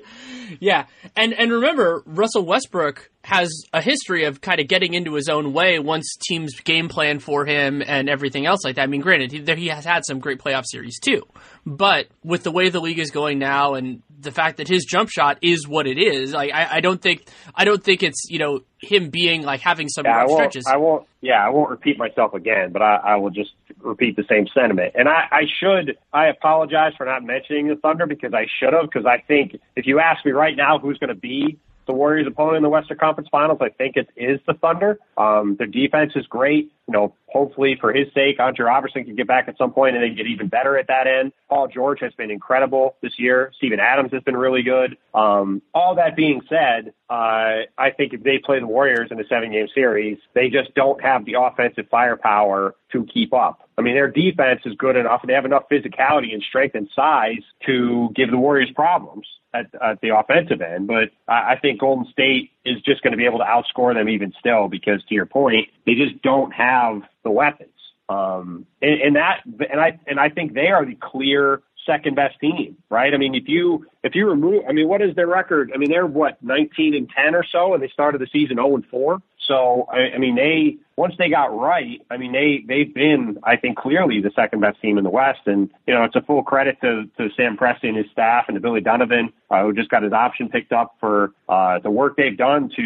[0.59, 0.85] Yeah,
[1.15, 5.53] and and remember, Russell Westbrook has a history of kind of getting into his own
[5.53, 8.83] way once teams game plan for him and everything else like that.
[8.83, 11.23] I mean, granted, he, he has had some great playoff series too,
[11.65, 15.09] but with the way the league is going now and the fact that his jump
[15.09, 17.25] shot is what it is, like I, I don't think
[17.55, 20.31] I don't think it's you know him being like having some Yeah, I won't.
[20.33, 20.65] stretches.
[20.67, 21.07] I won't.
[21.21, 24.93] Yeah, I won't repeat myself again, but I, I will just repeat the same sentiment.
[24.95, 25.97] And I, I should.
[26.11, 28.83] I apologize for not mentioning the Thunder because I should have.
[28.83, 32.27] Because I think if you ask me right now who's going to be the Warriors'
[32.27, 34.99] opponent in the Western Conference Finals, I think it is the Thunder.
[35.17, 36.71] Um, their defense is great.
[36.87, 40.03] You know, hopefully for his sake, Andre Robertson can get back at some point and
[40.03, 41.31] then get even better at that end.
[41.49, 43.51] Paul George has been incredible this year.
[43.57, 44.97] Steven Adams has been really good.
[45.13, 49.27] Um, all that being said, uh, I think if they play the Warriors in a
[49.27, 53.62] seven game series, they just don't have the offensive firepower to keep up.
[53.77, 56.89] I mean, their defense is good enough and they have enough physicality and strength and
[56.95, 60.87] size to give the Warriors problems at, at the offensive end.
[60.87, 64.09] But I, I think Golden State is just going to be able to outscore them
[64.09, 67.69] even still because to your point, they just don't have the weapons.
[68.09, 72.39] Um, and, and that, and I, and I think they are the clear second best
[72.39, 73.13] team, right?
[73.13, 75.71] I mean, if you, if you remove, I mean, what is their record?
[75.73, 78.75] I mean, they're what, 19 and 10 or so, and they started the season 0
[78.75, 79.21] and 4.
[79.47, 83.57] So, I, I mean, they, once they got right, I mean, they, they've been, I
[83.57, 85.41] think, clearly the second best team in the West.
[85.45, 88.55] And, you know, it's a full credit to, to Sam Presti and his staff and
[88.55, 92.15] to Billy Donovan, uh, who just got his option picked up for, uh, the work
[92.15, 92.81] they've done to,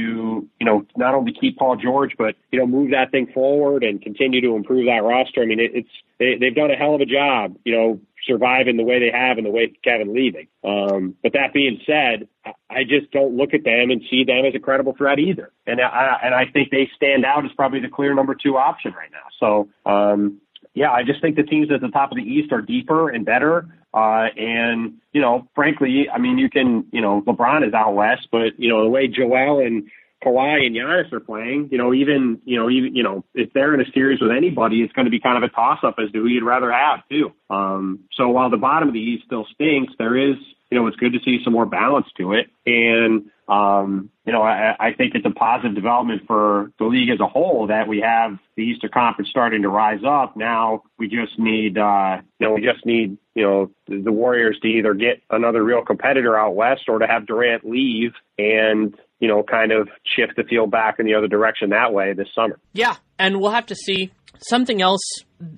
[0.59, 4.01] you know, not only keep Paul George, but, you know, move that thing forward and
[4.01, 5.43] continue to improve that roster.
[5.43, 8.77] I mean, it, it's, they, they've done a hell of a job, you know, surviving
[8.77, 10.47] the way they have and the way Kevin leaving.
[10.63, 12.27] Um, but that being said,
[12.69, 15.51] I just don't look at them and see them as a credible threat either.
[15.65, 18.93] And I, and I think they stand out as probably the clear number two option
[18.93, 19.27] right now.
[19.39, 20.41] So, um,
[20.73, 23.25] yeah, I just think the teams at the top of the East are deeper and
[23.25, 23.65] better.
[23.93, 28.27] Uh, and, you know, frankly, I mean, you can, you know, LeBron is out west,
[28.31, 29.89] but, you know, the way Joel and
[30.25, 33.73] Kawhi and Giannis are playing, you know, even, you know, even, you know, if they're
[33.73, 36.11] in a series with anybody, it's going to be kind of a toss up as
[36.11, 37.31] to who you'd rather have too.
[37.49, 40.35] Um, so while the bottom of the East still stinks, there is,
[40.71, 42.47] you know, it's good to see some more balance to it.
[42.65, 47.19] And, um, you know, I, I think it's a positive development for the league as
[47.21, 50.35] a whole that we have the Eastern Conference starting to rise up.
[50.35, 54.67] Now we just need, uh, you know, we just need, you know, the Warriors to
[54.67, 59.43] either get another real competitor out west or to have Durant leave and, you know,
[59.43, 62.59] kind of shift the field back in the other direction that way this summer.
[62.73, 64.11] Yeah, and we'll have to see.
[64.39, 65.01] Something else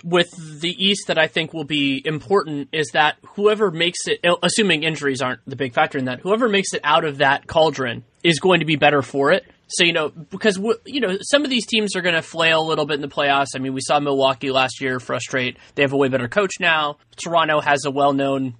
[0.03, 0.29] with
[0.61, 4.83] the East that I think will be important is that whoever makes it, uh, assuming
[4.83, 8.39] injuries aren't the big factor in that, whoever makes it out of that cauldron is
[8.39, 9.45] going to be better for it.
[9.67, 12.67] So you know, because you know, some of these teams are going to flail a
[12.67, 13.49] little bit in the playoffs.
[13.55, 15.57] I mean, we saw Milwaukee last year frustrate.
[15.75, 16.97] They have a way better coach now.
[17.23, 18.55] Toronto has a well-known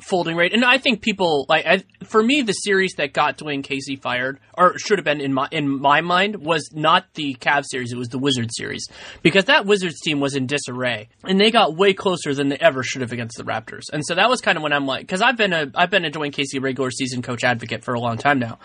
[0.00, 3.62] folding rate, and I think people like I, for me the series that got Dwane
[3.62, 7.66] Casey fired, or should have been in my in my mind, was not the Cavs
[7.66, 8.86] series; it was the Wizards series
[9.22, 12.82] because that Wizards team was in disarray, and they got way closer than they ever
[12.82, 13.84] should have against the Raptors.
[13.92, 16.04] And so that was kind of when I'm like, because I've been a I've been
[16.04, 18.58] a Dwane Casey regular season coach advocate for a long time now,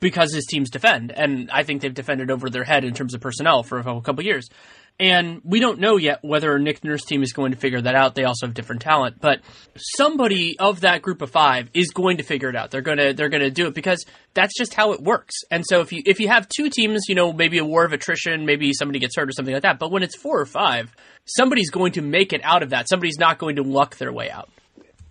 [0.00, 3.20] because his teams defend, and I think they've defended over their head in terms of
[3.20, 4.48] personnel for a couple years.
[4.98, 8.14] And we don't know yet whether Nick Nurse team is going to figure that out.
[8.14, 9.40] They also have different talent, but
[9.76, 12.70] somebody of that group of five is going to figure it out.
[12.70, 15.34] They're gonna they're gonna do it because that's just how it works.
[15.50, 17.92] And so if you if you have two teams, you know, maybe a war of
[17.92, 19.78] attrition, maybe somebody gets hurt or something like that.
[19.78, 20.94] But when it's four or five,
[21.26, 22.88] somebody's going to make it out of that.
[22.88, 24.48] Somebody's not going to luck their way out.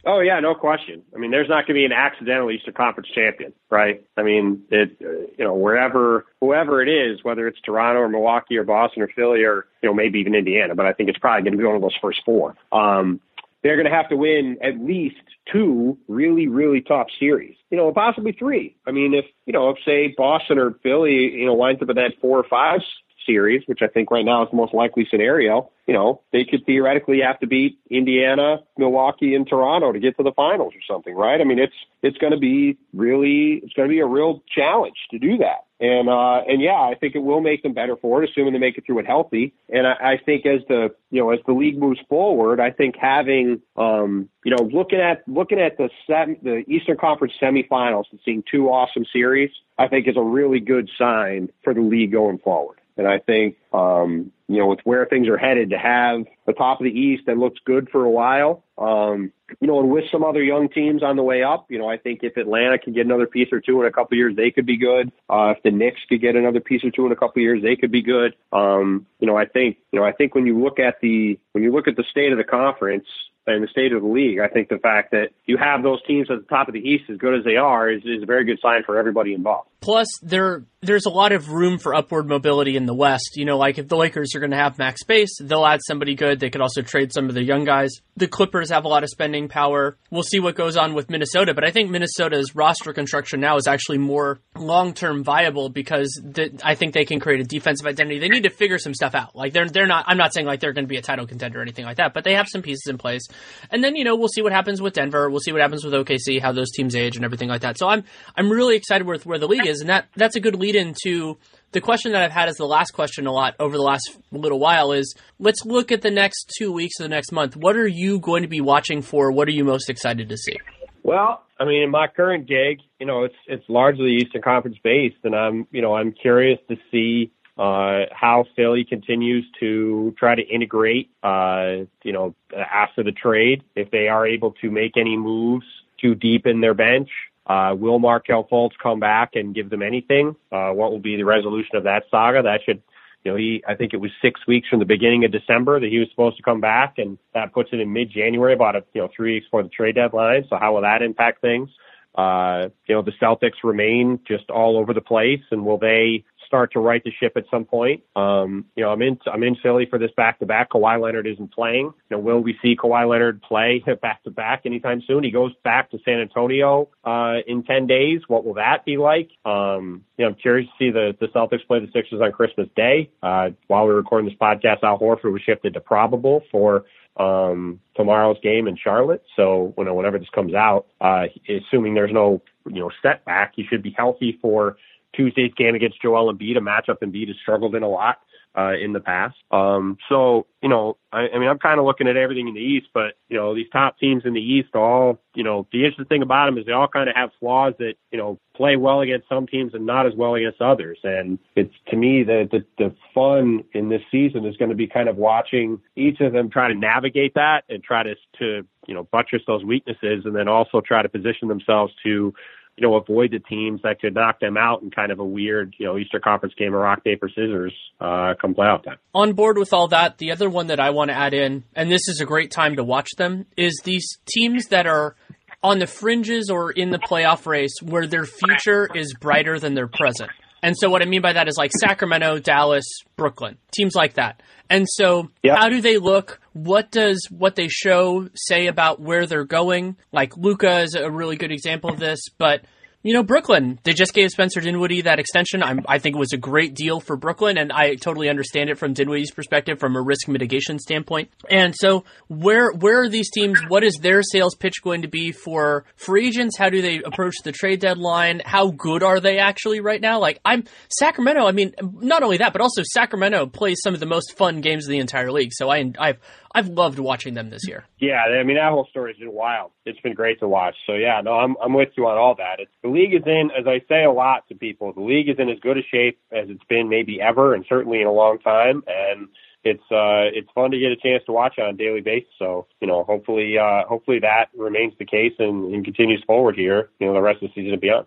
[0.06, 1.02] Oh yeah, no question.
[1.16, 4.06] I mean, there's not going to be an accidental Eastern Conference champion, right?
[4.16, 8.64] I mean, it, you know, wherever, whoever it is, whether it's Toronto or Milwaukee or
[8.64, 11.54] Boston or Philly or, you know, maybe even Indiana, but I think it's probably going
[11.54, 12.56] to be one of those first four.
[12.72, 13.20] Um,
[13.64, 15.16] they're going to have to win at least
[15.52, 18.76] two really, really tough series, you know, possibly three.
[18.86, 21.96] I mean, if, you know, if say Boston or Philly, you know, winds up in
[21.96, 22.82] that four or five
[23.26, 26.66] series, which I think right now is the most likely scenario, you know, they could
[26.66, 31.16] theoretically have to beat Indiana, Milwaukee, and Toronto to get to the finals or something,
[31.16, 31.40] right?
[31.40, 34.98] I mean, it's it's going to be really it's going to be a real challenge
[35.12, 35.66] to do that.
[35.80, 38.60] And uh, and yeah, I think it will make them better for it, assuming they
[38.60, 39.54] make it through it healthy.
[39.70, 42.96] And I, I think as the you know as the league moves forward, I think
[43.00, 48.22] having um, you know looking at looking at the sem- the Eastern Conference semifinals and
[48.24, 52.38] seeing two awesome series, I think is a really good sign for the league going
[52.40, 52.80] forward.
[52.98, 56.80] And I think, um, you know, with where things are headed, to have the top
[56.80, 59.32] of the East that looks good for a while, Um,
[59.62, 61.98] you know, and with some other young teams on the way up, you know, I
[61.98, 64.52] think if Atlanta can get another piece or two in a couple of years, they
[64.52, 65.12] could be good.
[65.30, 67.62] Uh, if the Knicks could get another piece or two in a couple of years,
[67.62, 68.36] they could be good.
[68.52, 71.64] Um, you know, I think, you know, I think when you look at the when
[71.64, 73.08] you look at the state of the conference,
[73.48, 76.30] and the state of the league, I think the fact that you have those teams
[76.32, 78.44] at the top of the East as good as they are is, is a very
[78.44, 79.70] good sign for everybody involved.
[79.82, 83.36] Plus, there there's a lot of room for upward mobility in the West.
[83.36, 86.14] You know, like if the Lakers are going to have max space, they'll add somebody
[86.14, 86.40] good.
[86.40, 87.90] They could also trade some of the young guys.
[88.16, 89.98] The Clippers have a lot of spending power.
[90.12, 93.66] We'll see what goes on with Minnesota, but I think Minnesota's roster construction now is
[93.66, 96.22] actually more long term viable because
[96.64, 98.20] I think they can create a defensive identity.
[98.20, 99.36] They need to figure some stuff out.
[99.36, 100.06] Like they're they're not.
[100.08, 102.14] I'm not saying like they're going to be a title contender or anything like that,
[102.14, 103.24] but they have some pieces in place.
[103.72, 105.28] And then you know we'll see what happens with Denver.
[105.28, 107.80] We'll see what happens with OKC, how those teams age and everything like that.
[107.80, 108.04] So I'm
[108.36, 111.40] I'm really excited with where the league is, and that that's a good lead into
[111.72, 114.60] the question that I've had as the last question a lot over the last little
[114.60, 117.56] while is let's look at the next two weeks or the next month.
[117.56, 119.32] What are you going to be watching for?
[119.32, 120.58] What are you most excited to see?
[121.04, 125.18] Well, I mean, in my current gig, you know, it's it's largely Eastern Conference based,
[125.24, 130.42] and I'm you know I'm curious to see uh, how Philly continues to try to
[130.42, 135.66] integrate, uh, you know, after the trade, if they are able to make any moves
[136.02, 137.10] to deepen their bench.
[137.48, 140.36] Uh, will Markelle Fultz come back and give them anything?
[140.52, 142.42] Uh, what will be the resolution of that saga?
[142.42, 142.82] That should,
[143.24, 145.90] you know, he, I think it was six weeks from the beginning of December that
[145.90, 149.02] he was supposed to come back and that puts it in mid-January, about a, you
[149.02, 150.46] know, three weeks before the trade deadline.
[150.50, 151.70] So how will that impact things?
[152.16, 156.74] Uh, you know, the Celtics remain just all over the place and will they start
[156.74, 158.04] to right the ship at some point.
[158.16, 160.72] Um, you know, I'm in I'm in Philly for this back to back.
[160.72, 161.94] Kawhi Leonard isn't playing.
[162.10, 165.24] You know, will we see Kawhi Leonard play back to back anytime soon?
[165.24, 168.22] He goes back to San Antonio uh, in ten days.
[168.28, 169.30] What will that be like?
[169.46, 172.68] Um, you know, I'm curious to see the the Celtics play the Sixers on Christmas
[172.76, 173.10] Day.
[173.22, 176.86] Uh, while we're recording this podcast, Al Horford was shifted to probable for
[177.18, 179.24] um, tomorrow's game in Charlotte.
[179.36, 183.66] So, you know, whenever this comes out, uh, assuming there's no, you know, setback, he
[183.70, 184.78] should be healthy for
[185.16, 188.18] Tuesday's game against Joel Embiid, a matchup Embiid has struggled in a lot
[188.58, 189.36] uh, in the past.
[189.52, 192.62] Um, so, you know, I, I mean, I'm kind of looking at everything in the
[192.62, 196.06] East, but, you know, these top teams in the East all, you know, the interesting
[196.06, 199.02] thing about them is they all kind of have flaws that, you know, play well
[199.02, 200.98] against some teams and not as well against others.
[201.04, 204.88] And it's, to me, the, the, the fun in this season is going to be
[204.88, 208.94] kind of watching each of them try to navigate that and try to, to, you
[208.94, 212.34] know, buttress those weaknesses and then also try to position themselves to,
[212.78, 215.74] you know, avoid the teams that could knock them out in kind of a weird,
[215.78, 218.98] you know, Eastern Conference game of rock, paper, scissors uh, come playoff time.
[219.14, 221.90] On board with all that, the other one that I want to add in, and
[221.90, 225.16] this is a great time to watch them, is these teams that are
[225.64, 229.88] on the fringes or in the playoff race where their future is brighter than their
[229.88, 230.30] present.
[230.66, 232.86] And so what I mean by that is like Sacramento, Dallas,
[233.18, 234.42] Brooklyn, teams like that.
[234.68, 235.60] And so yep.
[235.60, 236.42] how do they look?
[236.54, 239.96] What does what they show say about where they're going?
[240.12, 242.66] Like Luka is a really good example of this, but
[243.06, 245.62] you know, Brooklyn, they just gave Spencer Dinwiddie that extension.
[245.62, 248.80] I'm, i think it was a great deal for Brooklyn, and I totally understand it
[248.80, 251.30] from Dinwiddie's perspective, from a risk mitigation standpoint.
[251.48, 253.60] And so, where where are these teams?
[253.68, 256.58] What is their sales pitch going to be for free agents?
[256.58, 258.42] How do they approach the trade deadline?
[258.44, 260.20] How good are they actually right now?
[260.20, 261.46] Like, I'm Sacramento.
[261.46, 264.88] I mean, not only that, but also Sacramento plays some of the most fun games
[264.88, 265.52] of the entire league.
[265.54, 266.18] So I I've
[266.56, 267.86] I've loved watching them this year.
[268.00, 269.72] Yeah, I mean that whole story's been wild.
[269.86, 270.76] It's been great to watch.
[270.88, 272.60] So yeah, no, I'm I'm with you on all that.
[272.60, 275.50] It's, league is in, as I say a lot to people, the league is in
[275.50, 278.84] as good a shape as it's been maybe ever, and certainly in a long time.
[278.88, 279.28] And
[279.64, 282.30] it's uh it's fun to get a chance to watch on a daily basis.
[282.40, 286.90] So you know, hopefully uh hopefully that remains the case and, and continues forward here.
[287.00, 288.06] You know, the rest of the season and beyond.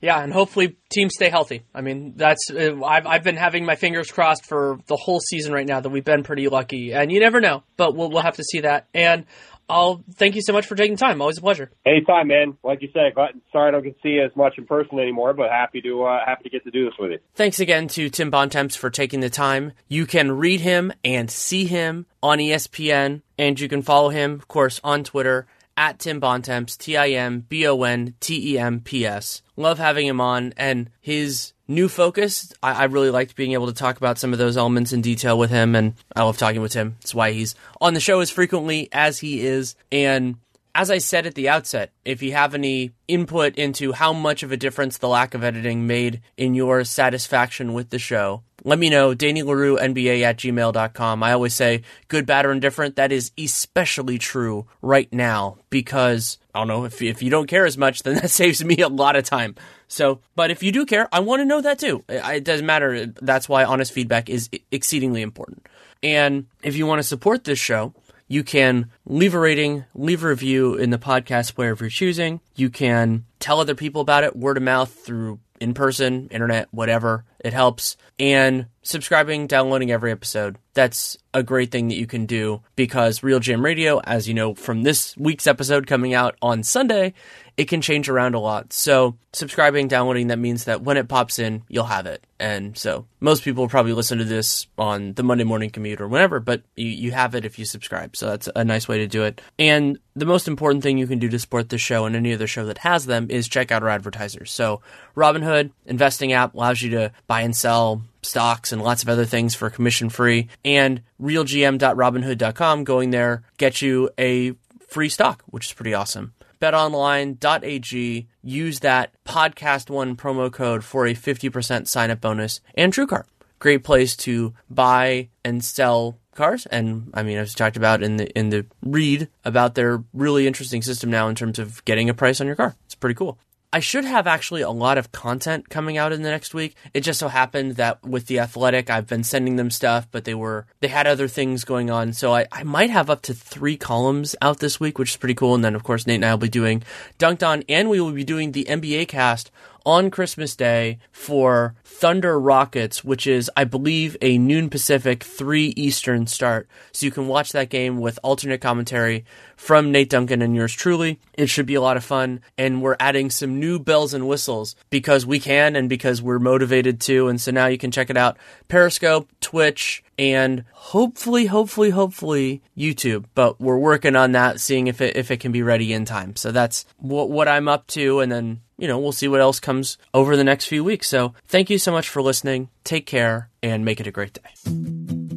[0.00, 1.64] Yeah, and hopefully teams stay healthy.
[1.74, 5.52] I mean, that's uh, I've I've been having my fingers crossed for the whole season
[5.52, 8.36] right now that we've been pretty lucky, and you never know, but we'll we'll have
[8.36, 8.86] to see that.
[8.94, 9.24] And
[9.68, 11.20] I'll thank you so much for taking time.
[11.20, 11.70] Always a pleasure.
[11.84, 12.56] Anytime, man.
[12.62, 13.12] Like you said,
[13.52, 16.04] sorry I don't get to see you as much in person anymore, but happy to
[16.04, 17.18] uh, happy to get to do this with you.
[17.34, 19.72] Thanks again to Tim Bontemps for taking the time.
[19.88, 24.48] You can read him and see him on ESPN, and you can follow him, of
[24.48, 25.46] course, on Twitter
[25.76, 29.42] at Tim Bontemps, T I M B O N T E M P S.
[29.56, 32.52] Love having him on and his new focus.
[32.62, 35.38] I, I, really liked being able to talk about some of those elements in detail
[35.38, 36.96] with him, and I love talking with him.
[37.02, 39.76] It's why he's on the show as frequently as he is.
[39.92, 40.36] And
[40.74, 44.52] as I said at the outset, if you have any input into how much of
[44.52, 48.90] a difference the lack of editing made in your satisfaction with the show, let me
[48.90, 49.14] know.
[49.14, 51.22] Danny Leroux, NBA at gmail.com.
[51.22, 52.96] I always say good, bad, or indifferent.
[52.96, 57.66] That is especially true right now because I don't know if, if you don't care
[57.66, 59.54] as much, then that saves me a lot of time.
[59.86, 62.04] So, but if you do care, I want to know that too.
[62.08, 63.06] It doesn't matter.
[63.06, 65.66] That's why honest feedback is exceedingly important.
[66.02, 67.94] And if you want to support this show,
[68.28, 72.40] you can leave a rating, leave a review in the podcast player if you're choosing.
[72.54, 77.24] You can tell other people about it, word of mouth through in person, internet, whatever.
[77.40, 77.96] It helps.
[78.18, 80.56] And subscribing, downloading every episode.
[80.74, 84.54] That's a great thing that you can do because Real GM Radio, as you know
[84.54, 87.14] from this week's episode coming out on Sunday,
[87.56, 88.72] it can change around a lot.
[88.72, 92.24] So subscribing, downloading, that means that when it pops in, you'll have it.
[92.40, 96.40] And so most people probably listen to this on the Monday morning commute or whenever,
[96.40, 98.16] but you, you have it if you subscribe.
[98.16, 99.40] So that's a nice way to do it.
[99.58, 102.46] And the most important thing you can do to support this show and any other
[102.46, 104.50] show that has them is check out our advertisers.
[104.50, 104.80] So
[105.16, 109.54] Robinhood investing app allows you to buy and sell stocks and lots of other things
[109.54, 110.48] for commission free.
[110.64, 114.54] And realgm.robinhood.com going there get you a
[114.88, 118.26] free stock, which is pretty awesome betonline.ag.
[118.42, 123.24] Use that podcast one promo code for a 50% sign up bonus and TrueCar.
[123.58, 126.64] Great place to buy and sell cars.
[126.66, 130.80] And I mean, I've talked about in the, in the read about their really interesting
[130.80, 132.76] system now in terms of getting a price on your car.
[132.86, 133.38] It's pretty cool.
[133.70, 136.74] I should have actually a lot of content coming out in the next week.
[136.94, 140.32] It just so happened that with the athletic, I've been sending them stuff, but they
[140.32, 142.14] were, they had other things going on.
[142.14, 145.34] So I, I might have up to three columns out this week, which is pretty
[145.34, 145.54] cool.
[145.54, 146.82] And then of course, Nate and I will be doing
[147.18, 149.50] Dunked On and we will be doing the NBA cast
[149.88, 156.26] on Christmas Day for Thunder Rockets, which is, I believe, a noon Pacific, 3 Eastern
[156.26, 156.68] start.
[156.92, 159.24] So you can watch that game with alternate commentary
[159.56, 161.18] from Nate Duncan and yours truly.
[161.32, 162.42] It should be a lot of fun.
[162.58, 167.00] And we're adding some new bells and whistles because we can and because we're motivated
[167.02, 167.28] to.
[167.28, 168.36] And so now you can check it out
[168.68, 173.26] Periscope, Twitch, and hopefully, hopefully, hopefully YouTube.
[173.34, 176.36] But we're working on that, seeing if it if it can be ready in time.
[176.36, 179.60] So that's what what I'm up to, and then you know we'll see what else
[179.60, 181.08] comes over the next few weeks.
[181.08, 182.68] So thank you so much for listening.
[182.84, 185.27] Take care and make it a great day.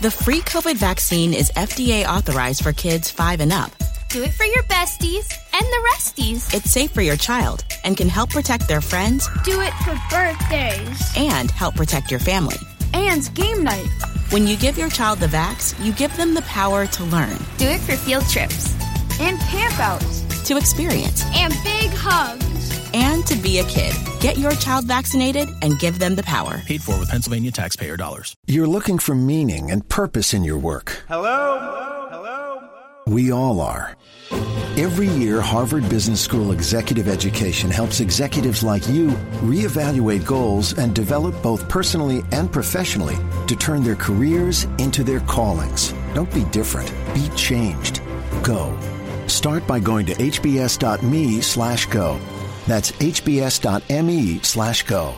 [0.00, 3.70] The free COVID vaccine is FDA authorized for kids 5 and up.
[4.08, 6.54] Do it for your besties and the resties.
[6.54, 9.28] It's safe for your child and can help protect their friends.
[9.44, 11.12] Do it for birthdays.
[11.18, 12.56] And help protect your family.
[12.94, 13.90] And game night.
[14.30, 17.36] When you give your child the vax, you give them the power to learn.
[17.58, 18.72] Do it for field trips.
[19.20, 20.29] And campouts.
[20.50, 21.22] To experience.
[21.26, 23.94] And big hugs and to be a kid.
[24.18, 26.60] Get your child vaccinated and give them the power.
[26.66, 28.34] Paid for with Pennsylvania taxpayer dollars.
[28.48, 31.04] You're looking for meaning and purpose in your work.
[31.06, 31.56] Hello?
[31.60, 32.08] Hello?
[32.10, 32.68] Hello?
[33.06, 33.96] We all are.
[34.76, 39.10] Every year, Harvard Business School executive education helps executives like you
[39.44, 45.94] reevaluate goals and develop both personally and professionally to turn their careers into their callings.
[46.12, 46.92] Don't be different.
[47.14, 48.02] Be changed.
[48.42, 48.76] Go.
[49.30, 52.20] Start by going to hbs.me slash go.
[52.66, 55.14] That's hbs.me slash go.